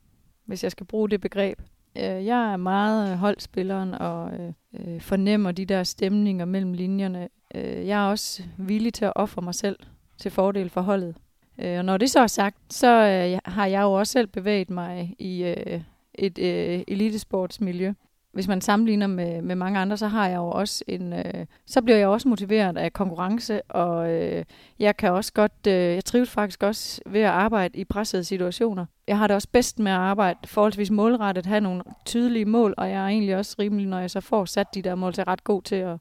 hvis 0.46 0.64
jeg 0.64 0.72
skal 0.72 0.86
bruge 0.86 1.10
det 1.10 1.22
begreb. 1.22 1.62
Øh, 1.98 2.26
jeg 2.26 2.54
er 2.54 2.58
meget 2.58 3.18
holdspilleren 3.18 3.94
og 3.94 4.32
øh, 4.34 4.54
øh, 4.74 5.02
fornemmer 5.02 5.52
de 5.52 5.66
der 5.66 5.84
stemninger 5.84 6.46
mellem 6.46 6.74
linjerne. 6.74 7.30
Øh, 7.56 7.88
jeg 7.88 8.06
er 8.06 8.10
også 8.10 8.44
villig 8.58 8.94
til 8.94 9.06
at 9.06 9.14
ofre 9.16 9.42
mig 9.42 9.56
selv 9.56 9.80
til 10.18 10.32
fordel 10.32 10.70
for 10.70 10.82
holdet. 10.82 11.16
Øh, 11.60 11.78
og 11.78 11.86
når 11.86 11.98
det 11.98 12.12
så 12.12 12.20
er 12.20 12.28
sagt, 12.28 12.58
så 12.70 12.88
øh, 12.88 13.40
har 13.46 13.66
jeg 13.66 13.82
jo 13.82 13.92
også 13.92 14.12
selv 14.12 14.28
bevæget 14.28 14.70
mig 14.70 15.16
i 15.20 15.44
øh, 15.44 15.82
et 16.16 16.38
øh, 16.38 16.84
elitesportsmiljø 16.88 17.94
hvis 18.34 18.48
man 18.48 18.62
sammenligner 18.62 19.08
med, 19.08 19.42
med 19.42 19.56
mange 19.56 19.80
andre, 19.80 19.98
så 19.98 20.08
har 20.08 20.28
jeg 20.28 20.38
jo 20.38 20.48
også 20.48 20.84
en, 20.88 21.14
øh, 21.14 21.46
så 21.66 21.82
bliver 21.82 21.98
jeg 21.98 22.08
også 22.08 22.28
motiveret 22.28 22.78
af 22.78 22.94
konkurrence, 22.94 23.62
og 23.62 24.12
øh, 24.12 24.46
jeg 24.80 24.98
kan 24.98 25.12
også 25.12 25.34
godt, 25.34 25.68
øh, 25.68 25.74
jeg 25.74 26.06
trives 26.06 26.30
faktisk 26.30 26.64
også 26.64 27.02
ved 27.06 27.22
at 27.22 27.30
arbejde 27.30 27.80
i 27.80 27.84
pressede 27.84 28.24
situationer. 28.24 28.86
Jeg 29.08 29.18
har 29.18 29.28
det 29.28 29.36
også 29.36 29.48
bedst 29.52 29.80
med 29.80 29.92
at 29.92 29.98
arbejde 29.98 30.40
forholdsvis 30.46 30.92
målrettet, 30.92 31.46
have 31.46 31.62
nogle 31.62 31.84
tydelige 32.06 32.46
mål, 32.46 32.74
og 32.78 32.90
jeg 32.90 33.04
er 33.04 33.08
egentlig 33.08 33.36
også 33.36 33.56
rimelig, 33.60 33.88
når 33.88 34.00
jeg 34.00 34.12
så 34.12 34.22
får 34.22 34.46
sat 34.46 34.76
de 34.76 34.82
der 34.82 34.96
mål, 34.96 35.14
så 35.14 35.22
er 35.22 35.28
ret 35.28 35.44
god 35.44 35.62
til 35.62 35.76
at, 35.76 35.98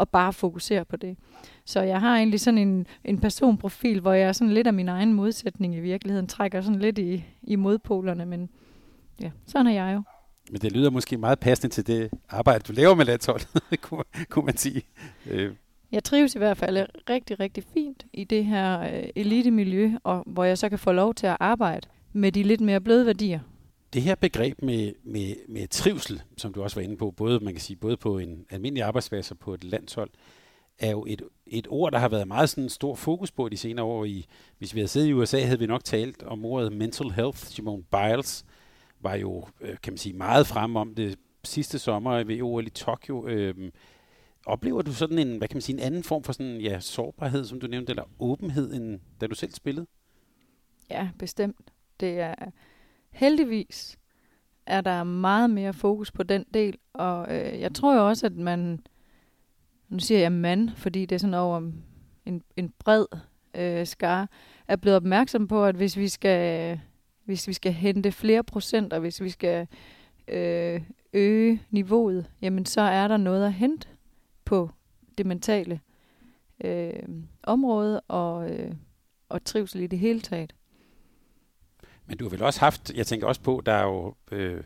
at 0.00 0.08
bare 0.08 0.32
fokusere 0.32 0.84
på 0.84 0.96
det. 0.96 1.16
Så 1.64 1.80
jeg 1.80 2.00
har 2.00 2.16
egentlig 2.16 2.40
sådan 2.40 2.58
en, 2.58 2.86
en 3.04 3.18
personprofil, 3.18 4.00
hvor 4.00 4.12
jeg 4.12 4.28
er 4.28 4.32
sådan 4.32 4.54
lidt 4.54 4.66
af 4.66 4.72
min 4.72 4.88
egen 4.88 5.12
modsætning 5.12 5.74
i 5.74 5.80
virkeligheden, 5.80 6.26
trækker 6.26 6.60
sådan 6.60 6.80
lidt 6.80 6.98
i, 6.98 7.24
i 7.42 7.56
modpolerne, 7.56 8.26
men 8.26 8.48
ja, 9.22 9.30
sådan 9.46 9.66
er 9.66 9.72
jeg 9.72 9.94
jo. 9.94 10.02
Men 10.50 10.60
det 10.60 10.72
lyder 10.72 10.90
måske 10.90 11.16
meget 11.16 11.38
passende 11.38 11.74
til 11.74 11.86
det 11.86 12.10
arbejde, 12.28 12.64
du 12.68 12.72
laver 12.72 12.94
med 12.94 13.04
landsholdet, 13.04 13.48
kunne, 13.82 14.04
kunne 14.28 14.44
man 14.44 14.56
sige. 14.56 14.82
Øh. 15.30 15.54
Jeg 15.92 16.04
trives 16.04 16.34
i 16.34 16.38
hvert 16.38 16.56
fald 16.56 16.86
rigtig, 17.10 17.40
rigtig 17.40 17.64
fint 17.74 18.06
i 18.12 18.24
det 18.24 18.44
her 18.44 18.80
øh, 18.80 19.08
elitemiljø, 19.16 19.92
og 20.04 20.22
hvor 20.26 20.44
jeg 20.44 20.58
så 20.58 20.68
kan 20.68 20.78
få 20.78 20.92
lov 20.92 21.14
til 21.14 21.26
at 21.26 21.36
arbejde 21.40 21.88
med 22.12 22.32
de 22.32 22.42
lidt 22.42 22.60
mere 22.60 22.80
bløde 22.80 23.06
værdier. 23.06 23.40
Det 23.92 24.02
her 24.02 24.14
begreb 24.14 24.62
med, 24.62 24.92
med, 25.04 25.36
med 25.48 25.68
trivsel, 25.68 26.22
som 26.36 26.52
du 26.52 26.62
også 26.62 26.76
var 26.76 26.82
inde 26.82 26.96
på, 26.96 27.10
både, 27.10 27.40
man 27.40 27.54
kan 27.54 27.60
sige, 27.60 27.76
både 27.76 27.96
på 27.96 28.18
en 28.18 28.46
almindelig 28.50 28.82
arbejdsplads 28.82 29.30
og 29.30 29.38
på 29.38 29.54
et 29.54 29.64
landshold, 29.64 30.10
er 30.78 30.90
jo 30.90 31.04
et, 31.08 31.22
et 31.46 31.66
ord, 31.70 31.92
der 31.92 31.98
har 31.98 32.08
været 32.08 32.28
meget 32.28 32.50
sådan 32.50 32.68
stor 32.68 32.94
fokus 32.94 33.30
på 33.30 33.48
de 33.48 33.56
senere 33.56 33.86
år. 33.86 34.04
I, 34.04 34.26
hvis 34.58 34.74
vi 34.74 34.80
havde 34.80 34.88
siddet 34.88 35.08
i 35.08 35.12
USA, 35.12 35.40
havde 35.40 35.58
vi 35.58 35.66
nok 35.66 35.84
talt 35.84 36.22
om 36.22 36.44
ordet 36.44 36.72
mental 36.72 37.10
health. 37.10 37.38
Simone 37.38 37.82
Biles 37.82 38.44
var 39.00 39.14
jo, 39.14 39.44
øh, 39.60 39.76
kan 39.82 39.92
man 39.92 39.98
sige, 39.98 40.12
meget 40.12 40.46
frem 40.46 40.76
om 40.76 40.94
det 40.94 41.18
sidste 41.44 41.78
sommer 41.78 42.24
ved 42.24 42.42
OL 42.42 42.66
i 42.66 42.70
Tokyo. 42.70 43.26
Øh, 43.28 43.72
oplever 44.46 44.82
du 44.82 44.92
sådan 44.92 45.18
en, 45.18 45.38
hvad 45.38 45.48
kan 45.48 45.56
man 45.56 45.62
sige, 45.62 45.76
en 45.76 45.82
anden 45.82 46.02
form 46.02 46.24
for 46.24 46.32
sådan, 46.32 46.60
ja, 46.60 46.80
sårbarhed, 46.80 47.44
som 47.44 47.60
du 47.60 47.66
nævnte, 47.66 47.90
eller 47.90 48.04
åbenhed, 48.18 48.72
end 48.74 49.00
da 49.20 49.26
du 49.26 49.34
selv 49.34 49.52
spillede? 49.52 49.86
Ja, 50.90 51.08
bestemt. 51.18 51.70
Det 52.00 52.20
er 52.20 52.34
heldigvis 53.16 53.98
er 54.66 54.80
der 54.80 55.04
meget 55.04 55.50
mere 55.50 55.72
fokus 55.72 56.12
på 56.12 56.22
den 56.22 56.44
del, 56.54 56.78
og 56.92 57.26
øh, 57.34 57.60
jeg 57.60 57.74
tror 57.74 57.94
jo 57.94 58.08
også, 58.08 58.26
at 58.26 58.36
man, 58.36 58.80
nu 59.88 59.98
siger 59.98 60.20
jeg 60.20 60.32
mand, 60.32 60.70
fordi 60.70 61.06
det 61.06 61.14
er 61.14 61.18
sådan 61.18 61.34
over 61.34 61.70
en, 62.26 62.42
en 62.56 62.72
bred 62.78 63.06
øh, 63.54 63.86
skar, 63.86 64.30
er 64.68 64.76
blevet 64.76 64.96
opmærksom 64.96 65.48
på, 65.48 65.64
at 65.64 65.74
hvis 65.74 65.96
vi 65.96 66.08
skal 66.08 66.80
hvis 67.26 67.48
vi 67.48 67.52
skal 67.52 67.72
hente 67.72 68.12
flere 68.12 68.44
procenter, 68.44 68.98
hvis 68.98 69.22
vi 69.22 69.30
skal 69.30 69.66
øh, 70.28 70.80
øge 71.12 71.62
niveauet, 71.70 72.30
jamen 72.42 72.66
så 72.66 72.80
er 72.80 73.08
der 73.08 73.16
noget 73.16 73.46
at 73.46 73.52
hente 73.52 73.88
på 74.44 74.70
det 75.18 75.26
mentale 75.26 75.80
øh, 76.64 77.02
område 77.42 78.00
og, 78.00 78.50
øh, 78.50 78.72
og 79.28 79.44
trivsel 79.44 79.80
i 79.80 79.86
det 79.86 79.98
hele 79.98 80.20
taget. 80.20 80.54
Men 82.06 82.18
du 82.18 82.24
har 82.24 82.30
vel 82.30 82.42
også 82.42 82.60
haft, 82.60 82.92
jeg 82.94 83.06
tænker 83.06 83.26
også 83.26 83.40
på, 83.40 83.62
der 83.66 83.72
er 83.72 83.84
jo, 83.84 84.14
øh, 84.32 84.62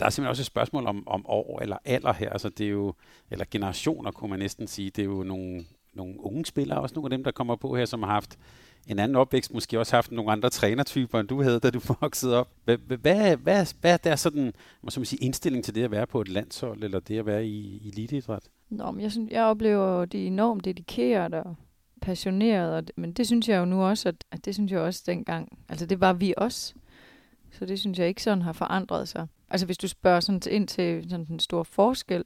der 0.00 0.06
er 0.06 0.10
simpelthen 0.10 0.30
også 0.30 0.42
et 0.42 0.46
spørgsmål 0.46 0.86
om, 0.86 1.08
om 1.08 1.26
år 1.26 1.60
eller 1.62 1.76
alder 1.84 2.12
her, 2.12 2.30
altså 2.30 2.48
det 2.48 2.66
er 2.66 2.70
jo, 2.70 2.94
eller 3.30 3.44
generationer 3.50 4.10
kunne 4.10 4.30
man 4.30 4.38
næsten 4.38 4.66
sige, 4.66 4.90
det 4.90 5.02
er 5.02 5.06
jo 5.06 5.22
nogle, 5.22 5.64
nogle 5.94 6.14
unge 6.20 6.46
spillere, 6.46 6.80
også 6.80 6.94
nogle 6.94 7.06
af 7.06 7.10
dem, 7.10 7.24
der 7.24 7.30
kommer 7.30 7.56
på 7.56 7.76
her, 7.76 7.84
som 7.84 8.02
har 8.02 8.10
haft 8.10 8.38
en 8.86 8.98
anden 8.98 9.16
opvækst, 9.16 9.54
måske 9.54 9.78
også 9.78 9.96
haft 9.96 10.12
nogle 10.12 10.32
andre 10.32 10.50
trænertyper, 10.50 11.20
end 11.20 11.28
du 11.28 11.42
havde, 11.42 11.60
da 11.60 11.70
du 11.70 11.80
voksede 12.00 12.36
op. 12.36 12.48
Hvad, 12.64 12.78
hvad, 12.78 13.36
hvad, 13.36 13.66
hvad 13.80 13.92
er 13.92 13.96
der 13.96 14.16
sådan, 14.16 14.52
må 14.82 14.90
man 14.96 15.04
sige, 15.04 15.24
indstilling 15.24 15.64
til 15.64 15.74
det 15.74 15.84
at 15.84 15.90
være 15.90 16.06
på 16.06 16.20
et 16.20 16.28
landshold, 16.28 16.84
eller 16.84 17.00
det 17.00 17.18
at 17.18 17.26
være 17.26 17.46
i, 17.46 17.80
i 17.84 17.88
eliteidræt? 17.88 18.42
Nå, 18.70 18.90
men 18.90 19.00
jeg, 19.00 19.12
synes, 19.12 19.30
jeg 19.30 19.44
oplever, 19.44 20.00
at 20.00 20.12
de 20.12 20.22
er 20.22 20.26
enormt 20.26 20.64
dedikeret 20.64 21.34
og 21.34 21.56
passioneret, 22.02 22.74
og, 22.74 22.82
men 22.96 23.12
det 23.12 23.26
synes 23.26 23.48
jeg 23.48 23.58
jo 23.58 23.64
nu 23.64 23.82
også, 23.82 24.08
at, 24.08 24.24
at 24.30 24.44
det 24.44 24.54
synes 24.54 24.72
jeg 24.72 24.80
også 24.80 25.02
dengang, 25.06 25.58
altså 25.68 25.86
det 25.86 26.00
var 26.00 26.12
vi 26.12 26.34
også. 26.36 26.74
Så 27.50 27.66
det 27.66 27.80
synes 27.80 27.98
jeg 27.98 28.08
ikke 28.08 28.22
sådan 28.22 28.42
har 28.42 28.52
forandret 28.52 29.08
sig. 29.08 29.26
Altså 29.48 29.66
hvis 29.66 29.78
du 29.78 29.88
spørger 29.88 30.20
sådan 30.20 30.42
ind 30.50 30.68
til 30.68 31.10
sådan 31.10 31.26
en 31.30 31.38
stor 31.38 31.62
forskel, 31.62 32.24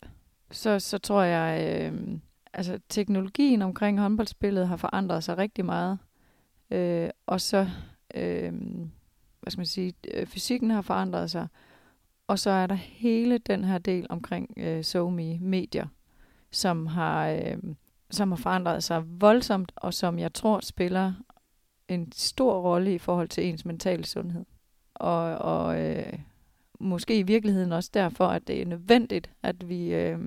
så, 0.50 0.78
så 0.78 0.98
tror 0.98 1.22
jeg, 1.22 1.80
øh, 1.82 2.18
altså 2.52 2.78
teknologien 2.88 3.62
omkring 3.62 4.00
håndboldspillet 4.00 4.68
har 4.68 4.76
forandret 4.76 5.24
sig 5.24 5.38
rigtig 5.38 5.64
meget. 5.64 5.98
Øh, 6.70 7.10
og 7.26 7.40
så, 7.40 7.68
øh, 8.14 8.52
hvad 9.40 9.50
skal 9.50 9.60
man 9.60 9.66
sige, 9.66 9.94
øh, 10.14 10.26
fysikken 10.26 10.70
har 10.70 10.82
forandret 10.82 11.30
sig. 11.30 11.46
Og 12.26 12.38
så 12.38 12.50
er 12.50 12.66
der 12.66 12.74
hele 12.74 13.38
den 13.38 13.64
her 13.64 13.78
del 13.78 14.06
omkring 14.10 14.54
øh, 14.56 14.84
SoMe 14.84 15.38
medier, 15.38 15.86
som 16.50 16.86
har, 16.86 17.28
øh, 17.28 17.58
som 18.10 18.32
har 18.32 18.36
forandret 18.36 18.84
sig 18.84 19.02
voldsomt, 19.06 19.72
og 19.76 19.94
som 19.94 20.18
jeg 20.18 20.32
tror 20.32 20.60
spiller 20.60 21.12
en 21.88 22.12
stor 22.12 22.60
rolle 22.60 22.94
i 22.94 22.98
forhold 22.98 23.28
til 23.28 23.46
ens 23.46 23.64
mentale 23.64 24.04
sundhed. 24.04 24.44
Og, 24.94 25.22
og 25.38 25.80
øh, 25.80 26.18
måske 26.80 27.18
i 27.18 27.22
virkeligheden 27.22 27.72
også 27.72 27.90
derfor, 27.94 28.26
at 28.26 28.48
det 28.48 28.62
er 28.62 28.66
nødvendigt, 28.66 29.30
at 29.42 29.68
vi, 29.68 29.94
øh, 29.94 30.18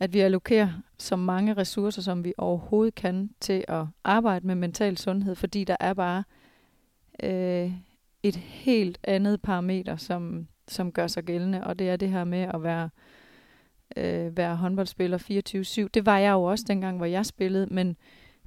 at 0.00 0.12
vi 0.12 0.20
allokerer 0.20 0.68
så 0.98 1.16
mange 1.16 1.54
ressourcer, 1.54 2.02
som 2.02 2.24
vi 2.24 2.34
overhovedet 2.38 2.94
kan 2.94 3.30
til 3.40 3.64
at 3.68 3.84
arbejde 4.04 4.46
med 4.46 4.54
mental 4.54 4.98
sundhed, 4.98 5.34
fordi 5.34 5.64
der 5.64 5.76
er 5.80 5.94
bare 5.94 6.24
øh, 7.22 7.72
et 8.22 8.36
helt 8.36 8.98
andet 9.04 9.42
parameter, 9.42 9.96
som, 9.96 10.48
som 10.68 10.92
gør 10.92 11.06
sig 11.06 11.24
gældende, 11.24 11.64
og 11.64 11.78
det 11.78 11.88
er 11.88 11.96
det 11.96 12.10
her 12.10 12.24
med 12.24 12.48
at 12.54 12.62
være, 12.62 12.84
øh, 12.84 12.90
øh, 13.96 14.36
være 14.36 14.56
håndboldspiller 14.56 15.18
24-7. 15.84 15.88
Det 15.94 16.06
var 16.06 16.18
jeg 16.18 16.32
jo 16.32 16.42
også 16.42 16.64
dengang, 16.68 16.96
hvor 16.96 17.06
jeg 17.06 17.26
spillede, 17.26 17.66
men, 17.74 17.96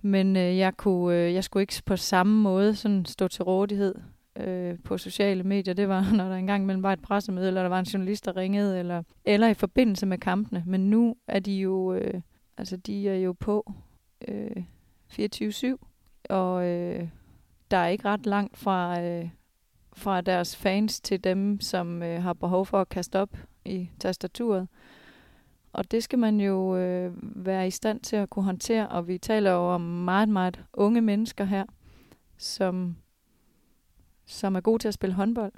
men 0.02 0.36
øh, 0.36 0.58
jeg, 0.58 0.78
kunne, 0.78 1.16
øh, 1.16 1.34
jeg 1.34 1.44
skulle 1.44 1.64
ikke 1.64 1.82
på 1.86 1.96
samme 1.96 2.42
måde 2.42 2.76
sådan 2.76 3.06
stå 3.06 3.28
til 3.28 3.44
rådighed 3.44 3.96
øh, 4.36 4.78
på 4.84 4.98
sociale 4.98 5.44
medier, 5.44 5.74
det 5.74 5.90
var, 5.90 6.12
når 6.18 6.30
der 6.30 6.36
engang 6.36 6.66
mellem 6.66 6.84
var 6.84 6.94
et 6.94 7.02
pressemøde, 7.02 7.48
eller 7.48 7.62
der 7.62 7.70
var 7.70 7.80
en 7.80 7.86
journalist, 7.86 8.26
der 8.26 8.38
ringede, 8.38 8.80
eller, 8.80 9.04
eller 9.26 9.48
i 9.48 9.54
forbindelse 9.54 10.06
med 10.06 10.18
kampene. 10.18 10.64
Men 10.66 10.90
nu 10.90 11.16
er 11.28 11.40
de 11.40 11.54
jo, 11.54 11.94
øh, 11.94 12.22
altså 12.58 12.78
de 12.78 13.10
er 13.10 13.16
jo 13.16 13.34
på 13.34 13.74
øh, 14.28 14.64
24-7, 15.12 15.76
og 16.30 16.66
øh, 16.66 17.08
der 17.72 17.78
er 17.78 17.88
ikke 17.88 18.06
ret 18.06 18.26
langt 18.26 18.58
fra, 18.58 19.02
øh, 19.02 19.30
fra 19.94 20.22
deres 20.22 20.56
fans 20.56 21.02
til 21.02 21.24
dem, 21.24 21.62
som 21.62 22.04
øh, 22.04 22.24
har 22.24 22.34
behov 22.34 22.66
for 22.66 22.82
at 22.82 22.90
kaste 22.90 23.20
op 23.20 23.38
i 23.66 23.90
tastaturet. 24.00 24.68
Og 25.76 25.92
det 25.92 26.04
skal 26.04 26.20
man 26.20 26.40
jo 26.40 26.78
øh, 26.78 27.14
være 27.46 27.68
i 27.68 27.72
stand 27.72 28.00
til 28.00 28.16
at 28.16 28.30
kunne 28.30 28.46
håndtere, 28.46 28.90
og 28.90 29.08
vi 29.08 29.18
taler 29.18 29.52
jo 29.52 29.74
om 29.74 29.82
meget, 29.82 30.30
meget 30.30 30.64
unge 30.74 31.02
mennesker 31.02 31.44
her, 31.44 31.66
som 32.38 32.96
som 34.26 34.56
er 34.56 34.62
gode 34.62 34.80
til 34.80 34.88
at 34.88 34.94
spille 34.94 35.16
håndbold. 35.16 35.54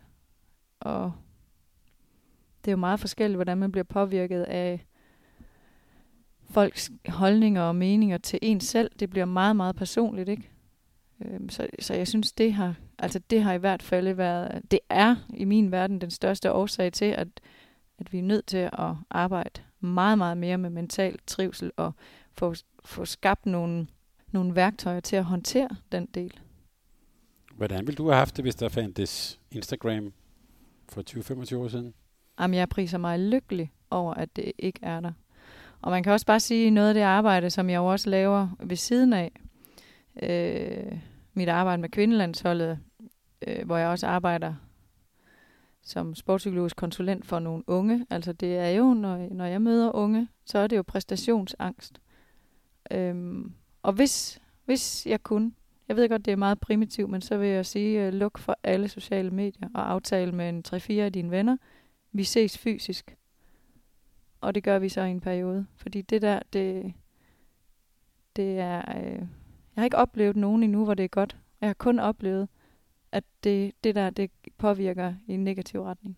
Og 0.79 1.13
det 2.65 2.71
er 2.71 2.73
jo 2.73 2.77
meget 2.77 2.99
forskelligt, 2.99 3.37
hvordan 3.37 3.57
man 3.57 3.71
bliver 3.71 3.83
påvirket 3.83 4.43
af 4.43 4.85
folks 6.49 6.91
holdninger 7.07 7.61
og 7.61 7.75
meninger 7.75 8.17
til 8.17 8.39
en 8.41 8.59
selv. 8.59 8.91
Det 8.99 9.09
bliver 9.09 9.25
meget, 9.25 9.55
meget 9.55 9.75
personligt, 9.75 10.29
ikke? 10.29 10.49
Øhm, 11.25 11.49
så, 11.49 11.67
så 11.79 11.93
jeg 11.93 12.07
synes, 12.07 12.31
det 12.31 12.53
har, 12.53 12.75
altså 12.99 13.19
det 13.19 13.43
har 13.43 13.53
i 13.53 13.57
hvert 13.57 13.83
fald 13.83 14.13
været, 14.13 14.71
det 14.71 14.79
er 14.89 15.15
i 15.33 15.45
min 15.45 15.71
verden 15.71 16.01
den 16.01 16.11
største 16.11 16.51
årsag 16.51 16.93
til, 16.93 17.05
at, 17.05 17.27
at 17.99 18.13
vi 18.13 18.17
er 18.19 18.23
nødt 18.23 18.45
til 18.45 18.57
at 18.57 18.95
arbejde 19.09 19.61
meget, 19.79 20.17
meget 20.17 20.37
mere 20.37 20.57
med 20.57 20.69
mental 20.69 21.17
trivsel 21.27 21.71
og 21.77 21.91
få, 22.33 22.55
få 22.85 23.05
skabt 23.05 23.45
nogle, 23.45 23.87
nogle 24.31 24.55
værktøjer 24.55 24.99
til 24.99 25.15
at 25.15 25.25
håndtere 25.25 25.69
den 25.91 26.05
del. 26.05 26.39
Hvordan 27.55 27.87
ville 27.87 27.95
du 27.95 28.05
have 28.05 28.17
haft 28.17 28.37
det, 28.37 28.45
hvis 28.45 28.55
der 28.55 28.69
fandtes 28.69 29.39
Instagram 29.51 30.13
for 30.89 31.01
20-25 31.53 31.57
år 31.57 31.67
siden? 31.67 31.93
jamen, 32.39 32.57
jeg 32.57 32.69
priser 32.69 32.97
mig 32.97 33.19
lykkelig 33.19 33.71
over, 33.89 34.13
at 34.13 34.35
det 34.35 34.51
ikke 34.57 34.79
er 34.81 34.99
der. 34.99 35.11
Og 35.81 35.91
man 35.91 36.03
kan 36.03 36.11
også 36.13 36.25
bare 36.25 36.39
sige 36.39 36.69
noget 36.69 36.87
af 36.87 36.93
det 36.93 37.01
arbejde, 37.01 37.49
som 37.49 37.69
jeg 37.69 37.77
jo 37.77 37.85
også 37.85 38.09
laver 38.09 38.49
ved 38.59 38.75
siden 38.75 39.13
af. 39.13 39.31
Øh, 40.23 40.99
mit 41.33 41.49
arbejde 41.49 41.81
med 41.81 41.89
kvindelandsholdet, 41.89 42.79
øh, 43.47 43.65
hvor 43.65 43.77
jeg 43.77 43.87
også 43.87 44.07
arbejder 44.07 44.53
som 45.87 46.15
sportspsykologisk 46.15 46.75
konsulent 46.75 47.25
for 47.25 47.39
nogle 47.39 47.63
unge. 47.67 48.05
Altså 48.09 48.33
det 48.33 48.57
er 48.57 48.69
jo, 48.69 48.93
når, 48.93 49.27
når 49.31 49.45
jeg 49.45 49.61
møder 49.61 49.95
unge, 49.95 50.27
så 50.45 50.59
er 50.59 50.67
det 50.67 50.77
jo 50.77 50.81
præstationsangst. 50.81 52.01
Øhm, 52.91 53.53
og 53.83 53.93
hvis, 53.93 54.41
hvis 54.65 55.05
jeg 55.05 55.23
kunne, 55.23 55.51
jeg 55.87 55.95
ved 55.95 56.09
godt, 56.09 56.25
det 56.25 56.31
er 56.31 56.35
meget 56.35 56.59
primitivt, 56.59 57.09
men 57.09 57.21
så 57.21 57.37
vil 57.37 57.49
jeg 57.49 57.65
sige, 57.65 58.05
øh, 58.05 58.13
luk 58.13 58.37
for 58.37 58.57
alle 58.63 58.87
sociale 58.87 59.31
medier 59.31 59.69
og 59.73 59.91
aftale 59.91 60.31
med 60.31 60.49
en 60.49 60.63
3-4 60.67 60.93
af 60.93 61.13
dine 61.13 61.31
venner. 61.31 61.57
Vi 62.11 62.23
ses 62.23 62.57
fysisk. 62.57 63.15
Og 64.41 64.55
det 64.55 64.63
gør 64.63 64.79
vi 64.79 64.89
så 64.89 65.01
i 65.01 65.11
en 65.11 65.21
periode. 65.21 65.65
Fordi 65.75 66.01
det 66.01 66.21
der, 66.21 66.39
det, 66.53 66.93
det 68.35 68.59
er... 68.59 68.97
Øh, 68.97 69.19
jeg 69.75 69.81
har 69.81 69.83
ikke 69.83 69.97
oplevet 69.97 70.35
nogen 70.35 70.63
endnu, 70.63 70.83
hvor 70.83 70.93
det 70.93 71.03
er 71.03 71.07
godt. 71.07 71.37
Jeg 71.61 71.69
har 71.69 71.73
kun 71.73 71.99
oplevet, 71.99 72.47
at 73.17 73.23
det, 73.43 73.71
det 73.83 73.95
der, 73.95 74.09
det 74.09 74.31
påvirker 74.57 75.13
i 75.27 75.33
en 75.33 75.43
negativ 75.43 75.81
retning. 75.81 76.17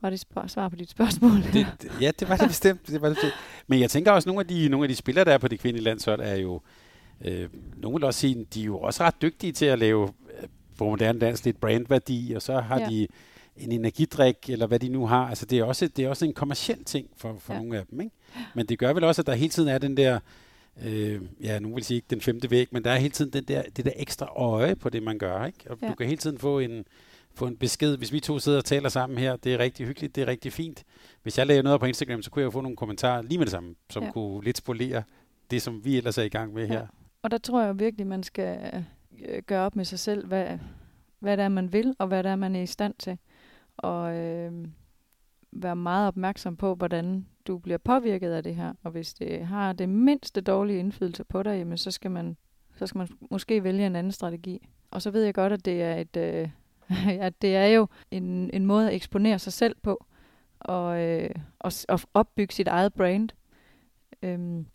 Var 0.00 0.10
det 0.10 0.24
svar 0.46 0.68
på 0.68 0.76
dit 0.76 0.90
spørgsmål? 0.90 1.42
Det, 1.52 1.66
ja, 2.00 2.10
det 2.20 2.28
var 2.28 2.36
det 2.36 2.48
bestemt. 2.54 2.86
Det 2.86 3.02
var 3.02 3.08
det 3.08 3.16
bestemt. 3.16 3.34
Men 3.66 3.80
jeg 3.80 3.90
tænker 3.90 4.12
også, 4.12 4.26
at 4.26 4.26
nogle 4.26 4.40
af 4.40 4.46
de, 4.46 4.68
nogle 4.68 4.84
af 4.84 4.88
de 4.88 4.94
spillere, 4.94 5.24
der 5.24 5.32
er 5.32 5.38
på 5.38 5.48
det 5.48 5.60
kvindelige 5.60 5.84
landshold, 5.84 6.20
er 6.20 6.34
jo, 6.34 6.60
øh, 7.24 7.48
nogle 7.76 7.96
vil 7.96 8.04
også 8.04 8.20
sige, 8.20 8.46
de 8.54 8.60
er 8.60 8.64
jo 8.64 8.78
også 8.78 9.04
ret 9.04 9.22
dygtige 9.22 9.52
til 9.52 9.66
at 9.66 9.78
lave 9.78 10.08
øh, 10.40 10.48
på 10.78 10.84
moderne 10.84 11.18
dans 11.18 11.44
lidt 11.44 11.60
brandværdi, 11.60 12.32
og 12.36 12.42
så 12.42 12.60
har 12.60 12.80
ja. 12.80 12.88
de 12.88 13.06
en 13.56 13.72
energidrik, 13.72 14.36
eller 14.48 14.66
hvad 14.66 14.78
de 14.78 14.88
nu 14.88 15.06
har. 15.06 15.28
Altså, 15.28 15.46
det 15.46 15.58
er 15.58 15.64
også, 15.64 15.88
det 15.88 16.04
er 16.04 16.08
også 16.08 16.24
en 16.24 16.32
kommersiel 16.32 16.84
ting 16.84 17.06
for, 17.16 17.36
for 17.38 17.52
ja. 17.52 17.58
nogle 17.58 17.78
af 17.78 17.86
dem. 17.90 18.00
Ikke? 18.00 18.14
Men 18.54 18.66
det 18.66 18.78
gør 18.78 18.92
vel 18.92 19.04
også, 19.04 19.22
at 19.22 19.26
der 19.26 19.34
hele 19.34 19.50
tiden 19.50 19.68
er 19.68 19.78
den 19.78 19.96
der, 19.96 20.14
øh, 20.14 20.20
ja, 21.40 21.58
nu 21.58 21.74
vil 21.74 21.84
sige 21.84 21.96
ikke 21.96 22.06
den 22.10 22.20
femte 22.20 22.50
væg, 22.50 22.68
men 22.70 22.84
der 22.84 22.90
er 22.90 22.96
hele 22.96 23.12
tiden 23.12 23.32
den 23.32 23.44
der, 23.44 23.62
det 23.76 23.84
der 23.84 23.92
ekstra 23.96 24.26
øje 24.26 24.76
på 24.76 24.90
det, 24.90 25.02
man 25.02 25.18
gør. 25.18 25.44
Ikke? 25.44 25.70
Og 25.70 25.78
ja. 25.82 25.88
du 25.88 25.94
kan 25.94 26.06
hele 26.06 26.18
tiden 26.18 26.38
få 26.38 26.58
en, 26.58 26.84
få 27.34 27.46
en 27.46 27.56
besked. 27.56 27.96
Hvis 27.96 28.12
vi 28.12 28.20
to 28.20 28.38
sidder 28.38 28.58
og 28.58 28.64
taler 28.64 28.88
sammen 28.88 29.18
her, 29.18 29.36
det 29.36 29.54
er 29.54 29.58
rigtig 29.58 29.86
hyggeligt, 29.86 30.16
det 30.16 30.22
er 30.22 30.26
rigtig 30.26 30.52
fint. 30.52 30.84
Hvis 31.22 31.38
jeg 31.38 31.46
lavede 31.46 31.62
noget 31.62 31.80
på 31.80 31.86
Instagram, 31.86 32.22
så 32.22 32.30
kunne 32.30 32.40
jeg 32.40 32.46
jo 32.46 32.50
få 32.50 32.60
nogle 32.60 32.76
kommentarer 32.76 33.22
lige 33.22 33.38
med 33.38 33.46
det 33.46 33.52
samme, 33.52 33.74
som 33.90 34.02
ja. 34.02 34.10
kunne 34.10 34.44
lidt 34.44 34.58
spolere 34.58 35.02
det, 35.50 35.62
som 35.62 35.84
vi 35.84 35.96
ellers 35.96 36.18
er 36.18 36.22
i 36.22 36.28
gang 36.28 36.54
med 36.54 36.68
her. 36.68 36.78
Ja. 36.78 36.86
Og 37.22 37.30
der 37.30 37.38
tror 37.38 37.62
jeg 37.62 37.78
virkelig, 37.78 38.06
man 38.06 38.22
skal 38.22 38.84
øh, 39.28 39.42
gøre 39.42 39.66
op 39.66 39.76
med 39.76 39.84
sig 39.84 39.98
selv, 39.98 40.26
hvad, 40.26 40.58
hvad 41.18 41.36
det 41.36 41.44
er, 41.44 41.48
man 41.48 41.72
vil, 41.72 41.94
og 41.98 42.06
hvad 42.06 42.22
det 42.22 42.30
er, 42.30 42.36
man 42.36 42.56
er 42.56 42.62
i 42.62 42.66
stand 42.66 42.94
til. 42.98 43.18
Og 43.76 44.16
øh, 44.16 44.52
være 45.52 45.76
meget 45.76 46.08
opmærksom 46.08 46.56
på, 46.56 46.74
hvordan 46.74 47.26
du 47.46 47.58
bliver 47.58 47.78
påvirket 47.78 48.30
af 48.30 48.42
det 48.42 48.54
her. 48.54 48.72
Og 48.82 48.90
hvis 48.90 49.14
det 49.14 49.46
har 49.46 49.72
det 49.72 49.88
mindste 49.88 50.40
dårlige 50.40 50.78
indflydelse 50.78 51.24
på 51.24 51.42
dig, 51.42 51.58
jamen, 51.58 51.78
så 51.78 51.90
skal 51.90 52.10
man 52.10 52.36
så 52.76 52.86
skal 52.86 52.98
man 52.98 53.08
måske 53.30 53.64
vælge 53.64 53.86
en 53.86 53.96
anden 53.96 54.12
strategi. 54.12 54.68
Og 54.90 55.02
så 55.02 55.10
ved 55.10 55.24
jeg 55.24 55.34
godt, 55.34 55.52
at 55.52 55.64
det 55.64 55.82
er 55.82 55.96
et, 55.96 56.16
øh, 56.16 56.50
at 57.26 57.42
det 57.42 57.56
er 57.56 57.66
jo 57.66 57.86
en, 58.10 58.50
en 58.52 58.66
måde 58.66 58.88
at 58.88 58.94
eksponere 58.94 59.38
sig 59.38 59.52
selv 59.52 59.76
på, 59.82 60.06
og, 60.60 61.00
øh, 61.00 61.30
og, 61.58 61.72
og 61.88 62.00
opbygge 62.14 62.54
sit 62.54 62.68
eget 62.68 62.94
brand. 62.94 63.28
Øhm, 64.22 64.66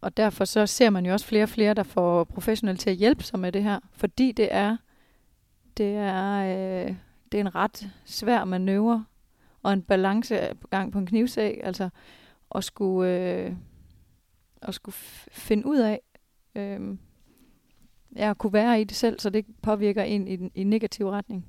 og 0.00 0.16
derfor 0.16 0.44
så 0.44 0.66
ser 0.66 0.90
man 0.90 1.06
jo 1.06 1.12
også 1.12 1.26
flere 1.26 1.42
og 1.42 1.48
flere, 1.48 1.74
der 1.74 1.82
får 1.82 2.24
professionelle 2.24 2.78
til 2.78 2.90
at 2.90 2.96
hjælpe 2.96 3.24
sig 3.24 3.38
med 3.38 3.52
det 3.52 3.62
her, 3.62 3.80
fordi 3.92 4.32
det 4.32 4.48
er, 4.50 4.76
det 5.76 5.94
er, 5.96 6.38
øh, 6.38 6.94
det 7.32 7.40
er 7.40 7.44
en 7.44 7.54
ret 7.54 7.90
svær 8.04 8.44
manøvre, 8.44 9.04
og 9.66 9.72
en 9.72 9.82
balancegang 9.82 10.92
på 10.92 10.98
en 10.98 11.06
knivsæg, 11.06 11.60
altså 11.62 11.88
at 12.54 12.64
skulle, 12.64 13.10
øh, 13.10 13.52
at 14.62 14.74
skulle 14.74 14.94
finde 15.30 15.66
ud 15.66 15.78
af, 15.78 16.00
øh, 16.54 16.80
ja, 18.16 18.30
at 18.30 18.38
kunne 18.38 18.52
være 18.52 18.80
i 18.80 18.84
det 18.84 18.96
selv, 18.96 19.20
så 19.20 19.30
det 19.30 19.38
ikke 19.38 19.52
påvirker 19.62 20.02
en 20.02 20.28
i, 20.28 20.50
i 20.54 20.64
negativ 20.64 21.08
retning. 21.08 21.46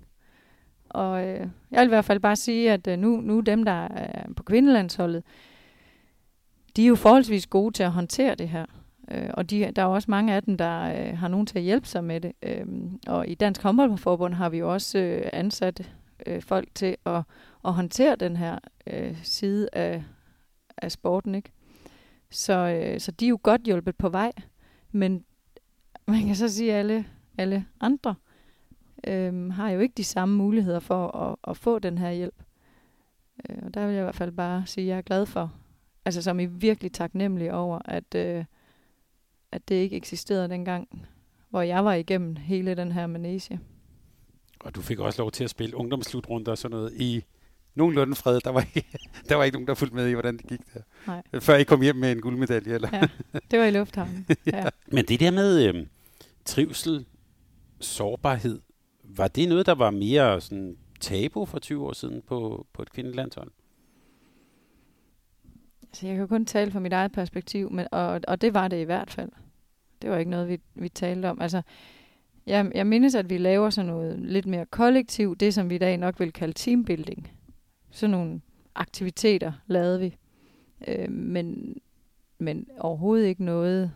Og 0.90 1.28
øh, 1.28 1.48
jeg 1.72 1.80
vil 1.80 1.88
i 1.88 1.88
hvert 1.88 2.06
fald 2.06 2.20
bare 2.20 2.36
sige, 2.36 2.72
at 2.72 2.88
øh, 2.88 3.00
nu, 3.00 3.22
nu 3.22 3.40
dem, 3.40 3.66
der 3.66 3.88
er 3.88 4.34
på 4.34 4.44
kvindelandsholdet, 4.44 5.24
de 6.76 6.84
er 6.84 6.88
jo 6.88 6.96
forholdsvis 6.96 7.48
gode 7.48 7.74
til 7.74 7.84
at 7.84 7.92
håndtere 7.92 8.36
det 8.36 8.50
her. 8.50 8.66
Øh, 9.12 9.30
og 9.34 9.50
de, 9.50 9.72
der 9.76 9.82
er 9.82 9.86
også 9.86 10.12
mange 10.12 10.34
af 10.34 10.44
dem, 10.44 10.58
der 10.58 10.82
øh, 10.82 11.18
har 11.18 11.28
nogen 11.28 11.46
til 11.46 11.58
at 11.58 11.64
hjælpe 11.64 11.88
sig 11.88 12.04
med 12.04 12.22
det. 12.22 12.32
Øh, 12.44 12.66
og 13.08 13.28
i 13.28 13.36
Dansk 13.36 13.64
Håndboldforbund 13.64 14.34
har 14.34 14.50
vi 14.50 14.58
jo 14.58 14.74
også 14.74 15.00
øh, 15.00 15.30
ansat 15.34 15.92
øh, 16.26 16.42
folk 16.42 16.68
til 16.76 16.96
at, 17.06 17.22
at 17.68 17.74
håndtere 17.74 18.16
den 18.16 18.36
her 18.36 18.60
øh, 18.88 19.18
side 19.24 19.70
af, 19.74 20.04
af 20.78 20.92
sporten. 20.92 21.36
ikke. 21.36 21.52
Så, 22.30 22.54
øh, 22.54 23.00
så 23.00 23.12
de 23.12 23.26
er 23.26 23.30
jo 23.30 23.40
godt 23.44 23.62
hjulpet 23.62 23.96
på 23.96 24.10
vej. 24.10 24.32
Men 24.92 25.26
man 26.08 26.26
kan 26.26 26.36
så 26.36 26.50
sige, 26.50 26.74
at 26.74 26.80
alle, 26.80 27.06
alle 27.38 27.66
andre 27.80 28.16
øh, 29.08 29.52
har 29.52 29.70
jo 29.70 29.80
ikke 29.80 29.94
de 29.98 30.04
samme 30.04 30.36
muligheder 30.36 30.80
for 30.80 31.08
at, 31.18 31.36
at 31.48 31.58
få 31.58 31.80
den 31.80 31.98
her 31.98 32.12
hjælp. 32.12 32.44
Øh, 33.50 33.58
og 33.62 33.74
der 33.74 33.86
vil 33.86 33.94
jeg 33.94 34.02
i 34.02 34.04
hvert 34.04 34.16
fald 34.16 34.32
bare 34.32 34.64
sige, 34.66 34.84
at 34.84 34.90
jeg 34.90 34.98
er 34.98 35.02
glad 35.02 35.26
for, 35.26 35.54
altså 36.06 36.22
som 36.22 36.40
er 36.40 36.48
virkelig 36.48 36.92
taknemmelig 36.92 37.54
over, 37.54 37.80
at, 37.86 38.16
øh, 38.16 38.46
at 39.52 39.70
det 39.70 39.76
ikke 39.76 39.96
eksisterede 39.96 40.50
dengang, 40.50 41.08
hvor 41.50 41.62
jeg 41.62 41.86
var 41.86 41.94
igennem 41.94 42.36
hele 42.36 42.76
den 42.76 42.92
her 42.92 43.08
manege. 43.08 43.60
Og 44.60 44.76
du 44.76 44.82
fik 44.82 45.00
også 45.00 45.22
lov 45.22 45.32
til 45.32 45.44
at 45.44 45.50
spille 45.50 45.76
ungdomsslutrunder 45.76 46.52
og 46.52 46.58
sådan 46.58 46.78
noget 46.78 46.94
i 46.94 47.24
nogenlunde 47.78 48.16
fred. 48.16 48.40
Der 48.40 48.50
var, 48.50 48.68
ikke, 48.76 48.88
der 49.30 49.36
var 49.36 49.44
ikke 49.44 49.56
nogen, 49.56 49.68
der 49.68 49.74
fulgte 49.74 49.96
med 49.96 50.10
i, 50.10 50.14
hvordan 50.14 50.38
det 50.38 50.48
gik 50.48 50.60
der. 50.74 50.80
Nej. 51.08 51.22
Før 51.40 51.56
I 51.56 51.64
kom 51.64 51.82
hjem 51.82 51.96
med 51.96 52.12
en 52.12 52.22
guldmedalje. 52.22 52.74
Eller? 52.74 52.90
Ja, 52.94 53.08
det 53.52 53.60
var 53.60 53.66
i 53.66 53.72
lufthavnen. 53.72 54.26
ja. 54.46 54.58
ja. 54.58 54.70
Men 54.92 55.06
det 55.06 55.20
der 55.20 55.32
med 55.32 55.66
øh, 55.66 55.86
trivsel, 56.46 57.06
sårbarhed, 57.80 58.60
var 59.04 59.28
det 59.28 59.50
noget, 59.50 59.66
der 59.66 59.76
var 59.76 59.92
mere 59.92 60.42
sådan 60.42 60.78
tabu 61.00 61.46
for 61.46 61.60
20 61.60 61.86
år 61.86 61.94
siden 61.94 62.22
på, 62.28 62.68
på 62.74 62.82
et 62.82 62.92
kvindelandshold? 62.92 63.52
Altså, 65.84 66.08
jeg 66.08 66.18
kan 66.18 66.28
kun 66.28 66.46
tale 66.46 66.72
fra 66.72 66.80
mit 66.80 66.94
eget 66.94 67.12
perspektiv, 67.12 67.72
men, 67.72 67.88
og, 67.92 68.22
og 68.28 68.42
det 68.42 68.54
var 68.54 68.68
det 68.68 68.82
i 68.82 68.84
hvert 68.84 69.12
fald. 69.12 69.30
Det 70.02 70.10
var 70.10 70.18
ikke 70.18 70.32
noget, 70.32 70.48
vi, 70.48 70.60
vi 70.76 70.90
talte 70.90 71.30
om. 71.30 71.42
Altså, 71.42 71.62
jeg, 72.46 72.72
jeg 72.76 72.88
mindes, 72.88 73.16
at 73.16 73.30
vi 73.30 73.38
laver 73.38 73.70
sådan 73.70 73.92
noget 73.92 74.20
lidt 74.20 74.46
mere 74.46 74.66
kollektiv, 74.66 75.36
det 75.36 75.54
som 75.54 75.70
vi 75.70 75.76
i 75.76 75.78
dag 75.78 75.98
nok 75.98 76.20
vil 76.20 76.34
kalde 76.34 76.54
teambuilding. 76.54 77.32
Sådan 77.92 78.12
nogle 78.12 78.42
aktiviteter 78.76 79.54
lavede 79.68 80.00
vi. 80.00 80.18
Øh, 80.88 81.12
men, 81.12 81.78
men 82.40 82.68
overhovedet 82.80 83.28
ikke 83.28 83.44
noget 83.44 83.92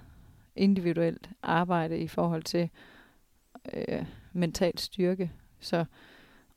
individuelt 0.55 1.29
arbejde 1.43 1.99
i 1.99 2.07
forhold 2.07 2.43
til 2.43 2.69
øh, 3.73 4.05
mental 4.33 4.77
styrke. 4.77 5.31
Så, 5.59 5.85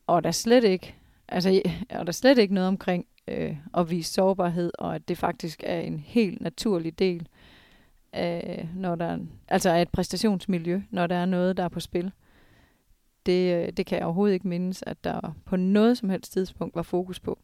og 0.07 0.23
der 0.23 0.31
slet 0.31 0.63
ikke, 0.63 0.95
altså, 1.27 1.61
og 1.89 2.05
der 2.05 2.11
slet 2.11 2.37
ikke 2.37 2.53
noget 2.53 2.67
omkring 2.67 3.05
øh, 3.27 3.57
at 3.77 3.89
vise 3.89 4.13
sårbarhed, 4.13 4.71
og 4.79 4.95
at 4.95 5.07
det 5.07 5.17
faktisk 5.17 5.63
er 5.65 5.79
en 5.79 5.99
helt 5.99 6.41
naturlig 6.41 6.99
del 6.99 7.27
af, 8.13 8.69
når 8.75 8.95
der, 8.95 9.19
altså 9.47 9.69
af 9.69 9.81
et 9.81 9.89
præstationsmiljø, 9.89 10.81
når 10.89 11.07
der 11.07 11.15
er 11.15 11.25
noget, 11.25 11.57
der 11.57 11.63
er 11.63 11.69
på 11.69 11.79
spil. 11.79 12.11
Det, 13.25 13.55
øh, 13.55 13.73
det 13.73 13.85
kan 13.85 13.97
jeg 13.97 14.05
overhovedet 14.05 14.33
ikke 14.33 14.47
mindes, 14.47 14.83
at 14.87 15.03
der 15.03 15.35
på 15.45 15.55
noget 15.55 15.97
som 15.97 16.09
helst 16.09 16.31
tidspunkt 16.31 16.75
var 16.75 16.81
fokus 16.81 17.19
på. 17.19 17.39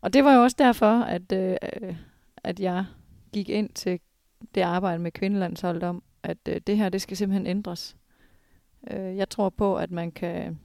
Og 0.00 0.12
det 0.12 0.24
var 0.24 0.34
jo 0.34 0.42
også 0.42 0.56
derfor, 0.58 1.00
at, 1.00 1.32
øh, 1.32 1.96
at 2.36 2.60
jeg 2.60 2.84
gik 3.32 3.48
ind 3.48 3.70
til 3.70 4.00
det 4.54 4.60
arbejde 4.60 4.98
med 4.98 5.10
kvindelandsholdet 5.10 5.82
om, 5.82 6.02
at 6.22 6.38
øh, 6.48 6.60
det 6.66 6.76
her, 6.76 6.88
det 6.88 7.02
skal 7.02 7.16
simpelthen 7.16 7.46
ændres. 7.46 7.96
Øh, 8.90 9.16
jeg 9.16 9.28
tror 9.28 9.48
på, 9.48 9.76
at 9.76 9.90
man 9.90 10.12
kan, 10.12 10.60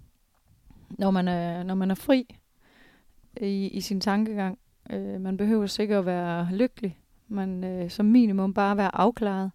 når 0.90 1.12
man 1.12 1.28
er, 1.28 1.64
når 1.64 1.76
man 1.76 1.92
er 1.92 1.96
fri 1.96 2.36
i, 3.42 3.68
i 3.68 3.82
sin 3.82 4.02
tankegang, 4.02 4.60
øh, 4.90 5.22
man 5.22 5.38
behøver 5.38 5.66
sikkert 5.66 6.00
at 6.00 6.06
være 6.06 6.50
lykkelig, 6.52 7.00
man 7.28 7.64
øh, 7.64 7.90
som 7.90 8.06
minimum 8.06 8.54
bare 8.54 8.78
være 8.78 8.96
afklaret, 8.96 9.52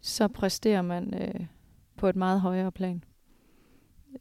så 0.00 0.28
præsterer 0.28 0.82
man 0.82 1.14
øh, 1.14 1.46
på 1.96 2.08
et 2.08 2.16
meget 2.16 2.40
højere 2.40 2.72
plan. 2.72 3.04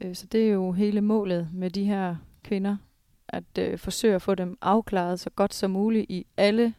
Øh, 0.02 0.16
så 0.16 0.28
det 0.28 0.48
er 0.48 0.54
jo 0.54 0.72
hele 0.72 1.02
målet 1.02 1.50
med 1.54 1.70
de 1.70 1.84
her 1.84 2.16
kvinder, 2.44 2.78
at 3.28 3.58
øh, 3.60 3.78
forsøge 3.78 4.16
at 4.16 4.22
få 4.22 4.36
dem 4.36 4.58
afklaret 4.62 5.20
så 5.20 5.30
godt 5.30 5.54
som 5.54 5.72
muligt 5.72 6.06
i 6.10 6.26
alle 6.38 6.74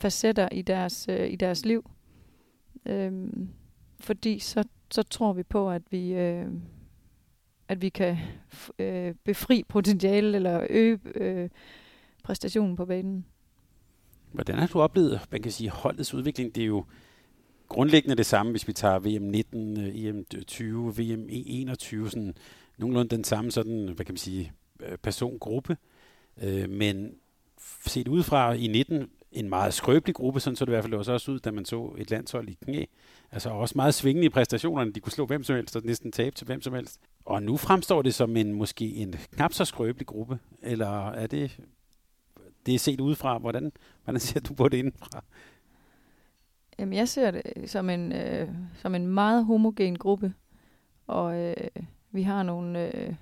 facetter 0.00 0.48
i 0.52 0.62
deres, 0.62 1.08
øh, 1.08 1.32
i 1.32 1.36
deres 1.36 1.64
liv. 1.64 1.90
Øh, 2.86 3.12
fordi 4.00 4.38
så, 4.38 4.64
så 4.90 5.02
tror 5.02 5.32
vi 5.32 5.42
på, 5.42 5.70
at 5.70 5.82
vi, 5.90 6.12
øh, 6.12 6.46
at 7.68 7.82
vi 7.82 7.88
kan 7.88 8.16
øh, 8.78 9.14
befri 9.24 9.64
potentiale 9.68 10.36
eller 10.36 10.66
øge 10.70 10.98
øh, 11.14 11.48
præstationen 12.24 12.76
på 12.76 12.86
banen. 12.86 13.26
Hvordan 14.32 14.58
har 14.58 14.66
du 14.66 14.80
oplevet, 14.80 15.20
man 15.30 15.42
kan 15.42 15.52
sige, 15.52 15.70
holdets 15.70 16.14
udvikling? 16.14 16.54
Det 16.54 16.62
er 16.62 16.66
jo 16.66 16.84
grundlæggende 17.72 18.16
det 18.16 18.26
samme, 18.26 18.52
hvis 18.52 18.68
vi 18.68 18.72
tager 18.72 18.98
VM 18.98 19.22
19, 19.22 19.76
EM 19.78 20.24
20, 20.46 20.96
VM 20.96 21.26
21, 21.28 22.10
sådan 22.10 22.34
nogenlunde 22.78 23.16
den 23.16 23.24
samme 23.24 23.50
sådan, 23.50 23.88
hvad 23.94 24.04
kan 24.06 24.12
man 24.12 24.16
sige, 24.16 24.52
øh, 24.80 24.98
persongruppe. 24.98 25.76
Øh, 26.42 26.70
men 26.70 27.14
set 27.86 28.08
udefra 28.08 28.52
i 28.52 28.66
19 28.66 29.10
en 29.32 29.48
meget 29.48 29.74
skrøbelig 29.74 30.14
gruppe, 30.14 30.40
sådan 30.40 30.56
så 30.56 30.64
det 30.64 30.70
i 30.70 30.74
hvert 30.74 30.84
fald 30.84 30.94
også, 30.94 31.12
også 31.12 31.32
ud, 31.32 31.38
da 31.38 31.50
man 31.50 31.64
så 31.64 31.94
et 31.98 32.10
landshold 32.10 32.48
i 32.48 32.58
knæ. 32.64 32.84
Altså 33.32 33.50
også 33.50 33.72
meget 33.76 33.94
svingende 33.94 34.26
i 34.26 34.28
præstationerne. 34.28 34.92
De 34.92 35.00
kunne 35.00 35.12
slå 35.12 35.26
hvem 35.26 35.44
som 35.44 35.56
helst 35.56 35.76
og 35.76 35.82
næsten 35.84 36.12
tabe 36.12 36.36
til 36.36 36.46
hvem 36.46 36.60
som 36.60 36.74
helst. 36.74 37.00
Og 37.24 37.42
nu 37.42 37.56
fremstår 37.56 38.02
det 38.02 38.14
som 38.14 38.36
en 38.36 38.52
måske 38.52 38.94
en 38.94 39.14
knap 39.32 39.52
så 39.52 39.64
skrøbelig 39.64 40.06
gruppe. 40.06 40.38
Eller 40.62 41.08
er 41.10 41.26
det, 41.26 41.60
det 42.66 42.74
er 42.74 42.78
set 42.78 43.00
udefra? 43.00 43.38
Hvordan, 43.38 43.72
hvordan 44.04 44.20
ser 44.20 44.40
du 44.40 44.54
på 44.54 44.68
det 44.68 44.78
indenfra? 44.78 45.24
Jamen, 46.82 46.92
jeg 46.92 47.08
ser 47.08 47.30
det 47.30 47.42
øh, 47.56 47.68
som 47.68 47.90
en, 47.90 48.12
øh, 48.12 48.48
som 48.74 48.94
en 48.94 49.06
meget 49.06 49.44
homogen 49.44 49.98
gruppe. 49.98 50.34
Og 51.06 51.40
øh, 51.40 51.54
vi 52.12 52.22
har 52.22 52.42
nogle, 52.42 52.96
øh, 52.96 53.14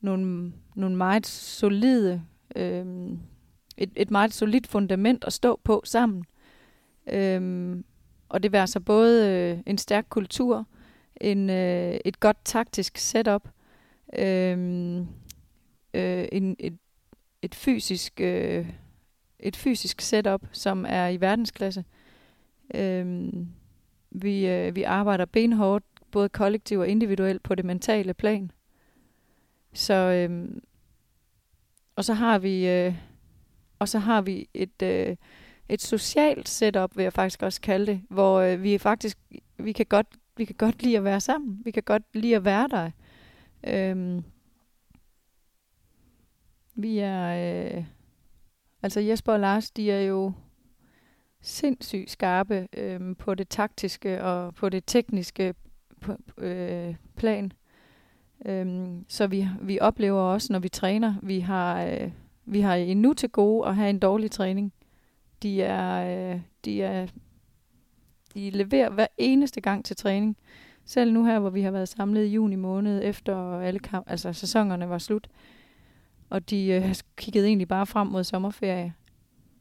nogle, 0.00 0.52
nogle 0.74 0.96
meget 0.96 1.26
solide 1.26 2.22
øh, 2.56 2.86
et, 3.76 3.90
et 3.96 4.10
meget 4.10 4.34
solidt 4.34 4.66
fundament 4.66 5.24
at 5.24 5.32
stå 5.32 5.60
på 5.64 5.82
sammen. 5.84 6.24
Øh, 7.06 7.76
og 8.28 8.42
det 8.42 8.52
vil 8.52 8.68
så 8.68 8.80
både 8.80 9.28
øh, 9.28 9.58
en 9.66 9.78
stærk 9.78 10.06
kultur, 10.08 10.66
en, 11.20 11.50
øh, 11.50 11.98
et 12.04 12.20
godt 12.20 12.38
taktisk 12.44 12.98
setup, 12.98 13.48
øh, 14.18 14.98
øh, 15.94 16.28
en, 16.32 16.56
et, 16.58 16.78
et 17.42 17.54
fysisk 17.54 18.20
øh, 18.20 18.70
et 19.38 19.56
fysisk 19.56 20.00
setup, 20.00 20.42
som 20.52 20.84
er 20.88 21.08
i 21.08 21.20
verdensklasse. 21.20 21.80
Øh, 21.80 22.03
Øhm, 22.74 23.48
vi, 24.10 24.46
øh, 24.46 24.76
vi 24.76 24.82
arbejder 24.82 25.24
benhårdt, 25.24 25.84
både 26.10 26.28
kollektivt 26.28 26.80
og 26.80 26.88
individuelt, 26.88 27.42
på 27.42 27.54
det 27.54 27.64
mentale 27.64 28.14
plan. 28.14 28.50
Så, 29.72 29.94
øhm, 29.94 30.62
og 31.96 32.04
så 32.04 32.14
har 32.14 32.38
vi 32.38 32.68
øh, 32.68 32.94
og 33.84 33.88
så 33.88 33.98
har 33.98 34.20
vi 34.20 34.48
et, 34.54 34.82
øh, 34.82 35.16
et 35.68 35.82
socialt 35.82 36.48
setup, 36.48 36.96
vil 36.96 37.02
jeg 37.02 37.12
faktisk 37.12 37.42
også 37.42 37.60
kalde 37.60 37.86
det, 37.86 38.02
hvor 38.08 38.40
øh, 38.40 38.62
vi 38.62 38.78
faktisk, 38.78 39.18
vi 39.58 39.72
kan, 39.72 39.86
godt, 39.86 40.06
vi 40.36 40.44
kan 40.44 40.54
godt 40.54 40.82
lide 40.82 40.96
at 40.96 41.04
være 41.04 41.20
sammen. 41.20 41.60
Vi 41.64 41.70
kan 41.70 41.82
godt 41.82 42.02
lide 42.14 42.36
at 42.36 42.44
være 42.44 42.68
der. 42.68 42.90
Øhm, 43.66 44.24
vi 46.74 46.98
er, 46.98 47.76
øh, 47.76 47.84
altså 48.82 49.00
Jesper 49.00 49.32
og 49.32 49.40
Lars, 49.40 49.70
de 49.70 49.90
er 49.90 50.00
jo 50.00 50.32
sindssygt 51.44 52.10
skarpe 52.10 52.68
øh, 52.76 53.16
på 53.18 53.34
det 53.34 53.48
taktiske 53.48 54.24
og 54.24 54.54
på 54.54 54.68
det 54.68 54.84
tekniske 54.86 55.54
øh, 56.38 56.94
plan. 57.16 57.52
Øhm, 58.46 59.04
så 59.08 59.26
vi, 59.26 59.48
vi 59.62 59.80
oplever 59.80 60.20
også, 60.20 60.52
når 60.52 60.58
vi 60.58 60.68
træner, 60.68 61.14
vi 61.22 61.40
har... 61.40 61.84
Øh, 61.84 62.10
vi 62.46 62.60
har 62.60 62.74
endnu 62.74 63.12
til 63.12 63.30
gode 63.30 63.68
at 63.68 63.76
have 63.76 63.90
en 63.90 63.98
dårlig 63.98 64.30
træning. 64.30 64.72
De 65.42 65.62
er, 65.62 66.32
øh, 66.34 66.40
de 66.64 66.82
er, 66.82 67.06
de 68.34 68.50
leverer 68.50 68.90
hver 68.90 69.06
eneste 69.18 69.60
gang 69.60 69.84
til 69.84 69.96
træning. 69.96 70.36
Selv 70.84 71.12
nu 71.12 71.24
her, 71.24 71.38
hvor 71.38 71.50
vi 71.50 71.62
har 71.62 71.70
været 71.70 71.88
samlet 71.88 72.24
i 72.24 72.28
juni 72.28 72.56
måned, 72.56 73.00
efter 73.04 73.58
alle 73.60 73.78
kamp, 73.80 74.10
altså 74.10 74.32
sæsonerne 74.32 74.88
var 74.88 74.98
slut, 74.98 75.28
og 76.30 76.50
de 76.50 76.66
øh, 76.66 76.94
kiggede 77.16 77.46
egentlig 77.46 77.68
bare 77.68 77.86
frem 77.86 78.06
mod 78.06 78.24
sommerferie. 78.24 78.94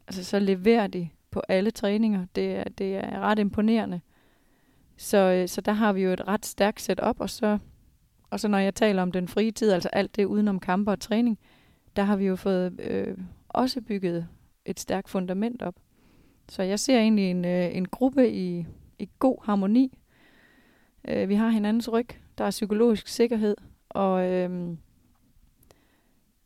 Altså, 0.08 0.24
så 0.24 0.40
leverer 0.40 0.88
de 0.88 1.10
på 1.34 1.42
alle 1.50 1.72
træninger. 1.72 2.26
Det 2.36 2.56
er, 2.56 2.64
det 2.64 2.96
er 2.96 3.20
ret 3.20 3.40
imponerende. 3.40 4.02
Så, 4.98 5.18
øh, 5.18 5.48
så 5.48 5.62
der 5.62 5.72
har 5.72 5.94
vi 5.94 6.02
jo 6.02 6.12
et 6.12 6.28
ret 6.28 6.46
stærkt 6.46 6.82
setup, 6.82 7.20
og 7.20 7.30
så, 7.30 7.58
og 8.30 8.40
så 8.40 8.48
når 8.48 8.58
jeg 8.58 8.76
taler 8.76 9.02
om 9.02 9.12
den 9.12 9.28
frie 9.28 9.52
tid, 9.52 9.72
altså 9.72 9.90
alt 9.94 10.16
det 10.16 10.26
udenom 10.26 10.60
kampe 10.60 10.92
og 10.92 11.00
træning, 11.00 11.40
der 11.96 12.04
har 12.04 12.16
vi 12.16 12.26
jo 12.26 12.36
fået 12.36 12.80
øh, 12.80 13.18
også 13.50 13.82
bygget 13.82 14.28
et 14.66 14.80
stærkt 14.80 15.10
fundament 15.10 15.62
op. 15.62 15.76
Så 16.50 16.64
jeg 16.64 16.80
ser 16.80 17.00
egentlig 17.00 17.32
en, 17.32 17.46
øh, 17.46 17.76
en 17.76 17.88
gruppe 17.88 18.32
i, 18.32 18.66
i 19.00 19.10
god 19.20 19.46
harmoni. 19.46 19.98
Øh, 21.08 21.30
vi 21.30 21.36
har 21.36 21.50
hinandens 21.50 21.92
ryg, 21.92 22.08
der 22.38 22.44
er 22.44 22.52
psykologisk 22.52 23.08
sikkerhed, 23.08 23.56
og 23.90 24.32
øh, 24.32 24.70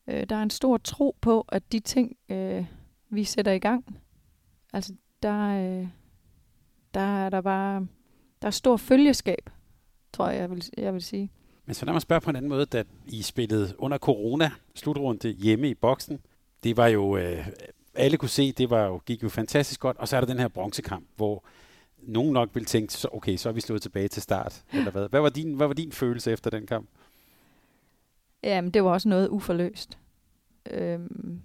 øh, 0.08 0.24
der 0.30 0.36
er 0.36 0.44
en 0.44 0.50
stor 0.50 0.78
tro 0.78 1.16
på, 1.22 1.46
at 1.50 1.72
de 1.72 1.80
ting, 1.80 2.18
øh, 2.30 2.66
vi 3.10 3.24
sætter 3.24 3.52
i 3.52 3.60
gang, 3.60 3.98
altså 4.74 4.94
der, 5.24 5.48
øh, 5.48 5.88
der 6.94 7.26
er 7.26 7.30
der 7.30 7.42
bare 7.42 7.88
der 8.42 8.48
er 8.48 8.52
stor 8.52 8.78
følgeskab, 8.78 9.50
tror 10.14 10.30
jeg, 10.30 10.40
jeg 10.40 10.50
vil, 10.50 10.64
jeg 10.78 10.94
vil 10.94 11.02
sige. 11.02 11.32
Men 11.66 11.74
så 11.74 11.86
lad 11.86 11.94
mig 11.94 12.02
spørge 12.02 12.22
på 12.22 12.30
en 12.30 12.36
anden 12.36 12.50
måde, 12.50 12.66
da 12.66 12.84
I 13.06 13.22
spillede 13.22 13.74
under 13.78 13.98
corona 13.98 14.52
slutrunde 14.76 15.30
hjemme 15.30 15.70
i 15.70 15.74
boksen. 15.74 16.20
Det 16.64 16.78
var 16.78 16.88
jo, 16.88 17.18
øh, 17.18 17.48
alle 17.94 18.18
kunne 18.18 18.30
se, 18.30 18.52
det 18.52 18.70
var 18.70 18.86
jo, 18.86 19.02
gik 19.06 19.24
jo 19.24 19.30
fantastisk 19.30 19.80
godt. 19.80 19.98
Og 19.98 20.08
så 20.08 20.16
er 20.16 20.22
der 20.22 20.28
den 20.28 20.40
her 20.40 20.48
bronzekamp, 20.48 21.06
hvor 21.16 21.44
nogen 21.98 22.34
nok 22.34 22.50
ville 22.54 22.66
tænke, 22.66 22.94
så, 22.94 23.08
okay, 23.12 23.38
så 23.38 23.50
er 23.50 23.54
vi 23.54 23.62
slået 23.62 23.82
tilbage 23.82 24.08
til 24.08 24.22
start. 24.22 24.64
Eller 24.74 24.92
hvad? 24.92 25.10
Hvad, 25.10 25.20
var 25.20 25.30
din, 25.30 25.54
hvad 25.54 25.68
var 25.68 25.74
din 25.74 25.92
følelse 25.92 26.32
efter 26.32 26.50
den 26.50 26.68
kamp? 26.68 26.90
Jamen, 28.44 28.72
det 28.72 28.84
var 28.84 28.90
også 28.90 29.10
noget 29.10 29.28
uforløst. 29.28 29.98
Øhm, 30.72 31.42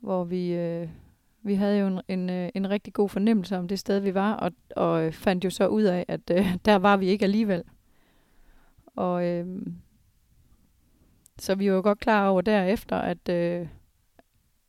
hvor 0.00 0.24
vi, 0.24 0.52
øh, 0.52 0.88
vi 1.46 1.54
havde 1.54 1.78
jo 1.78 1.86
en, 1.86 2.00
en, 2.08 2.30
øh, 2.30 2.48
en 2.54 2.70
rigtig 2.70 2.92
god 2.92 3.08
fornemmelse 3.08 3.58
om 3.58 3.68
det 3.68 3.78
sted, 3.78 4.00
vi 4.00 4.14
var, 4.14 4.32
og, 4.32 4.52
og 4.76 5.04
øh, 5.04 5.12
fandt 5.12 5.44
jo 5.44 5.50
så 5.50 5.66
ud 5.66 5.82
af, 5.82 6.04
at 6.08 6.20
øh, 6.30 6.54
der 6.64 6.76
var 6.76 6.96
vi 6.96 7.06
ikke 7.06 7.24
alligevel. 7.24 7.62
Og 8.86 9.26
øh, 9.26 9.62
så 11.38 11.54
vi 11.54 11.72
var 11.72 11.82
godt 11.82 11.98
klar 11.98 12.28
over 12.28 12.40
derefter, 12.40 12.96
at, 12.96 13.28
øh, 13.28 13.68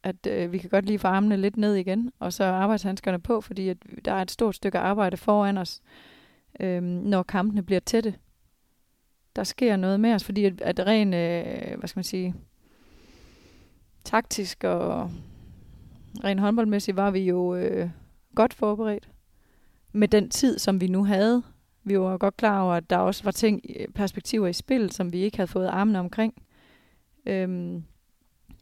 at 0.03 0.27
øh, 0.27 0.51
vi 0.51 0.57
kan 0.57 0.69
godt 0.69 0.85
lige 0.85 0.99
få 0.99 1.07
armene 1.07 1.37
lidt 1.37 1.57
ned 1.57 1.75
igen, 1.75 2.11
og 2.19 2.33
så 2.33 2.43
arbejdshandskerne 2.43 3.19
på, 3.19 3.41
fordi 3.41 3.69
at 3.69 3.77
der 4.05 4.13
er 4.13 4.21
et 4.21 4.31
stort 4.31 4.55
stykke 4.55 4.79
arbejde 4.79 5.17
foran 5.17 5.57
os, 5.57 5.81
øh, 6.59 6.83
når 6.83 7.23
kampene 7.23 7.63
bliver 7.63 7.79
tætte. 7.79 8.15
Der 9.35 9.43
sker 9.43 9.75
noget 9.75 9.99
med 9.99 10.13
os, 10.13 10.23
fordi 10.23 10.45
at, 10.45 10.61
at 10.61 10.79
ren, 10.79 11.13
øh, 11.13 11.79
hvad 11.79 11.87
skal 11.87 11.97
man 11.97 12.03
sige, 12.03 12.35
taktisk 14.03 14.63
og 14.63 15.11
rent 16.23 16.39
håndboldmæssigt 16.39 16.97
var 16.97 17.11
vi 17.11 17.19
jo 17.19 17.55
øh, 17.55 17.89
godt 18.35 18.53
forberedt 18.53 19.09
med 19.91 20.07
den 20.07 20.29
tid, 20.29 20.59
som 20.59 20.81
vi 20.81 20.87
nu 20.87 21.03
havde 21.03 21.43
vi 21.87 21.99
var 21.99 22.17
godt 22.17 22.37
klar 22.37 22.61
over, 22.61 22.73
at 22.73 22.89
der 22.89 22.97
også 22.97 23.23
var 23.23 23.31
ting, 23.31 23.61
øh, 23.75 23.87
perspektiver 23.87 24.47
i 24.47 24.53
spil, 24.53 24.91
som 24.91 25.13
vi 25.13 25.17
ikke 25.17 25.37
havde 25.37 25.47
fået 25.47 25.67
armene 25.67 25.99
omkring. 25.99 26.33
Øhm, 27.25 27.83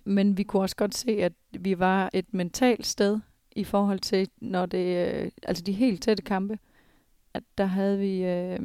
men 0.03 0.37
vi 0.37 0.43
kunne 0.43 0.61
også 0.61 0.75
godt 0.75 0.95
se, 0.95 1.11
at 1.11 1.33
vi 1.59 1.79
var 1.79 2.09
et 2.13 2.33
mentalt 2.33 2.85
sted 2.85 3.19
i 3.55 3.63
forhold 3.63 3.99
til, 3.99 4.29
når 4.41 4.65
det, 4.65 5.07
øh, 5.07 5.31
altså 5.43 5.63
de 5.63 5.71
helt 5.71 6.03
tætte 6.03 6.23
kampe, 6.23 6.59
at 7.33 7.43
der 7.57 7.65
havde 7.65 7.99
vi, 7.99 8.23
øh, 8.23 8.59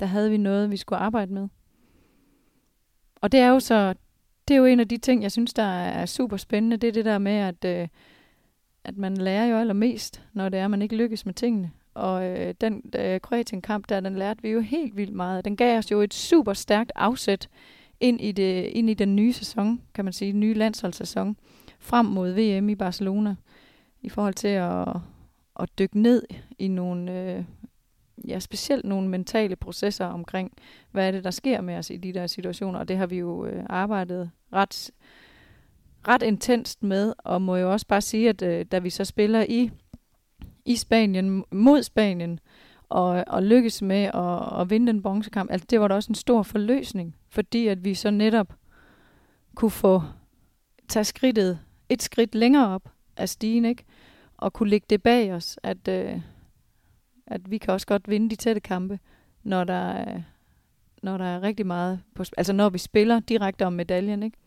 der 0.00 0.06
havde 0.06 0.30
vi 0.30 0.36
noget, 0.36 0.70
vi 0.70 0.76
skulle 0.76 0.98
arbejde 0.98 1.32
med. 1.32 1.48
Og 3.20 3.32
det 3.32 3.40
er 3.40 3.48
jo 3.48 3.60
så, 3.60 3.94
det 4.48 4.54
er 4.54 4.58
jo 4.58 4.64
en 4.64 4.80
af 4.80 4.88
de 4.88 4.96
ting, 4.96 5.22
jeg 5.22 5.32
synes, 5.32 5.54
der 5.54 5.62
er 5.62 6.06
super 6.06 6.36
spændende, 6.36 6.76
det 6.76 6.88
er 6.88 6.92
det 6.92 7.04
der 7.04 7.18
med, 7.18 7.32
at, 7.32 7.64
øh, 7.64 7.88
at 8.84 8.96
man 8.96 9.16
lærer 9.16 9.46
jo 9.46 9.56
allermest, 9.56 10.22
når 10.32 10.48
det 10.48 10.60
er, 10.60 10.64
at 10.64 10.70
man 10.70 10.82
ikke 10.82 10.96
lykkes 10.96 11.26
med 11.26 11.34
tingene. 11.34 11.70
Og 11.94 12.24
øh, 12.24 12.54
den 12.60 12.82
øh, 12.98 13.20
Kroatien-kamp, 13.20 13.88
der 13.88 14.00
den 14.00 14.16
lærte 14.16 14.42
vi 14.42 14.48
jo 14.48 14.60
helt 14.60 14.96
vildt 14.96 15.14
meget. 15.14 15.44
Den 15.44 15.56
gav 15.56 15.78
os 15.78 15.90
jo 15.90 16.00
et 16.00 16.14
super 16.14 16.52
stærkt 16.52 16.92
afsæt 16.94 17.48
ind 18.00 18.20
i, 18.20 18.32
det, 18.32 18.64
ind 18.64 18.90
i 18.90 18.94
den 18.94 19.16
nye 19.16 19.32
sæson, 19.32 19.82
kan 19.94 20.04
man 20.04 20.12
sige, 20.12 20.32
den 20.32 20.40
nye 20.40 20.54
landsholdssæson, 20.54 21.36
frem 21.78 22.06
mod 22.06 22.32
VM 22.32 22.68
i 22.68 22.74
Barcelona, 22.74 23.34
i 24.02 24.08
forhold 24.08 24.34
til 24.34 24.48
at, 24.48 24.88
at 25.60 25.68
dykke 25.78 26.00
ned 26.00 26.22
i 26.58 26.68
nogle, 26.68 27.12
øh, 27.12 27.44
ja, 28.28 28.38
specielt 28.38 28.84
nogle 28.84 29.08
mentale 29.08 29.56
processer 29.56 30.06
omkring, 30.06 30.52
hvad 30.90 31.06
er 31.06 31.10
det, 31.10 31.24
der 31.24 31.30
sker 31.30 31.60
med 31.60 31.76
os 31.76 31.90
i 31.90 31.96
de 31.96 32.12
der 32.12 32.26
situationer, 32.26 32.78
og 32.78 32.88
det 32.88 32.96
har 32.96 33.06
vi 33.06 33.18
jo 33.18 33.46
øh, 33.46 33.64
arbejdet 33.68 34.30
ret, 34.52 34.90
ret 36.08 36.22
intenst 36.22 36.82
med, 36.82 37.12
og 37.18 37.42
må 37.42 37.56
jo 37.56 37.72
også 37.72 37.86
bare 37.86 38.00
sige, 38.00 38.28
at 38.28 38.42
øh, 38.42 38.66
da 38.72 38.78
vi 38.78 38.90
så 38.90 39.04
spiller 39.04 39.44
i 39.48 39.70
i 40.66 40.76
Spanien 40.76 41.44
mod 41.52 41.82
Spanien 41.82 42.40
og, 42.88 43.24
og 43.26 43.42
lykkes 43.42 43.82
med 43.82 44.10
at, 44.14 44.60
at 44.60 44.70
vinde 44.70 44.86
den 44.86 45.02
bronzekamp, 45.02 45.50
altså 45.50 45.66
det 45.70 45.80
var 45.80 45.88
da 45.88 45.94
også 45.94 46.10
en 46.10 46.14
stor 46.14 46.42
forløsning, 46.42 47.16
fordi 47.28 47.66
at 47.66 47.84
vi 47.84 47.94
så 47.94 48.10
netop 48.10 48.54
kunne 49.54 49.70
få 49.70 50.02
tage 50.88 51.04
skridtet 51.04 51.58
et 51.88 52.02
skridt 52.02 52.34
længere 52.34 52.68
op 52.68 52.88
af 53.16 53.28
stigen, 53.28 53.64
ikke? 53.64 53.84
og 54.36 54.52
kunne 54.52 54.68
lægge 54.68 54.86
det 54.90 55.02
bag 55.02 55.32
os, 55.32 55.58
at, 55.62 55.88
øh, 55.88 56.20
at 57.26 57.50
vi 57.50 57.58
kan 57.58 57.74
også 57.74 57.86
godt 57.86 58.08
vinde 58.08 58.30
de 58.30 58.36
tætte 58.36 58.60
kampe, 58.60 58.98
når 59.42 59.64
der 59.64 59.90
er, 59.90 60.22
når 61.02 61.18
der 61.18 61.24
er 61.24 61.42
rigtig 61.42 61.66
meget 61.66 62.00
på 62.14 62.24
Altså 62.36 62.52
når 62.52 62.68
vi 62.68 62.78
spiller 62.78 63.20
direkte 63.20 63.66
om 63.66 63.72
medaljen, 63.72 64.22
ikke? 64.22 64.38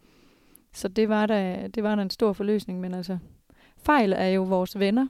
Så 0.73 0.87
det 0.87 1.09
var 1.09 1.25
da, 1.25 1.67
det 1.75 1.83
var 1.83 1.95
da 1.95 2.01
en 2.01 2.09
stor 2.09 2.33
forløsning, 2.33 2.79
men 2.79 2.93
altså, 2.93 3.17
fejl 3.77 4.13
er 4.13 4.27
jo 4.27 4.43
vores 4.43 4.79
venner, 4.79 5.07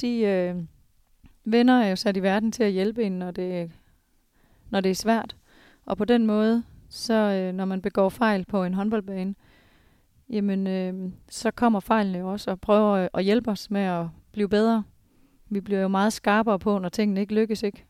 de 0.00 0.20
øh, 0.20 0.56
venner 1.44 1.82
er 1.82 1.88
jo 1.88 1.96
sat 1.96 2.16
i 2.16 2.22
verden 2.22 2.52
til 2.52 2.62
at 2.62 2.72
hjælpe 2.72 3.04
en, 3.04 3.12
når 3.12 3.30
det, 3.30 3.70
når 4.70 4.80
det 4.80 4.90
er 4.90 4.94
svært. 4.94 5.36
Og 5.84 5.96
på 5.96 6.04
den 6.04 6.26
måde, 6.26 6.62
så 6.88 7.14
øh, 7.14 7.54
når 7.54 7.64
man 7.64 7.82
begår 7.82 8.08
fejl 8.08 8.44
på 8.44 8.64
en 8.64 8.74
håndboldbane, 8.74 9.34
jamen 10.30 10.66
øh, 10.66 11.12
så 11.28 11.50
kommer 11.50 11.80
fejlene 11.80 12.18
jo 12.18 12.32
også 12.32 12.50
og 12.50 12.60
prøver 12.60 12.92
øh, 12.92 13.08
at 13.14 13.24
hjælpe 13.24 13.50
os 13.50 13.70
med 13.70 13.80
at 13.80 14.06
blive 14.32 14.48
bedre. 14.48 14.84
Vi 15.48 15.60
bliver 15.60 15.80
jo 15.80 15.88
meget 15.88 16.12
skarpere 16.12 16.58
på, 16.58 16.78
når 16.78 16.88
tingene 16.88 17.20
ikke 17.20 17.34
lykkes, 17.34 17.62
ikke? 17.62 17.84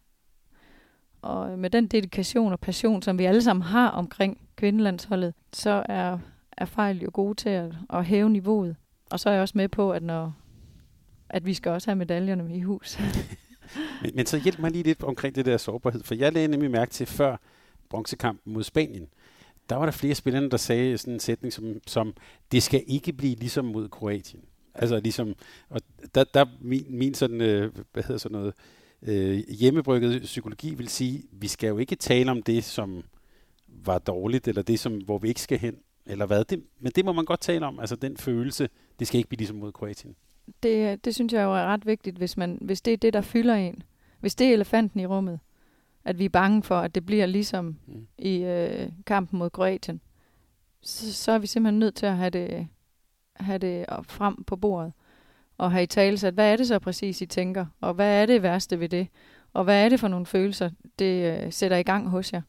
Og 1.22 1.58
med 1.58 1.70
den 1.70 1.86
dedikation 1.86 2.52
og 2.52 2.60
passion, 2.60 3.02
som 3.02 3.18
vi 3.18 3.24
alle 3.24 3.42
sammen 3.42 3.62
har 3.62 3.88
omkring 3.88 4.40
kvindelandsholdet, 4.56 5.34
så 5.52 5.84
er, 5.88 6.18
er 6.56 6.64
fejl 6.64 7.02
jo 7.02 7.10
gode 7.12 7.34
til 7.34 7.48
at, 7.48 7.72
at 7.90 8.04
hæve 8.04 8.30
niveauet. 8.30 8.76
Og 9.10 9.20
så 9.20 9.28
er 9.28 9.32
jeg 9.32 9.42
også 9.42 9.58
med 9.58 9.68
på, 9.68 9.92
at 9.92 10.02
når 10.02 10.34
at 11.28 11.46
vi 11.46 11.54
skal 11.54 11.72
også 11.72 11.90
have 11.90 11.96
medaljerne 11.96 12.56
i 12.56 12.60
hus. 12.60 12.98
men, 14.02 14.10
men 14.14 14.26
så 14.26 14.38
hjælp 14.38 14.58
mig 14.58 14.70
lige 14.70 14.82
lidt 14.82 15.02
omkring 15.02 15.34
det 15.34 15.46
der 15.46 15.56
sårbarhed, 15.56 16.02
for 16.02 16.14
jeg 16.14 16.32
lagde 16.32 16.48
nemlig 16.48 16.70
mærke 16.70 16.90
til 16.90 17.06
før 17.06 17.36
bronzekampen 17.88 18.52
mod 18.52 18.62
Spanien, 18.62 19.08
der 19.68 19.76
var 19.76 19.84
der 19.84 19.92
flere 19.92 20.14
spillere, 20.14 20.48
der 20.48 20.56
sagde 20.56 20.98
sådan 20.98 21.14
en 21.14 21.20
sætning 21.20 21.52
som, 21.52 21.80
som 21.86 22.14
det 22.52 22.62
skal 22.62 22.84
ikke 22.86 23.12
blive 23.12 23.34
ligesom 23.34 23.64
mod 23.64 23.88
Kroatien. 23.88 24.44
Altså 24.78 25.00
ligesom, 25.00 25.34
og 25.68 25.80
der, 26.14 26.24
der 26.24 26.46
min, 26.60 26.86
min 26.88 27.14
sådan, 27.14 27.40
øh, 27.40 27.72
hvad 27.92 28.02
hedder 28.02 28.18
sådan 28.18 28.38
noget, 28.38 28.54
øh, 29.02 29.38
hjemmebrygget 29.48 30.22
psykologi 30.22 30.74
vil 30.74 30.88
sige, 30.88 31.22
vi 31.32 31.48
skal 31.48 31.68
jo 31.68 31.78
ikke 31.78 31.96
tale 31.96 32.30
om 32.30 32.42
det, 32.42 32.64
som 32.64 33.04
var 33.68 33.98
dårligt, 33.98 34.48
eller 34.48 34.62
det, 34.62 34.80
som, 34.80 34.98
hvor 34.98 35.18
vi 35.18 35.28
ikke 35.28 35.40
skal 35.40 35.58
hen, 35.58 35.76
eller 36.06 36.26
hvad. 36.26 36.44
Det, 36.44 36.62
men 36.80 36.92
det 36.94 37.04
må 37.04 37.12
man 37.12 37.24
godt 37.24 37.40
tale 37.40 37.66
om, 37.66 37.80
altså 37.80 37.96
den 37.96 38.16
følelse, 38.16 38.68
det 38.98 39.06
skal 39.06 39.18
ikke 39.18 39.28
blive 39.28 39.38
ligesom 39.38 39.56
mod 39.56 39.72
Kroatien. 39.72 40.16
Det, 40.62 41.04
det 41.04 41.14
synes 41.14 41.32
jeg 41.32 41.42
jo 41.42 41.52
er 41.52 41.66
ret 41.66 41.86
vigtigt, 41.86 42.16
hvis, 42.16 42.36
man, 42.36 42.58
hvis 42.60 42.80
det 42.82 42.92
er 42.92 42.96
det, 42.96 43.12
der 43.12 43.20
fylder 43.20 43.54
en. 43.54 43.82
Hvis 44.20 44.34
det 44.34 44.46
er 44.46 44.52
elefanten 44.52 45.00
i 45.00 45.06
rummet, 45.06 45.40
at 46.04 46.18
vi 46.18 46.24
er 46.24 46.28
bange 46.28 46.62
for, 46.62 46.78
at 46.78 46.94
det 46.94 47.06
bliver 47.06 47.26
ligesom 47.26 47.76
mm. 47.86 48.06
i 48.18 48.36
øh, 48.36 48.88
kampen 49.06 49.38
mod 49.38 49.50
Kroatien, 49.50 50.00
så, 50.82 51.12
så 51.12 51.32
er 51.32 51.38
vi 51.38 51.46
simpelthen 51.46 51.78
nødt 51.78 51.94
til 51.94 52.06
at 52.06 52.16
have 52.16 52.30
det, 52.30 52.68
have 53.40 53.58
det 53.58 53.86
frem 54.02 54.44
på 54.44 54.56
bordet 54.56 54.92
og 55.58 55.72
have 55.72 55.82
i 55.82 55.86
tale 55.86 56.18
sat, 56.18 56.34
hvad 56.34 56.52
er 56.52 56.56
det 56.56 56.66
så 56.66 56.78
præcis, 56.78 57.20
I 57.20 57.26
tænker, 57.26 57.66
og 57.80 57.94
hvad 57.94 58.22
er 58.22 58.26
det 58.26 58.42
værste 58.42 58.80
ved 58.80 58.88
det, 58.88 59.08
og 59.52 59.64
hvad 59.64 59.84
er 59.84 59.88
det 59.88 60.00
for 60.00 60.08
nogle 60.08 60.26
følelser, 60.26 60.70
det 60.98 61.44
øh, 61.44 61.52
sætter 61.52 61.76
i 61.76 61.82
gang 61.82 62.08
hos 62.08 62.32
jer. 62.32 62.42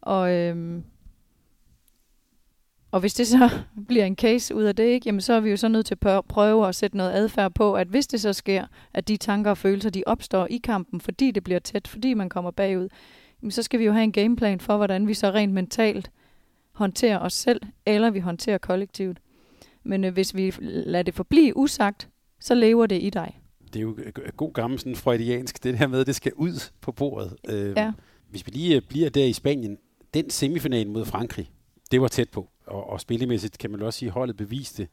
Og, 0.00 0.32
øhm, 0.32 0.84
og 2.90 3.00
hvis 3.00 3.14
det 3.14 3.26
så 3.26 3.50
bliver 3.88 4.04
en 4.04 4.16
case 4.16 4.54
ud 4.54 4.62
af 4.62 4.76
det, 4.76 4.84
ikke, 4.84 5.06
jamen 5.06 5.20
så 5.20 5.32
er 5.32 5.40
vi 5.40 5.50
jo 5.50 5.56
så 5.56 5.68
nødt 5.68 5.86
til 5.86 5.98
at 6.02 6.24
prøve 6.24 6.68
at 6.68 6.74
sætte 6.74 6.96
noget 6.96 7.12
adfærd 7.12 7.54
på, 7.54 7.74
at 7.74 7.86
hvis 7.86 8.06
det 8.06 8.20
så 8.20 8.32
sker, 8.32 8.66
at 8.94 9.08
de 9.08 9.16
tanker 9.16 9.50
og 9.50 9.58
følelser, 9.58 9.90
de 9.90 10.02
opstår 10.06 10.46
i 10.50 10.56
kampen, 10.56 11.00
fordi 11.00 11.30
det 11.30 11.44
bliver 11.44 11.60
tæt, 11.60 11.88
fordi 11.88 12.14
man 12.14 12.28
kommer 12.28 12.50
bagud, 12.50 12.88
jamen 13.42 13.50
så 13.50 13.62
skal 13.62 13.80
vi 13.80 13.84
jo 13.84 13.92
have 13.92 14.04
en 14.04 14.12
gameplan 14.12 14.60
for, 14.60 14.76
hvordan 14.76 15.08
vi 15.08 15.14
så 15.14 15.30
rent 15.30 15.52
mentalt 15.52 16.10
håndterer 16.72 17.18
os 17.18 17.32
selv, 17.32 17.60
eller 17.86 18.10
vi 18.10 18.18
håndterer 18.18 18.58
kollektivet. 18.58 19.18
Men 19.84 20.04
øh, 20.04 20.12
hvis 20.12 20.34
vi 20.34 20.54
lader 20.60 21.02
det 21.02 21.14
forblive 21.14 21.56
usagt, 21.56 22.08
så 22.40 22.54
lever 22.54 22.86
det 22.86 23.02
i 23.02 23.10
dig. 23.10 23.40
Det 23.72 23.76
er 23.76 23.82
jo 23.82 23.96
god 24.36 24.52
gammel 24.52 24.78
sådan 24.78 24.96
freudiansk, 24.96 25.64
det 25.64 25.78
her 25.78 25.86
med, 25.86 26.00
at 26.00 26.06
det 26.06 26.14
skal 26.14 26.32
ud 26.34 26.70
på 26.80 26.92
bordet. 26.92 27.36
Øh, 27.48 27.74
ja. 27.76 27.92
Hvis 28.30 28.46
vi 28.46 28.50
lige 28.52 28.76
øh, 28.76 28.82
bliver 28.88 29.10
der 29.10 29.24
i 29.24 29.32
Spanien, 29.32 29.78
den 30.14 30.30
semifinal 30.30 30.90
mod 30.90 31.04
Frankrig, 31.04 31.50
det 31.90 32.00
var 32.00 32.08
tæt 32.08 32.30
på. 32.30 32.48
Og, 32.66 32.90
og 32.90 33.00
spillemæssigt 33.00 33.58
kan 33.58 33.70
man 33.70 33.82
også 33.82 33.98
sige, 33.98 34.08
at 34.08 34.12
holdet 34.12 34.36
beviste, 34.36 34.88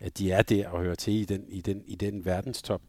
at 0.00 0.18
de 0.18 0.30
er 0.30 0.42
der 0.42 0.68
og 0.68 0.82
hører 0.82 0.94
til 0.94 1.12
i 1.12 1.24
den, 1.24 1.44
i 1.48 1.60
den, 1.60 1.82
i 1.86 1.94
den 1.94 2.24
verdenstop. 2.24 2.82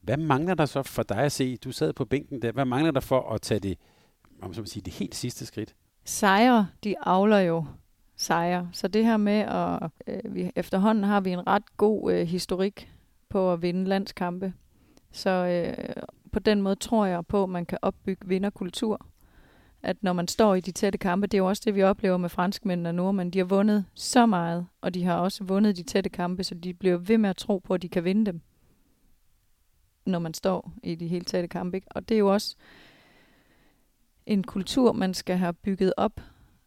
Hvad 0.00 0.16
mangler 0.16 0.54
der 0.54 0.66
så 0.66 0.82
for 0.82 1.02
dig 1.02 1.18
at 1.18 1.32
se? 1.32 1.56
Du 1.56 1.72
sad 1.72 1.92
på 1.92 2.04
bænken 2.04 2.42
der. 2.42 2.52
Hvad 2.52 2.64
mangler 2.64 2.90
der 2.90 3.00
for 3.00 3.30
at 3.30 3.42
tage 3.42 3.60
det, 3.60 3.78
om 4.42 4.54
så 4.54 4.64
sige, 4.64 4.82
det 4.82 4.92
helt 4.92 5.14
sidste 5.14 5.46
skridt? 5.46 5.74
Sejre, 6.04 6.68
de 6.84 6.94
avler 7.02 7.38
jo 7.38 7.64
sejre. 8.22 8.68
Så 8.72 8.88
det 8.88 9.04
her 9.04 9.16
med, 9.16 9.38
at 9.38 9.90
øh, 10.06 10.34
vi, 10.34 10.52
efterhånden 10.56 11.04
har 11.04 11.20
vi 11.20 11.30
en 11.30 11.46
ret 11.46 11.76
god 11.76 12.12
øh, 12.12 12.26
historik 12.26 12.92
på 13.28 13.52
at 13.52 13.62
vinde 13.62 13.84
landskampe. 13.84 14.52
Så 15.12 15.30
øh, 15.30 16.02
på 16.32 16.38
den 16.38 16.62
måde 16.62 16.76
tror 16.76 17.06
jeg 17.06 17.26
på, 17.26 17.42
at 17.42 17.48
man 17.48 17.66
kan 17.66 17.78
opbygge 17.82 18.28
vinderkultur. 18.28 19.06
At 19.82 19.96
når 20.02 20.12
man 20.12 20.28
står 20.28 20.54
i 20.54 20.60
de 20.60 20.72
tætte 20.72 20.98
kampe, 20.98 21.26
det 21.26 21.34
er 21.34 21.38
jo 21.38 21.48
også 21.48 21.62
det, 21.64 21.74
vi 21.74 21.82
oplever 21.82 22.16
med 22.16 22.28
franskmændene 22.28 22.88
og 22.88 22.94
nordmænd. 22.94 23.32
De 23.32 23.38
har 23.38 23.44
vundet 23.44 23.84
så 23.94 24.26
meget, 24.26 24.66
og 24.80 24.94
de 24.94 25.04
har 25.04 25.16
også 25.16 25.44
vundet 25.44 25.76
de 25.76 25.82
tætte 25.82 26.10
kampe, 26.10 26.44
så 26.44 26.54
de 26.54 26.74
bliver 26.74 26.96
ved 26.96 27.18
med 27.18 27.30
at 27.30 27.36
tro 27.36 27.58
på, 27.58 27.74
at 27.74 27.82
de 27.82 27.88
kan 27.88 28.04
vinde 28.04 28.26
dem, 28.26 28.40
når 30.06 30.18
man 30.18 30.34
står 30.34 30.72
i 30.82 30.94
de 30.94 31.08
helt 31.08 31.28
tætte 31.28 31.48
kampe. 31.48 31.76
Ikke? 31.76 31.86
Og 31.90 32.08
det 32.08 32.14
er 32.14 32.18
jo 32.18 32.32
også 32.32 32.56
en 34.26 34.44
kultur, 34.44 34.92
man 34.92 35.14
skal 35.14 35.36
have 35.36 35.52
bygget 35.52 35.92
op, 35.96 36.20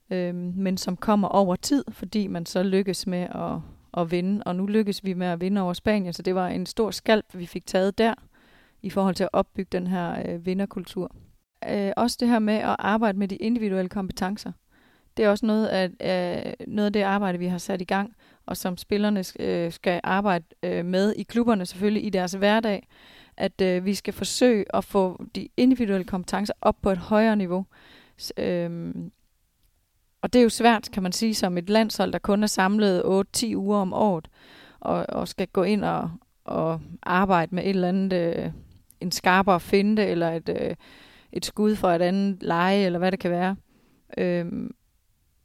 øh, 0.09 0.35
men 0.35 0.77
som 0.77 0.97
kommer 0.97 1.27
over 1.27 1.55
tid, 1.55 1.83
fordi 1.89 2.27
man 2.27 2.45
så 2.45 2.63
lykkes 2.63 3.07
med 3.07 3.27
at 3.31 3.59
at 3.97 4.11
vinde, 4.11 4.43
og 4.43 4.55
nu 4.55 4.65
lykkes 4.65 5.03
vi 5.03 5.13
med 5.13 5.27
at 5.27 5.41
vinde 5.41 5.61
over 5.61 5.73
Spanien, 5.73 6.13
så 6.13 6.21
det 6.21 6.35
var 6.35 6.47
en 6.47 6.65
stor 6.65 6.91
skalp, 6.91 7.25
vi 7.33 7.45
fik 7.45 7.65
taget 7.65 7.97
der, 7.97 8.13
i 8.81 8.89
forhold 8.89 9.15
til 9.15 9.23
at 9.23 9.29
opbygge 9.33 9.69
den 9.71 9.87
her 9.87 10.23
øh, 10.25 10.45
vinderkultur. 10.45 11.15
Øh, 11.69 11.91
også 11.97 12.17
det 12.19 12.27
her 12.27 12.39
med 12.39 12.53
at 12.53 12.75
arbejde 12.79 13.17
med 13.17 13.27
de 13.27 13.35
individuelle 13.35 13.89
kompetencer. 13.89 14.51
Det 15.17 15.25
er 15.25 15.29
også 15.29 15.45
noget 15.45 15.67
af, 15.67 15.85
øh, 15.85 16.53
noget 16.67 16.85
af 16.85 16.93
det 16.93 17.01
arbejde, 17.01 17.39
vi 17.39 17.47
har 17.47 17.57
sat 17.57 17.81
i 17.81 17.85
gang, 17.85 18.15
og 18.45 18.57
som 18.57 18.77
spillerne 18.77 19.23
øh, 19.39 19.71
skal 19.71 20.01
arbejde 20.03 20.45
øh, 20.63 20.85
med 20.85 21.13
i 21.13 21.23
klubberne 21.23 21.65
selvfølgelig 21.65 22.05
i 22.05 22.09
deres 22.09 22.33
hverdag, 22.33 22.87
at 23.37 23.61
øh, 23.61 23.85
vi 23.85 23.93
skal 23.93 24.13
forsøge 24.13 24.65
at 24.75 24.83
få 24.83 25.25
de 25.35 25.47
individuelle 25.57 26.05
kompetencer 26.05 26.53
op 26.61 26.75
på 26.81 26.89
et 26.91 26.97
højere 26.97 27.35
niveau. 27.35 27.65
Øh, 28.37 28.93
og 30.25 30.33
det 30.33 30.39
er 30.39 30.43
jo 30.43 30.49
svært, 30.49 30.89
kan 30.93 31.03
man 31.03 31.11
sige, 31.11 31.35
som 31.35 31.57
et 31.57 31.69
landshold, 31.69 32.11
der 32.11 32.19
kun 32.19 32.43
er 32.43 32.47
samlet 32.47 33.25
8-10 33.37 33.55
uger 33.55 33.77
om 33.77 33.93
året, 33.93 34.27
og, 34.79 35.05
og 35.09 35.27
skal 35.27 35.47
gå 35.47 35.63
ind 35.63 35.83
og, 35.83 36.11
og 36.45 36.81
arbejde 37.03 37.55
med 37.55 37.63
et 37.63 37.69
eller 37.69 37.87
andet, 37.89 38.13
øh, 38.13 38.51
en 39.01 39.11
skarpere 39.11 39.59
finte, 39.59 40.05
eller 40.05 40.31
et, 40.31 40.49
øh, 40.61 40.75
et 41.31 41.45
skud 41.45 41.75
fra 41.75 41.95
et 41.95 42.01
andet 42.01 42.43
leje, 42.43 42.85
eller 42.85 42.99
hvad 42.99 43.11
det 43.11 43.19
kan 43.19 43.31
være. 43.31 43.55
Øh, 44.17 44.45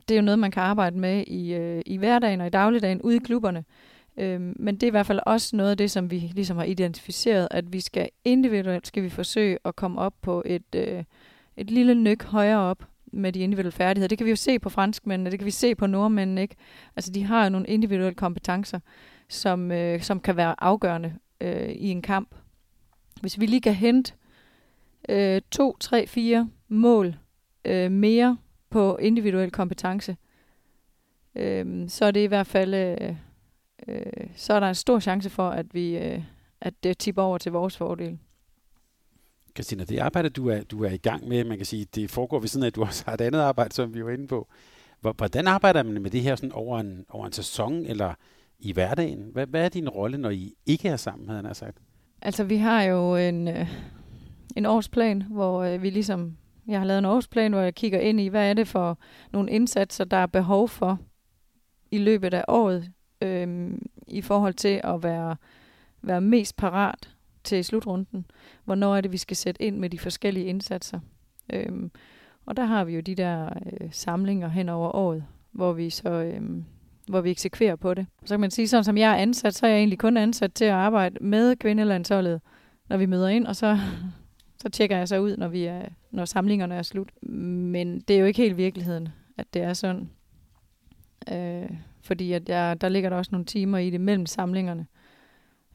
det 0.09 0.15
er 0.15 0.17
jo 0.17 0.23
noget, 0.25 0.39
man 0.39 0.51
kan 0.51 0.63
arbejde 0.63 0.99
med 0.99 1.25
i, 1.27 1.55
øh, 1.55 1.83
i 1.87 1.97
hverdagen 1.97 2.41
og 2.41 2.47
i 2.47 2.51
dagligdagen 2.51 3.03
ude 3.03 3.17
i 3.17 3.25
klubberne. 3.25 3.65
Øh, 4.17 4.41
men 4.41 4.75
det 4.75 4.83
er 4.83 4.87
i 4.87 4.91
hvert 4.91 5.07
fald 5.07 5.21
også 5.27 5.57
noget 5.57 5.71
af 5.71 5.77
det, 5.77 5.91
som 5.91 6.11
vi 6.11 6.19
ligesom 6.35 6.57
har 6.57 6.65
identificeret, 6.65 7.49
at 7.51 7.73
vi 7.73 7.81
skal 7.81 8.09
individuelt 8.25 8.87
skal 8.87 9.03
vi 9.03 9.11
forsøge 9.11 9.59
at 9.65 9.77
komme 9.77 10.01
op 10.01 10.15
på 10.23 10.43
et, 10.47 10.75
øh, 10.75 11.05
et 11.57 11.71
lille 11.71 11.95
nyk 11.95 12.23
højere 12.23 12.61
op, 12.61 12.90
med 13.13 13.33
de 13.33 13.41
individuelle 13.41 13.73
færdigheder. 13.73 14.09
Det 14.09 14.19
kan 14.19 14.25
vi 14.25 14.31
jo 14.31 14.37
se 14.37 14.59
på 14.59 14.69
franskmændene, 14.69 15.31
det 15.31 15.39
kan 15.39 15.47
vi 15.47 15.51
se 15.51 15.75
på 15.75 15.87
nordmændene. 15.87 16.43
Ikke? 16.43 16.57
Altså, 16.97 17.13
de 17.13 17.25
har 17.25 17.45
jo 17.45 17.51
nogle 17.51 17.67
individuelle 17.67 18.15
kompetencer, 18.15 18.81
som, 19.29 19.73
øh, 19.73 20.03
som 20.03 20.21
kan 20.21 20.37
være 20.37 20.55
afgørende 20.59 21.15
øh, 21.41 21.69
i 21.69 21.89
en 21.89 22.03
kamp. 22.03 22.35
Hvis 23.21 23.41
vi 23.41 23.47
lige 23.47 23.61
kan 23.61 23.75
hente 23.75 24.13
øh, 25.09 25.41
to, 25.51 25.77
tre, 25.81 26.07
fire 26.07 26.49
mål 26.69 27.17
øh, 27.65 27.91
mere 27.91 28.37
på 28.71 28.97
individuel 28.97 29.51
kompetence, 29.51 30.17
øh, 31.35 31.89
så 31.89 32.05
er 32.05 32.11
det 32.11 32.21
i 32.21 32.27
hvert 32.27 32.47
fald 32.47 32.75
øh, 32.75 33.15
øh, 33.89 34.27
så 34.37 34.53
er 34.53 34.61
der 34.61 34.69
en 34.69 34.75
stor 34.75 35.01
chance 35.01 35.31
for, 35.31 35.51
at 35.51 35.75
vi 35.75 35.99
øh, 35.99 36.23
at 36.61 36.85
det 36.85 36.99
tipper 36.99 37.23
over 37.23 37.39
til 37.39 37.53
vores 37.53 37.77
fordel. 37.77 38.19
Christina, 39.55 39.85
det 39.85 39.99
arbejde, 39.99 40.29
du 40.29 40.49
er, 40.49 40.63
du 40.63 40.85
er 40.85 40.91
i 40.91 40.97
gang 40.97 41.29
med, 41.29 41.45
man 41.45 41.57
kan 41.57 41.67
sige, 41.67 41.87
det 41.95 42.11
foregår 42.11 42.39
ved 42.39 42.49
siden 42.49 42.65
af, 42.65 42.67
at 42.67 42.75
du 42.75 42.83
også 42.83 43.05
har 43.07 43.15
et 43.15 43.21
andet 43.21 43.41
arbejde, 43.41 43.75
som 43.75 43.95
vi 43.95 44.05
var 44.05 44.11
inde 44.11 44.27
på. 44.27 44.49
Hvordan 45.01 45.47
arbejder 45.47 45.83
man 45.83 46.03
med 46.03 46.11
det 46.11 46.21
her 46.21 46.37
sådan 46.37 46.53
over, 46.53 46.81
en, 46.81 47.05
over 47.09 47.27
en 47.27 47.33
sæson 47.33 47.87
eller 47.87 48.15
i 48.59 48.73
hverdagen? 48.73 49.29
Hvad, 49.33 49.47
hvad 49.47 49.65
er 49.65 49.69
din 49.69 49.89
rolle, 49.89 50.19
når 50.19 50.31
I 50.31 50.55
ikke 50.67 50.89
er 50.89 50.97
sammen, 50.97 51.29
havde 51.29 51.43
han 51.43 51.55
sagt? 51.55 51.79
Altså, 52.23 52.45
vi 52.45 52.57
har 52.57 52.83
jo 52.83 53.17
en, 53.17 53.49
øh, 53.49 53.67
en 54.57 54.67
årsplan, 54.67 55.23
hvor 55.23 55.63
øh, 55.63 55.83
vi 55.83 55.91
ligesom, 55.91 56.37
jeg 56.67 56.79
har 56.79 56.87
lavet 56.87 56.99
en 56.99 57.05
årsplan, 57.05 57.53
hvor 57.53 57.61
jeg 57.61 57.75
kigger 57.75 58.01
ind 58.01 58.21
i, 58.21 58.29
hvad 58.29 58.51
er 58.51 58.55
det 58.55 58.69
for 58.69 58.99
nogle 59.33 59.51
indsatser, 59.51 60.05
der 60.05 60.17
er 60.17 60.27
behov 60.27 60.69
for 60.69 60.99
i 61.91 61.99
løbet 61.99 62.35
af 62.35 62.45
året, 62.49 62.91
øh, 63.21 63.71
i 64.09 64.23
forhold 64.23 64.55
til 64.55 64.81
at 64.85 65.03
være, 65.03 65.37
være 66.03 66.21
mest 66.21 66.57
parat 66.57 67.11
til 67.45 67.65
slutrunden. 67.65 68.27
Hvornår 68.65 68.97
er 68.97 69.01
det, 69.01 69.13
vi 69.13 69.17
skal 69.17 69.37
sætte 69.37 69.63
ind 69.63 69.79
med 69.79 69.91
de 69.91 69.99
forskellige 69.99 70.47
indsatser. 70.47 71.01
Øhm, 71.53 71.91
og 72.47 72.57
der 72.57 72.65
har 72.65 72.85
vi 72.85 72.95
jo 72.95 73.01
de 73.01 73.15
der 73.15 73.45
øh, 73.47 73.89
samlinger 73.93 74.49
hen 74.49 74.69
over 74.69 74.97
året, 74.97 75.25
hvor 75.53 75.73
vi 75.73 75.91
så 75.91 76.11
øhm, 76.11 76.65
hvor 77.11 77.21
vi 77.21 77.31
eksekverer 77.31 77.77
på 77.77 77.95
det. 77.95 78.07
Så 78.25 78.35
kan 78.35 78.41
man 78.41 78.51
sige, 78.51 78.69
sådan 78.69 78.85
som 78.85 78.99
jeg 78.99 79.13
er 79.13 79.17
ansat, 79.17 79.55
så 79.55 79.67
er 79.67 79.71
jeg 79.71 79.79
egentlig 79.79 79.99
kun 79.99 80.17
ansat 80.17 80.53
til 80.53 80.65
at 80.65 80.71
arbejde 80.71 81.17
med 81.21 81.57
kvindelandsholdet, 81.57 82.41
når 82.89 82.97
vi 82.97 83.07
møder 83.07 83.29
ind, 83.29 83.47
og 83.47 83.57
så, 83.57 83.79
så 84.63 84.69
tjekker 84.69 84.97
jeg 84.97 85.09
så 85.09 85.19
ud, 85.19 85.37
når, 85.37 85.49
vi 85.49 85.65
er, 85.65 85.83
når 86.11 86.25
samlingerne 86.25 86.75
er 86.75 86.83
slut. 86.83 87.11
Men 87.23 88.01
det 88.01 88.17
er 88.17 88.21
jo 88.21 88.27
ikke 88.27 88.43
helt 88.43 88.57
virkeligheden, 88.57 89.09
at 89.37 89.55
det 89.55 89.63
er 89.63 89.73
sådan. 89.73 90.11
Øh, 91.33 91.71
fordi 92.03 92.33
at 92.33 92.49
jeg, 92.49 92.81
der 92.81 92.89
ligger 92.89 93.11
der 93.11 93.17
også 93.17 93.29
nogle 93.33 93.45
timer 93.45 93.79
i 93.79 93.91
det 93.91 94.01
mellem 94.01 94.27
samlingerne. 94.27 94.87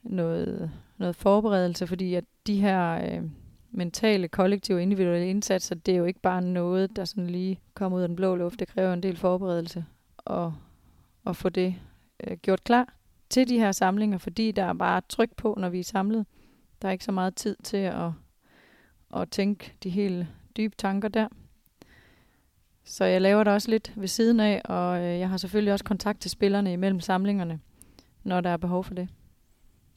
Noget, 0.02 0.70
noget 0.98 1.16
forberedelse, 1.16 1.86
fordi 1.86 2.14
at 2.14 2.24
de 2.46 2.60
her 2.60 2.92
øh, 2.92 3.22
mentale, 3.70 4.28
kollektive, 4.28 4.76
og 4.76 4.82
individuelle 4.82 5.30
indsatser, 5.30 5.74
det 5.74 5.94
er 5.94 5.98
jo 5.98 6.04
ikke 6.04 6.20
bare 6.20 6.42
noget, 6.42 6.96
der 6.96 7.04
sådan 7.04 7.30
lige 7.30 7.60
kommer 7.74 7.98
ud 7.98 8.02
af 8.02 8.08
den 8.08 8.16
blå 8.16 8.34
luft. 8.34 8.60
Det 8.60 8.68
kræver 8.68 8.92
en 8.92 9.02
del 9.02 9.16
forberedelse 9.16 9.84
at, 10.26 10.50
at 11.26 11.36
få 11.36 11.48
det 11.48 11.74
øh, 12.26 12.36
gjort 12.36 12.64
klar 12.64 12.94
til 13.30 13.48
de 13.48 13.58
her 13.58 13.72
samlinger, 13.72 14.18
fordi 14.18 14.52
der 14.52 14.64
er 14.64 14.72
bare 14.72 15.02
tryk 15.08 15.36
på, 15.36 15.54
når 15.58 15.68
vi 15.68 15.80
er 15.80 15.84
samlet. 15.84 16.26
Der 16.82 16.88
er 16.88 16.92
ikke 16.92 17.04
så 17.04 17.12
meget 17.12 17.34
tid 17.34 17.56
til 17.64 17.76
at, 17.76 18.10
at 19.16 19.30
tænke 19.30 19.72
de 19.82 19.90
helt 19.90 20.26
dybe 20.56 20.74
tanker 20.76 21.08
der. 21.08 21.28
Så 22.84 23.04
jeg 23.04 23.20
laver 23.20 23.44
det 23.44 23.52
også 23.52 23.70
lidt 23.70 23.92
ved 23.96 24.08
siden 24.08 24.40
af, 24.40 24.62
og 24.64 24.98
øh, 24.98 25.18
jeg 25.18 25.28
har 25.28 25.36
selvfølgelig 25.36 25.72
også 25.72 25.84
kontakt 25.84 26.20
til 26.20 26.30
spillerne 26.30 26.72
imellem 26.72 27.00
samlingerne, 27.00 27.60
når 28.24 28.40
der 28.40 28.50
er 28.50 28.56
behov 28.56 28.84
for 28.84 28.94
det. 28.94 29.08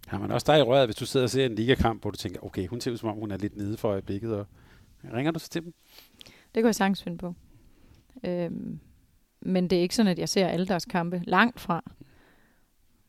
Har 0.10 0.20
man 0.20 0.32
også 0.32 0.52
dig 0.52 0.60
i 0.60 0.62
røret, 0.62 0.88
hvis 0.88 0.96
du 0.96 1.06
sidder 1.06 1.24
og 1.24 1.30
ser 1.30 1.46
en 1.46 1.56
ligakamp, 1.56 2.02
hvor 2.02 2.12
du 2.12 2.18
tænker, 2.18 2.46
okay, 2.46 2.68
hun 2.68 2.82
ser 2.82 2.92
ud 2.92 2.98
som 2.98 3.10
om, 3.10 3.16
hun 3.16 3.32
er 3.32 3.38
lidt 3.38 3.58
nede 3.58 3.78
for 3.78 3.90
øjeblikket, 3.90 4.36
og 4.36 4.48
ringer 5.14 5.32
du 5.32 5.40
så 5.40 5.50
til 5.50 5.64
dem? 5.64 5.74
Det 6.26 6.56
kan 6.56 6.66
jeg 6.66 6.76
sagtens 6.76 7.04
finde 7.04 7.18
på. 7.18 7.34
Øhm, 8.24 8.80
men 9.42 9.68
det 9.70 9.78
er 9.78 9.82
ikke 9.82 9.96
sådan, 9.96 10.12
at 10.12 10.20
jeg 10.20 10.30
ser 10.30 10.48
alle 10.48 10.68
deres 10.68 10.86
kampe 10.86 11.22
langt 11.28 11.60
fra. 11.60 11.84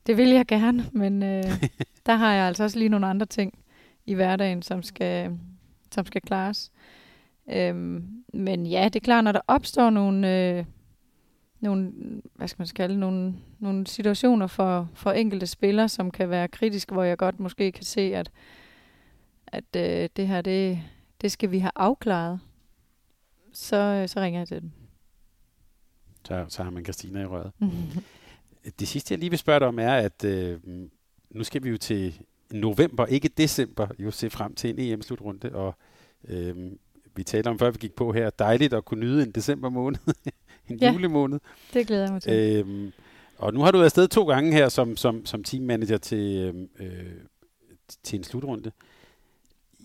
Det 0.06 0.16
vil 0.16 0.28
jeg 0.28 0.46
gerne, 0.46 0.90
men 0.92 1.22
øh, 1.22 1.44
der 2.06 2.14
har 2.14 2.32
jeg 2.34 2.46
altså 2.46 2.64
også 2.64 2.78
lige 2.78 2.88
nogle 2.88 3.06
andre 3.06 3.26
ting 3.26 3.58
i 4.06 4.14
hverdagen, 4.14 4.62
som 4.62 4.82
skal, 4.82 5.38
som 5.90 6.06
skal 6.06 6.20
klares. 6.20 6.72
Øhm, 7.52 8.24
men 8.34 8.66
ja, 8.66 8.84
det 8.84 8.96
er 8.96 9.04
klart, 9.04 9.24
når 9.24 9.32
der 9.32 9.40
opstår 9.46 9.90
nogle, 9.90 10.38
øh, 10.38 10.64
nogle 11.60 11.92
hvad 12.34 12.48
skal 12.48 12.60
man 12.60 12.68
kalde, 12.74 12.98
nogle, 12.98 13.34
nogle 13.58 13.86
situationer 13.86 14.46
for, 14.46 14.88
for 14.94 15.10
enkelte 15.12 15.46
spillere, 15.46 15.88
som 15.88 16.10
kan 16.10 16.30
være 16.30 16.48
kritiske, 16.48 16.92
hvor 16.92 17.02
jeg 17.02 17.18
godt 17.18 17.40
måske 17.40 17.72
kan 17.72 17.84
se, 17.84 18.00
at, 18.00 18.30
at 19.46 19.76
øh, 19.76 20.08
det 20.16 20.28
her, 20.28 20.40
det, 20.40 20.80
det 21.20 21.32
skal 21.32 21.50
vi 21.50 21.58
have 21.58 21.72
afklaret, 21.76 22.40
så, 23.52 24.04
så 24.06 24.20
ringer 24.20 24.40
jeg 24.40 24.48
til 24.48 24.62
dem. 24.62 24.70
Så, 26.24 26.44
så 26.48 26.62
har 26.62 26.70
man 26.70 26.84
Christina 26.84 27.22
i 27.22 27.26
røret. 27.26 27.52
Det 28.78 28.88
sidste, 28.88 29.12
jeg 29.12 29.18
lige 29.18 29.30
vil 29.30 29.38
spørge 29.38 29.60
dig 29.60 29.68
om, 29.68 29.78
er, 29.78 29.94
at 29.94 30.24
øh, 30.24 30.60
nu 31.30 31.44
skal 31.44 31.62
vi 31.64 31.68
jo 31.68 31.76
til 31.76 32.20
november, 32.52 33.06
ikke 33.06 33.28
december, 33.28 33.88
jo 33.98 34.10
se 34.10 34.30
frem 34.30 34.54
til 34.54 34.70
en 34.70 34.78
EM-slutrunde, 34.78 35.54
og 35.54 35.74
øh, 36.28 36.72
vi 37.16 37.22
talte 37.24 37.48
om, 37.48 37.58
før 37.58 37.70
vi 37.70 37.78
gik 37.80 37.92
på 37.92 38.12
her, 38.12 38.30
dejligt 38.30 38.74
at 38.74 38.84
kunne 38.84 39.00
nyde 39.00 39.22
en 39.22 39.30
december 39.30 39.68
måned, 39.68 39.98
en 40.70 40.78
Ja. 40.78 40.92
julemåned. 40.92 41.38
Det 41.74 41.86
glæder 41.86 42.02
jeg 42.04 42.12
mig 42.12 42.22
til. 42.22 42.32
Øhm, 42.32 42.92
og 43.38 43.54
nu 43.54 43.60
har 43.60 43.70
du 43.70 43.78
været 43.78 43.84
afsted 43.84 44.08
to 44.08 44.24
gange 44.24 44.52
her 44.52 44.68
som, 44.68 44.96
som, 44.96 45.26
som 45.26 45.44
teammanager 45.44 45.98
til, 45.98 46.36
øhm, 46.36 46.68
øh, 46.80 47.06
til 48.02 48.16
en 48.18 48.24
slutrunde. 48.24 48.72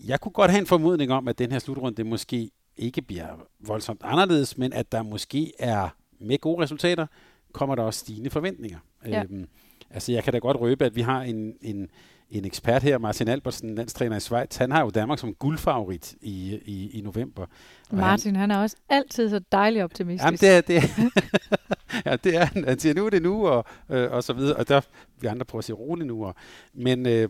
Jeg 0.06 0.20
kunne 0.20 0.32
godt 0.32 0.50
have 0.50 0.60
en 0.60 0.66
formodning 0.66 1.12
om, 1.12 1.28
at 1.28 1.38
den 1.38 1.52
her 1.52 1.58
slutrunde 1.58 2.04
måske 2.04 2.50
ikke 2.76 3.02
bliver 3.02 3.26
voldsomt 3.60 4.00
anderledes, 4.04 4.58
men 4.58 4.72
at 4.72 4.92
der 4.92 5.02
måske 5.02 5.52
er 5.58 5.88
med 6.20 6.38
gode 6.38 6.62
resultater, 6.62 7.06
kommer 7.52 7.74
der 7.74 7.82
også 7.82 8.00
stigende 8.00 8.30
forventninger. 8.30 8.78
Ja. 9.06 9.22
Øhm, 9.22 9.48
altså 9.90 10.12
jeg 10.12 10.24
kan 10.24 10.32
da 10.32 10.38
godt 10.38 10.60
røbe, 10.60 10.84
at 10.84 10.96
vi 10.96 11.00
har 11.00 11.22
en, 11.22 11.54
en, 11.62 11.88
en 12.30 12.44
ekspert 12.44 12.82
her, 12.82 12.98
Martin 12.98 13.28
Albertsen, 13.28 13.74
landstræner 13.74 14.16
i 14.16 14.20
Schweiz. 14.20 14.56
Han 14.56 14.70
har 14.70 14.80
jo 14.82 14.90
Danmark 14.90 15.18
som 15.18 15.34
guldfavorit 15.34 16.14
i, 16.20 16.60
i, 16.64 16.90
i 16.98 17.00
november. 17.00 17.42
Og 17.42 17.48
han- 17.90 17.98
Martin, 17.98 18.36
han 18.36 18.50
er 18.50 18.56
også 18.58 18.76
altid 18.88 19.30
så 19.30 19.40
dejlig 19.52 19.84
optimistisk. 19.84 20.24
Jamen, 20.24 20.38
det 20.38 20.48
er, 20.48 20.60
det 20.60 20.76
er, 20.76 21.10
ja, 22.10 22.16
det 22.16 22.36
er 22.36 22.44
han. 22.44 22.64
Han 22.64 22.78
siger, 22.78 22.94
nu 22.94 23.06
er 23.06 23.10
det 23.10 23.22
nu, 23.22 23.46
og, 23.48 23.64
øh, 23.90 24.10
og 24.12 24.24
så 24.24 24.32
videre. 24.32 24.56
Og 24.56 24.68
der 24.68 24.80
vi 25.20 25.26
andre 25.26 25.44
prøver 25.44 25.60
at 25.60 25.64
sige 25.64 25.76
roligt 25.76 26.06
nu. 26.06 26.24
Og, 26.26 26.34
men, 26.74 27.06
øh, 27.06 27.28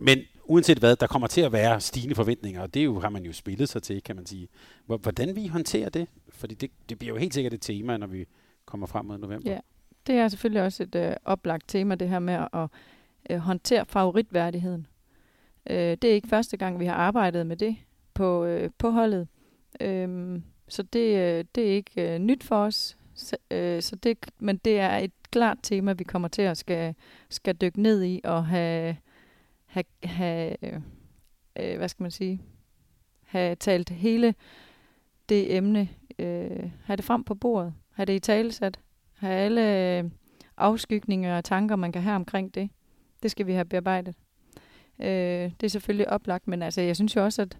men 0.00 0.18
uanset 0.44 0.78
hvad, 0.78 0.96
der 0.96 1.06
kommer 1.06 1.28
til 1.28 1.40
at 1.40 1.52
være 1.52 1.80
stigende 1.80 2.14
forventninger, 2.14 2.62
og 2.62 2.74
det 2.74 2.80
er 2.80 2.84
jo, 2.84 3.00
har 3.00 3.08
man 3.10 3.24
jo 3.24 3.32
spillet 3.32 3.68
sig 3.68 3.82
til, 3.82 4.02
kan 4.02 4.16
man 4.16 4.26
sige. 4.26 4.48
Hvor- 4.86 4.96
Hvordan 4.96 5.36
vi 5.36 5.46
håndterer 5.46 5.88
det? 5.88 6.08
Fordi 6.28 6.54
det, 6.54 6.70
det 6.88 6.98
bliver 6.98 7.14
jo 7.14 7.18
helt 7.20 7.34
sikkert 7.34 7.54
et 7.54 7.62
tema, 7.62 7.96
når 7.96 8.06
vi 8.06 8.26
kommer 8.66 8.86
frem 8.86 9.04
mod 9.06 9.18
november. 9.18 9.50
Ja. 9.50 9.58
Det 10.06 10.14
er 10.14 10.28
selvfølgelig 10.28 10.62
også 10.62 10.82
et 10.82 10.94
øh, 10.94 11.12
oplagt 11.24 11.64
tema, 11.68 11.94
det 11.94 12.08
her 12.08 12.18
med 12.18 12.34
at 12.52 12.66
øh, 13.28 13.38
håndtere 13.38 13.86
favoritværdigheden. 13.86 14.86
Øh, 15.70 15.76
det 15.76 16.04
er 16.04 16.14
ikke 16.14 16.28
første 16.28 16.56
gang, 16.56 16.80
vi 16.80 16.86
har 16.86 16.94
arbejdet 16.94 17.46
med 17.46 17.56
det 17.56 17.76
på, 18.14 18.44
øh, 18.44 18.70
på 18.78 18.90
holdet. 18.90 19.28
Øh, 19.80 20.40
så 20.68 20.82
det, 20.82 21.16
øh, 21.18 21.44
det 21.54 21.68
er 21.68 21.72
ikke 21.72 22.14
øh, 22.14 22.18
nyt 22.18 22.44
for 22.44 22.56
os. 22.56 22.96
Så, 23.14 23.36
øh, 23.50 23.82
så 23.82 23.96
det, 23.96 24.18
men 24.38 24.56
det 24.56 24.80
er 24.80 24.96
et 24.96 25.12
klart 25.30 25.58
tema, 25.62 25.92
vi 25.92 26.04
kommer 26.04 26.28
til 26.28 26.42
at 26.42 26.56
skal, 26.56 26.94
skal 27.28 27.54
dykke 27.54 27.82
ned 27.82 28.04
i 28.04 28.20
og 28.24 28.46
have, 28.46 28.96
have, 29.66 29.84
have 30.04 30.56
øh, 30.62 30.80
øh 31.56 31.76
hvad 31.76 31.88
skal 31.88 32.04
man 32.04 32.10
sige, 32.10 32.42
have 33.24 33.54
talt 33.54 33.90
hele 33.90 34.34
det 35.28 35.56
emne, 35.56 35.88
øh, 36.18 36.70
have 36.84 36.96
det 36.96 37.04
frem 37.04 37.24
på 37.24 37.34
bordet, 37.34 37.74
have 37.90 38.06
det 38.06 38.12
i 38.12 38.18
talesat, 38.18 38.78
have 39.14 39.34
alle 39.34 39.98
øh, 39.98 40.10
afskygninger 40.56 41.36
og 41.36 41.44
tanker, 41.44 41.76
man 41.76 41.92
kan 41.92 42.02
have 42.02 42.16
omkring 42.16 42.54
det. 42.54 42.70
Det 43.22 43.30
skal 43.30 43.46
vi 43.46 43.52
have 43.52 43.64
bearbejdet. 43.64 44.14
Øh, 45.00 45.50
det 45.60 45.62
er 45.62 45.68
selvfølgelig 45.68 46.08
oplagt, 46.08 46.48
men 46.48 46.62
altså, 46.62 46.80
jeg 46.80 46.96
synes 46.96 47.16
jo 47.16 47.24
også, 47.24 47.42
at 47.42 47.58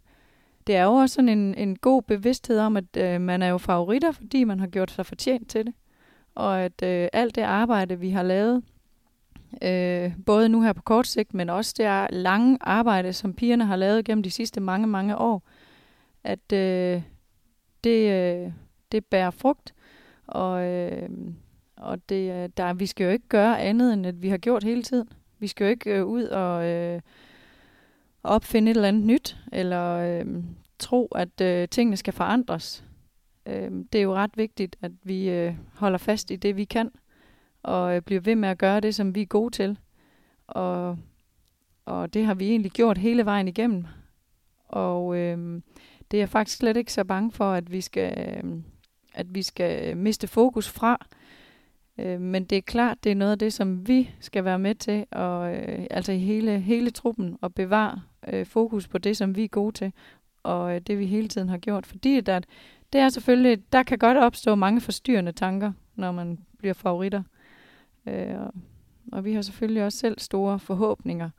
det 0.66 0.76
er 0.76 0.84
jo 0.84 0.92
også 0.92 1.14
sådan 1.14 1.28
en, 1.28 1.54
en 1.54 1.76
god 1.76 2.02
bevidsthed 2.02 2.58
om, 2.58 2.76
at 2.76 2.96
øh, 2.96 3.20
man 3.20 3.42
er 3.42 3.48
jo 3.48 3.58
favoritter, 3.58 4.12
fordi 4.12 4.44
man 4.44 4.60
har 4.60 4.66
gjort 4.66 4.90
sig 4.90 5.06
fortjent 5.06 5.50
til 5.50 5.66
det. 5.66 5.74
Og 6.34 6.60
at 6.60 6.82
øh, 6.82 7.08
alt 7.12 7.34
det 7.34 7.42
arbejde, 7.42 7.98
vi 7.98 8.10
har 8.10 8.22
lavet, 8.22 8.62
øh, 9.62 10.12
både 10.26 10.48
nu 10.48 10.62
her 10.62 10.72
på 10.72 10.82
kort 10.82 11.06
sigt, 11.06 11.34
men 11.34 11.50
også 11.50 11.74
det 11.78 12.16
lange 12.16 12.58
arbejde, 12.60 13.12
som 13.12 13.34
pigerne 13.34 13.64
har 13.64 13.76
lavet 13.76 14.04
gennem 14.04 14.22
de 14.22 14.30
sidste 14.30 14.60
mange, 14.60 14.86
mange 14.86 15.16
år, 15.16 15.42
at 16.24 16.52
øh, 16.52 17.02
det, 17.84 18.12
øh, 18.12 18.52
det 18.92 19.04
bærer 19.04 19.30
frugt. 19.30 19.74
Og, 20.26 20.64
øh, 20.64 21.08
og 21.76 22.08
det, 22.08 22.32
øh, 22.32 22.48
der, 22.56 22.72
vi 22.72 22.86
skal 22.86 23.04
jo 23.04 23.10
ikke 23.10 23.28
gøre 23.28 23.60
andet, 23.60 23.92
end 23.92 24.06
at 24.06 24.22
vi 24.22 24.28
har 24.28 24.38
gjort 24.38 24.64
hele 24.64 24.82
tiden. 24.82 25.08
Vi 25.38 25.46
skal 25.46 25.64
jo 25.64 25.70
ikke 25.70 25.90
øh, 25.90 26.04
ud 26.04 26.24
og 26.24 26.66
øh, 26.66 27.00
opfinde 28.22 28.70
et 28.70 28.76
eller 28.76 28.88
andet 28.88 29.06
nyt, 29.06 29.36
eller 29.52 29.94
øh, 29.94 30.26
tro, 30.78 31.06
at 31.06 31.40
øh, 31.40 31.68
tingene 31.68 31.96
skal 31.96 32.12
forandres. 32.12 32.84
Øh, 33.46 33.70
det 33.92 33.98
er 33.98 34.02
jo 34.02 34.14
ret 34.14 34.36
vigtigt, 34.36 34.76
at 34.82 34.92
vi 35.02 35.30
øh, 35.30 35.54
holder 35.74 35.98
fast 35.98 36.30
i 36.30 36.36
det, 36.36 36.56
vi 36.56 36.64
kan, 36.64 36.90
og 37.62 37.96
øh, 37.96 38.02
bliver 38.02 38.20
ved 38.20 38.36
med 38.36 38.48
at 38.48 38.58
gøre 38.58 38.80
det, 38.80 38.94
som 38.94 39.14
vi 39.14 39.22
er 39.22 39.26
gode 39.26 39.50
til. 39.50 39.78
Og, 40.46 40.98
og 41.84 42.14
det 42.14 42.24
har 42.24 42.34
vi 42.34 42.48
egentlig 42.48 42.72
gjort 42.72 42.98
hele 42.98 43.24
vejen 43.24 43.48
igennem. 43.48 43.84
Og 44.68 45.16
øh, 45.16 45.62
det 46.10 46.16
er 46.16 46.20
jeg 46.20 46.28
faktisk 46.28 46.58
slet 46.58 46.76
ikke 46.76 46.92
så 46.92 47.04
bange 47.04 47.32
for, 47.32 47.52
at 47.52 47.72
vi 47.72 47.80
skal, 47.80 48.40
øh, 48.44 48.62
at 49.14 49.34
vi 49.34 49.42
skal 49.42 49.96
miste 49.96 50.26
fokus 50.26 50.68
fra. 50.68 51.06
Øh, 51.98 52.20
men 52.20 52.44
det 52.44 52.58
er 52.58 52.62
klart, 52.62 53.04
det 53.04 53.12
er 53.12 53.16
noget 53.16 53.32
af 53.32 53.38
det, 53.38 53.52
som 53.52 53.88
vi 53.88 54.10
skal 54.20 54.44
være 54.44 54.58
med 54.58 54.74
til, 54.74 55.06
og, 55.10 55.54
øh, 55.54 55.86
altså 55.90 56.12
i 56.12 56.18
hele, 56.18 56.60
hele 56.60 56.90
truppen, 56.90 57.38
og 57.40 57.54
bevare 57.54 58.00
øh, 58.28 58.46
fokus 58.46 58.88
på 58.88 58.98
det, 58.98 59.16
som 59.16 59.36
vi 59.36 59.44
er 59.44 59.48
gode 59.48 59.72
til, 59.72 59.92
og 60.42 60.74
øh, 60.74 60.80
det 60.80 60.98
vi 60.98 61.06
hele 61.06 61.28
tiden 61.28 61.48
har 61.48 61.58
gjort. 61.58 61.86
Fordi 61.86 62.20
der, 62.20 62.40
det 62.92 63.00
er 63.00 63.08
selvfølgelig, 63.08 63.72
der 63.72 63.82
kan 63.82 63.98
godt 63.98 64.16
opstå 64.16 64.54
mange 64.54 64.80
forstyrrende 64.80 65.32
tanker, 65.32 65.72
når 65.94 66.12
man 66.12 66.38
bliver 66.58 66.74
favoritter. 66.74 67.22
Øh, 68.06 68.40
og, 68.40 68.54
og 69.12 69.24
vi 69.24 69.34
har 69.34 69.42
selvfølgelig 69.42 69.84
også 69.84 69.98
selv 69.98 70.18
store 70.18 70.58
forhåbninger, 70.58 71.30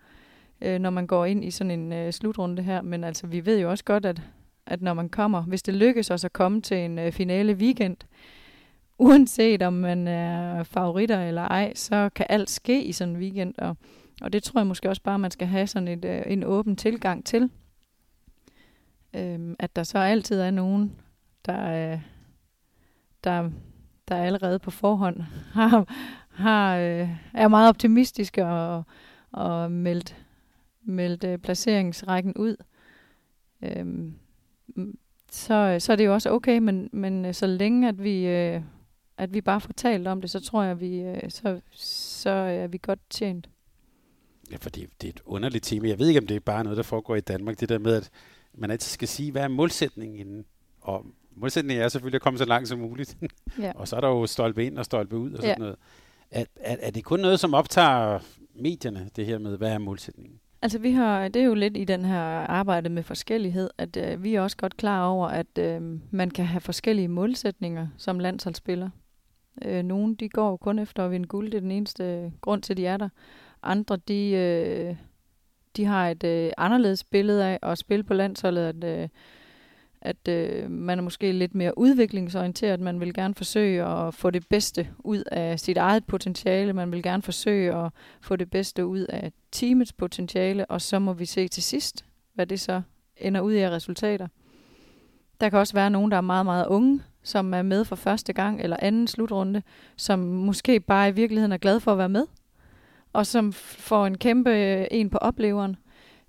øh, 0.61 0.79
når 0.79 0.89
man 0.89 1.07
går 1.07 1.25
ind 1.25 1.45
i 1.45 1.51
sådan 1.51 1.71
en 1.71 1.93
øh, 1.93 2.11
slutrunde 2.11 2.63
her. 2.63 2.81
Men 2.81 3.03
altså, 3.03 3.27
vi 3.27 3.45
ved 3.45 3.59
jo 3.59 3.69
også 3.69 3.83
godt, 3.83 4.05
at, 4.05 4.21
at 4.65 4.81
når 4.81 4.93
man 4.93 5.09
kommer, 5.09 5.41
hvis 5.41 5.63
det 5.63 5.73
lykkes 5.73 6.11
os 6.11 6.25
at 6.25 6.33
komme 6.33 6.61
til 6.61 6.77
en 6.77 6.99
øh, 6.99 7.11
finale 7.11 7.53
weekend, 7.53 7.97
uanset 8.99 9.61
om 9.61 9.73
man 9.73 10.07
er 10.07 10.63
favoritter 10.63 11.21
eller 11.21 11.41
ej, 11.41 11.73
så 11.75 12.09
kan 12.15 12.25
alt 12.29 12.49
ske 12.49 12.83
i 12.83 12.91
sådan 12.91 13.13
en 13.13 13.21
weekend, 13.21 13.53
og, 13.57 13.77
og 14.21 14.33
det 14.33 14.43
tror 14.43 14.59
jeg 14.59 14.67
måske 14.67 14.89
også 14.89 15.01
bare, 15.01 15.19
man 15.19 15.31
skal 15.31 15.47
have 15.47 15.67
sådan 15.67 15.87
et, 15.87 16.05
øh, 16.05 16.21
en 16.27 16.43
åben 16.43 16.75
tilgang 16.75 17.25
til. 17.25 17.49
Øhm, 19.13 19.55
at 19.59 19.75
der 19.75 19.83
så 19.83 19.97
altid 19.97 20.39
er 20.39 20.51
nogen, 20.51 20.95
der, 21.45 21.91
øh, 21.93 22.01
der, 23.23 23.49
der 24.07 24.15
allerede 24.15 24.59
på 24.59 24.71
forhånd 24.71 25.21
har, 25.53 25.85
har, 26.29 26.77
øh, 26.77 27.09
er 27.33 27.47
meget 27.47 27.69
optimistiske 27.69 28.45
og, 28.45 28.83
og 29.31 29.71
meldt, 29.71 30.15
meldt 30.81 31.23
øh, 31.23 31.37
placeringsrækken 31.37 32.33
ud. 32.35 32.55
Øhm, 33.61 34.15
så, 35.31 35.75
så 35.79 35.91
er 35.91 35.95
det 35.95 36.05
jo 36.05 36.13
også 36.13 36.31
okay, 36.31 36.57
men, 36.57 36.89
men 36.93 37.25
øh, 37.25 37.33
så 37.33 37.47
længe 37.47 37.87
at 37.87 38.03
vi, 38.03 38.27
øh, 38.27 38.61
at 39.19 39.33
vi 39.33 39.41
bare 39.41 39.61
får 39.61 39.73
talt 39.77 40.07
om 40.07 40.21
det, 40.21 40.29
så 40.29 40.39
tror 40.39 40.63
jeg, 40.63 40.79
vi, 40.79 40.99
øh, 41.01 41.29
så, 41.29 41.61
så 41.71 42.29
er 42.29 42.67
vi 42.67 42.79
godt 42.81 42.99
tjent. 43.09 43.49
Ja, 44.51 44.55
for 44.61 44.69
det, 44.69 44.89
det 45.01 45.07
er 45.07 45.11
et 45.11 45.21
underligt 45.25 45.63
tema. 45.63 45.87
Jeg 45.87 45.99
ved 45.99 46.07
ikke, 46.07 46.19
om 46.19 46.27
det 46.27 46.35
er 46.35 46.39
bare 46.39 46.63
noget, 46.63 46.77
der 46.77 46.83
foregår 46.83 47.15
i 47.15 47.19
Danmark. 47.19 47.59
Det 47.59 47.69
der 47.69 47.77
med, 47.79 47.93
at 47.95 48.09
man 48.57 48.71
altid 48.71 48.89
skal 48.93 49.07
sige, 49.07 49.31
hvad 49.31 49.41
er 49.43 49.47
målsætningen 49.47 50.19
inden? 50.19 50.45
Og 50.81 51.05
målsætningen 51.35 51.83
er 51.83 51.87
selvfølgelig 51.89 52.15
at 52.17 52.21
komme 52.21 52.37
så 52.39 52.45
langt 52.45 52.67
som 52.69 52.79
muligt. 52.79 53.17
Ja. 53.59 53.71
og 53.79 53.87
så 53.87 53.95
er 53.95 54.01
der 54.01 54.07
jo 54.07 54.25
stolpe 54.27 54.65
ind 54.65 54.77
og 54.77 54.85
stolpe 54.85 55.17
ud 55.17 55.31
og 55.31 55.37
sådan 55.37 55.49
Ja. 55.49 55.55
noget. 55.57 55.75
Er, 56.31 56.45
er, 56.55 56.75
er 56.79 56.91
det 56.91 57.03
kun 57.03 57.19
noget, 57.19 57.39
som 57.39 57.53
optager 57.53 58.19
medierne, 58.55 59.09
det 59.15 59.25
her 59.25 59.37
med, 59.37 59.57
hvad 59.57 59.71
er 59.71 59.77
målsætningen? 59.77 60.39
Altså 60.61 60.79
vi 60.79 60.91
har, 60.91 61.27
det 61.27 61.41
er 61.41 61.45
jo 61.45 61.53
lidt 61.53 61.77
i 61.77 61.83
den 61.83 62.05
her 62.05 62.21
arbejde 62.47 62.89
med 62.89 63.03
forskellighed, 63.03 63.69
at 63.77 63.97
øh, 63.97 64.23
vi 64.23 64.35
er 64.35 64.41
også 64.41 64.57
godt 64.57 64.77
klar 64.77 65.05
over, 65.07 65.27
at 65.27 65.57
øh, 65.59 65.81
man 66.11 66.29
kan 66.31 66.45
have 66.45 66.61
forskellige 66.61 67.07
målsætninger 67.07 67.87
som 67.97 68.19
landsholdsspiller. 68.19 68.89
Øh, 69.65 69.83
nogle 69.83 70.15
de 70.15 70.29
går 70.29 70.57
kun 70.57 70.79
efter 70.79 71.05
at 71.05 71.11
vinde 71.11 71.27
guld, 71.27 71.51
det 71.51 71.57
er 71.57 71.61
den 71.61 71.71
eneste 71.71 72.03
øh, 72.03 72.31
grund 72.41 72.61
til, 72.61 72.73
at 72.73 72.77
de 72.77 72.85
er 72.85 72.97
der. 72.97 73.09
Andre 73.63 73.97
de, 74.07 74.29
øh, 74.31 74.95
de 75.77 75.85
har 75.85 76.09
et 76.09 76.23
øh, 76.23 76.51
anderledes 76.57 77.03
billede 77.03 77.45
af 77.45 77.59
at 77.61 77.77
spille 77.77 78.03
på 78.03 78.13
landsholdet, 78.13 78.61
at, 78.61 79.01
øh, 79.01 79.09
at 80.01 80.27
øh, 80.29 80.71
man 80.71 80.99
er 80.99 81.03
måske 81.03 81.31
lidt 81.31 81.55
mere 81.55 81.77
udviklingsorienteret. 81.77 82.79
Man 82.79 82.99
vil 82.99 83.13
gerne 83.13 83.35
forsøge 83.35 83.83
at 83.85 84.13
få 84.13 84.29
det 84.29 84.47
bedste 84.47 84.87
ud 84.99 85.23
af 85.31 85.59
sit 85.59 85.77
eget 85.77 86.05
potentiale. 86.05 86.73
Man 86.73 86.91
vil 86.91 87.03
gerne 87.03 87.23
forsøge 87.23 87.75
at 87.75 87.91
få 88.21 88.35
det 88.35 88.51
bedste 88.51 88.85
ud 88.85 88.99
af 89.09 89.31
teamets 89.51 89.93
potentiale, 89.93 90.65
og 90.65 90.81
så 90.81 90.99
må 90.99 91.13
vi 91.13 91.25
se 91.25 91.47
til 91.47 91.63
sidst, 91.63 92.05
hvad 92.33 92.47
det 92.47 92.59
så 92.59 92.81
ender 93.17 93.41
ud 93.41 93.53
i 93.53 93.57
af 93.57 93.69
resultater. 93.69 94.27
Der 95.41 95.49
kan 95.49 95.59
også 95.59 95.73
være 95.73 95.89
nogen, 95.89 96.11
der 96.11 96.17
er 96.17 96.21
meget, 96.21 96.45
meget 96.45 96.67
unge, 96.67 97.01
som 97.23 97.53
er 97.53 97.61
med 97.61 97.85
for 97.85 97.95
første 97.95 98.33
gang 98.33 98.61
eller 98.61 98.77
anden 98.79 99.07
slutrunde, 99.07 99.61
som 99.95 100.19
måske 100.19 100.79
bare 100.79 101.09
i 101.09 101.11
virkeligheden 101.11 101.51
er 101.51 101.57
glad 101.57 101.79
for 101.79 101.91
at 101.91 101.97
være 101.97 102.09
med, 102.09 102.25
og 103.13 103.25
som 103.25 103.53
får 103.53 104.05
en 104.05 104.17
kæmpe 104.17 104.49
øh, 104.49 104.87
en 104.91 105.09
på 105.09 105.17
opleveren. 105.17 105.75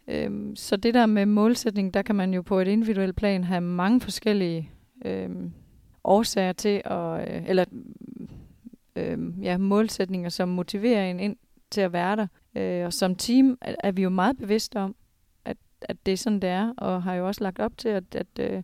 Øhm, 0.08 0.56
så 0.56 0.76
det 0.76 0.94
der 0.94 1.06
med 1.06 1.26
målsætning, 1.26 1.94
der 1.94 2.02
kan 2.02 2.14
man 2.14 2.34
jo 2.34 2.42
på 2.42 2.60
et 2.60 2.68
individuelt 2.68 3.16
plan 3.16 3.44
have 3.44 3.60
mange 3.60 4.00
forskellige 4.00 4.70
øhm, 5.04 5.52
årsager 6.04 6.52
til, 6.52 6.82
at, 6.84 7.34
øh, 7.34 7.48
eller 7.48 7.64
øhm, 8.96 9.40
ja, 9.42 9.58
målsætninger, 9.58 10.28
som 10.28 10.48
motiverer 10.48 11.04
en 11.04 11.20
ind 11.20 11.36
til 11.70 11.80
at 11.80 11.92
være 11.92 12.16
der. 12.16 12.26
Øh, 12.54 12.86
og 12.86 12.92
som 12.92 13.14
team 13.14 13.58
er, 13.60 13.74
er 13.84 13.92
vi 13.92 14.02
jo 14.02 14.08
meget 14.08 14.38
bevidste 14.38 14.76
om, 14.76 14.94
at, 15.44 15.56
at 15.82 15.96
det 16.06 16.12
er 16.12 16.16
sådan, 16.16 16.40
det 16.40 16.50
er, 16.50 16.74
og 16.76 17.02
har 17.02 17.14
jo 17.14 17.26
også 17.26 17.44
lagt 17.44 17.58
op 17.58 17.78
til, 17.78 17.88
at, 17.88 18.14
at 18.14 18.26
øh, 18.40 18.62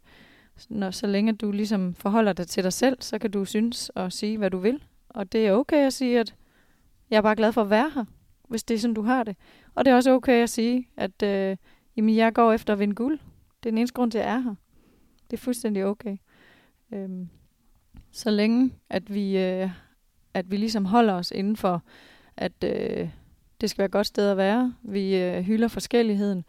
når, 0.69 0.91
så 0.91 1.07
længe 1.07 1.33
du 1.33 1.51
ligesom 1.51 1.95
forholder 1.95 2.33
dig 2.33 2.49
til 2.49 2.65
dig 2.65 2.73
selv, 2.73 2.97
så 3.01 3.19
kan 3.19 3.31
du 3.31 3.45
synes 3.45 3.89
og 3.89 4.13
sige, 4.13 4.39
hvad 4.39 4.51
du 4.51 4.59
vil. 4.59 4.83
Og 5.09 5.33
det 5.33 5.47
er 5.47 5.53
okay 5.53 5.87
at 5.87 5.93
sige, 5.93 6.21
at 6.21 6.35
jeg 7.11 7.17
er 7.17 7.23
bare 7.23 7.37
glad 7.37 7.53
for 7.53 7.63
at 7.63 7.71
være 7.71 7.91
her, 7.95 8.05
hvis 8.49 8.65
det 8.65 8.75
er 8.75 8.79
sådan, 8.79 8.95
du 8.95 9.03
har 9.03 9.23
det. 9.25 9.37
Og 9.75 9.85
det 9.85 9.91
er 9.91 9.95
også 9.95 10.13
okay 10.13 10.43
at 10.43 10.51
sige, 10.51 10.89
at 10.97 11.23
øh, 11.23 11.57
jamen, 11.97 12.17
jeg 12.17 12.33
går 12.33 12.53
efter 12.53 12.73
at 12.73 12.79
vinde 12.79 12.95
guld. 12.95 13.19
Det 13.63 13.69
er 13.69 13.71
den 13.71 13.79
eneste 13.79 13.95
grund 13.95 14.11
til, 14.11 14.19
at 14.19 14.25
jeg 14.25 14.35
er 14.35 14.39
her. 14.39 14.55
Det 15.31 15.37
er 15.37 15.41
fuldstændig 15.41 15.85
okay. 15.85 16.17
Øhm, 16.93 17.29
så 18.13 18.31
længe, 18.31 18.73
at 18.91 19.15
vi, 19.15 19.39
øh, 19.39 19.71
at 20.35 20.51
vi 20.51 20.57
ligesom 20.57 20.85
holder 20.85 21.15
os 21.15 21.31
inden 21.31 21.57
for, 21.57 21.83
at 22.37 22.65
øh, 22.65 23.09
det 23.61 23.71
skal 23.71 23.79
være 23.79 23.87
et 23.87 23.93
godt 23.93 24.07
sted 24.07 24.31
at 24.31 24.37
være. 24.37 24.75
Vi 24.83 25.17
øh, 25.17 25.43
hylder 25.43 25.69
forskelligheden, 25.69 26.45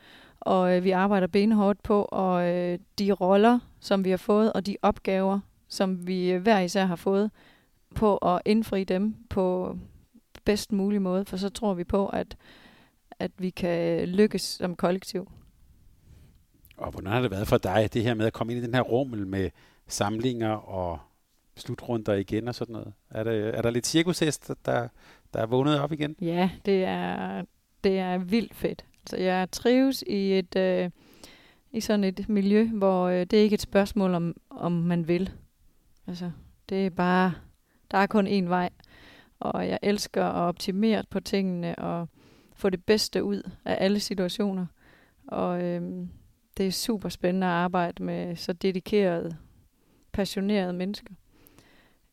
og 0.48 0.78
øh, 0.78 0.84
vi 0.84 0.92
arbejder 0.92 1.28
benhårdt 1.28 1.84
på, 1.84 2.02
og 2.12 2.48
øh, 2.48 2.80
de 3.00 3.12
roller, 3.12 3.60
som 3.80 4.06
vi 4.06 4.10
har 4.10 4.18
fået, 4.18 4.54
og 4.54 4.66
de 4.66 4.78
opgaver, 4.82 5.40
som 5.68 6.08
vi 6.08 6.32
øh, 6.32 6.42
hver 6.42 6.60
især 6.60 6.86
har 6.86 6.96
fået, 6.96 7.32
på 7.96 8.18
at 8.18 8.42
indfri 8.46 8.84
dem 8.84 9.16
på 9.30 9.78
bedst 10.46 10.72
mulig 10.72 11.02
måde, 11.02 11.26
for 11.26 11.38
så 11.38 11.50
tror 11.50 11.74
vi 11.74 11.84
på, 11.84 12.08
at, 12.08 12.38
at 13.12 13.32
vi 13.38 13.50
kan 13.50 14.08
lykkes 14.10 14.42
som 14.42 14.76
kollektiv. 14.76 15.32
Og 16.78 16.92
hvordan 16.92 17.12
har 17.12 17.22
det 17.22 17.32
været 17.32 17.48
for 17.48 17.58
dig, 17.58 17.90
det 17.94 18.04
her 18.04 18.14
med 18.14 18.26
at 18.26 18.34
komme 18.34 18.54
ind 18.54 18.64
i 18.64 18.66
den 18.66 18.74
her 18.74 18.82
rummel 18.82 19.28
med 19.28 19.50
samlinger 19.88 20.52
og 20.52 21.00
slutrunder 21.56 22.14
igen 22.14 22.48
og 22.48 22.56
sådan 22.56 22.74
noget? 22.74 22.94
Er 23.10 23.24
der, 23.24 23.32
er 23.32 23.62
der 23.62 23.70
lidt 23.70 23.88
cirkushest, 23.88 24.52
der, 24.66 24.88
der 25.34 25.40
er 25.40 25.46
vågnet 25.46 25.80
op 25.80 25.92
igen? 25.92 26.16
Ja, 26.22 26.50
det 26.66 26.84
er, 26.84 27.44
det 27.84 28.00
er 28.00 28.18
vildt 28.18 28.56
fedt. 28.56 28.86
Så 29.10 29.18
jeg 29.18 29.52
trives 29.52 30.04
i 30.08 30.38
et 30.38 30.56
øh, 30.56 30.90
i 31.72 31.80
sådan 31.80 32.04
et 32.04 32.30
miljø, 32.30 32.68
hvor 32.68 33.08
øh, 33.08 33.20
det 33.20 33.34
er 33.34 33.44
ikke 33.44 33.54
et 33.54 33.62
spørgsmål 33.62 34.14
om, 34.14 34.36
om 34.50 34.72
man 34.72 35.08
vil. 35.08 35.32
Altså, 36.08 36.32
det 36.70 36.86
er 36.86 36.90
bare, 36.90 37.34
der 37.92 37.98
er 37.98 38.08
kun 38.08 38.28
én 38.28 38.48
vej. 38.48 38.70
Og 39.40 39.68
jeg 39.68 39.80
elsker 39.82 40.26
at 40.26 40.36
optimere 40.36 41.04
på 41.10 41.20
tingene 41.20 41.80
og 41.80 42.08
få 42.54 42.70
det 42.70 42.86
bedste 42.86 43.24
ud 43.24 43.50
af 43.66 43.78
alle 43.80 44.00
situationer. 44.00 44.66
Og 45.28 45.64
øh, 45.64 46.08
det 46.58 46.68
er 46.68 46.72
super 46.72 47.10
spændende 47.10 47.48
at 47.48 47.54
arbejde 47.54 48.04
med 48.04 48.36
så 48.36 48.54
dedikerede, 48.54 49.38
passionerede 50.12 50.74
mennesker. 50.74 51.14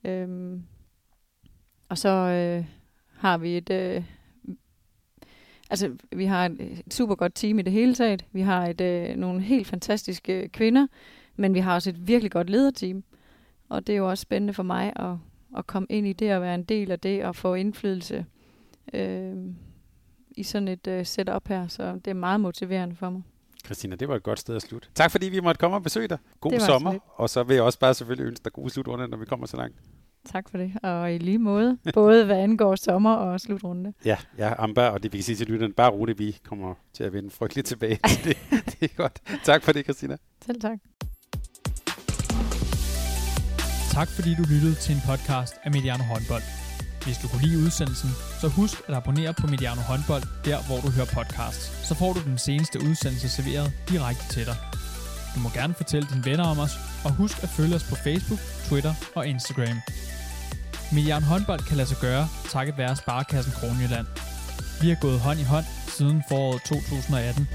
Øh, 0.04 0.58
og 1.88 1.98
så 1.98 2.08
øh, 2.08 2.64
har 3.12 3.38
vi 3.38 3.56
et, 3.56 3.70
øh, 3.70 4.04
altså, 5.70 5.90
vi 6.12 6.24
har 6.24 6.46
et, 6.46 6.82
super 6.90 7.14
godt 7.14 7.34
team 7.34 7.58
i 7.58 7.62
det 7.62 7.72
hele 7.72 7.94
taget. 7.94 8.24
Vi 8.32 8.40
har 8.40 8.66
et, 8.66 8.80
øh, 8.80 9.16
nogle 9.16 9.42
helt 9.42 9.66
fantastiske 9.66 10.48
kvinder, 10.48 10.86
men 11.36 11.54
vi 11.54 11.58
har 11.58 11.74
også 11.74 11.90
et 11.90 12.08
virkelig 12.08 12.30
godt 12.30 12.50
lederteam. 12.50 13.04
Og 13.68 13.86
det 13.86 13.92
er 13.92 13.96
jo 13.96 14.10
også 14.10 14.22
spændende 14.22 14.54
for 14.54 14.62
mig 14.62 14.92
at, 14.96 15.16
at 15.58 15.66
komme 15.66 15.86
ind 15.90 16.06
i 16.06 16.12
det 16.12 16.34
og 16.34 16.42
være 16.42 16.54
en 16.54 16.64
del 16.64 16.90
af 16.90 17.00
det 17.00 17.24
og 17.24 17.36
få 17.36 17.54
indflydelse 17.54 18.26
øh, 18.92 19.34
i 20.30 20.42
sådan 20.42 20.68
et 20.68 20.86
øh, 20.86 21.06
setup 21.06 21.48
her. 21.48 21.68
Så 21.68 21.92
det 22.04 22.06
er 22.06 22.14
meget 22.14 22.40
motiverende 22.40 22.96
for 22.96 23.10
mig. 23.10 23.22
Christina, 23.64 23.96
det 23.96 24.08
var 24.08 24.16
et 24.16 24.22
godt 24.22 24.38
sted 24.38 24.56
at 24.56 24.62
slutte. 24.62 24.88
Tak 24.94 25.10
fordi 25.10 25.28
vi 25.28 25.40
måtte 25.40 25.58
komme 25.58 25.76
og 25.76 25.82
besøge 25.82 26.08
dig. 26.08 26.18
God 26.40 26.60
sommer, 26.60 26.98
og 27.14 27.30
så 27.30 27.42
vil 27.42 27.54
jeg 27.54 27.62
også 27.62 27.78
bare 27.78 27.94
selvfølgelig 27.94 28.26
ønske 28.28 28.44
dig 28.44 28.52
gode 28.52 28.70
slutrunde, 28.70 29.08
når 29.08 29.16
vi 29.16 29.24
kommer 29.24 29.46
så 29.46 29.56
langt. 29.56 29.76
Tak 30.32 30.48
for 30.50 30.58
det, 30.58 30.72
og 30.82 31.14
i 31.14 31.18
lige 31.18 31.38
måde, 31.38 31.78
både 31.94 32.24
hvad 32.24 32.36
angår 32.36 32.76
sommer 32.76 33.14
og 33.14 33.40
slutrunde. 33.40 33.92
Ja, 34.04 34.16
ja, 34.38 34.54
Amba, 34.58 34.88
og 34.88 35.02
det 35.02 35.12
vi 35.12 35.18
kan 35.18 35.24
sige 35.24 35.36
til 35.36 35.46
lytterne, 35.46 35.72
bare 35.74 35.90
roligt, 35.90 36.18
vi 36.18 36.36
kommer 36.48 36.74
til 36.94 37.04
at 37.04 37.12
vende 37.12 37.30
frygteligt 37.30 37.66
tilbage 37.66 37.98
til 38.08 38.24
det. 38.28 38.36
det 38.66 38.82
er 38.90 38.94
godt. 38.96 39.20
Tak 39.44 39.62
for 39.62 39.72
det, 39.72 39.84
Christina. 39.84 40.16
Selv 40.46 40.60
tak. 40.60 40.78
Tak 43.92 44.08
fordi 44.08 44.34
du 44.34 44.42
lyttede 44.42 44.74
til 44.74 44.94
en 44.94 45.00
podcast 45.10 45.54
af 45.64 45.70
Mediano 45.70 46.04
Håndbold. 46.04 46.42
Hvis 47.04 47.18
du 47.22 47.28
kunne 47.28 47.42
lide 47.46 47.58
udsendelsen, 47.66 48.10
så 48.40 48.48
husk 48.48 48.76
at 48.88 48.94
abonnere 48.94 49.34
på 49.40 49.46
Mediano 49.46 49.80
Håndbold, 49.90 50.22
der 50.44 50.58
hvor 50.66 50.78
du 50.84 50.88
hører 50.96 51.10
podcasts. 51.18 51.64
Så 51.88 51.94
får 51.94 52.12
du 52.12 52.20
den 52.30 52.38
seneste 52.38 52.76
udsendelse 52.88 53.28
serveret 53.28 53.72
direkte 53.88 54.24
til 54.34 54.44
dig. 54.46 54.56
Du 55.34 55.38
må 55.40 55.48
gerne 55.58 55.74
fortælle 55.74 56.06
dine 56.12 56.24
venner 56.24 56.44
om 56.52 56.58
os, 56.58 56.74
og 57.04 57.10
husk 57.20 57.42
at 57.42 57.48
følge 57.48 57.74
os 57.74 57.84
på 57.90 57.94
Facebook, 58.06 58.40
Twitter 58.68 58.94
og 59.18 59.26
Instagram. 59.26 59.78
Mediano 60.92 61.26
håndbold 61.26 61.60
kan 61.60 61.76
lade 61.76 61.88
sig 61.88 61.98
gøre, 62.00 62.28
takket 62.50 62.78
være 62.78 62.96
Sparkassen 62.96 63.52
Kronjylland. 63.52 64.06
Vi 64.80 64.88
har 64.88 64.96
gået 65.00 65.20
hånd 65.20 65.40
i 65.40 65.42
hånd 65.42 65.64
siden 65.88 66.22
foråret 66.28 66.62
2018. 66.62 67.48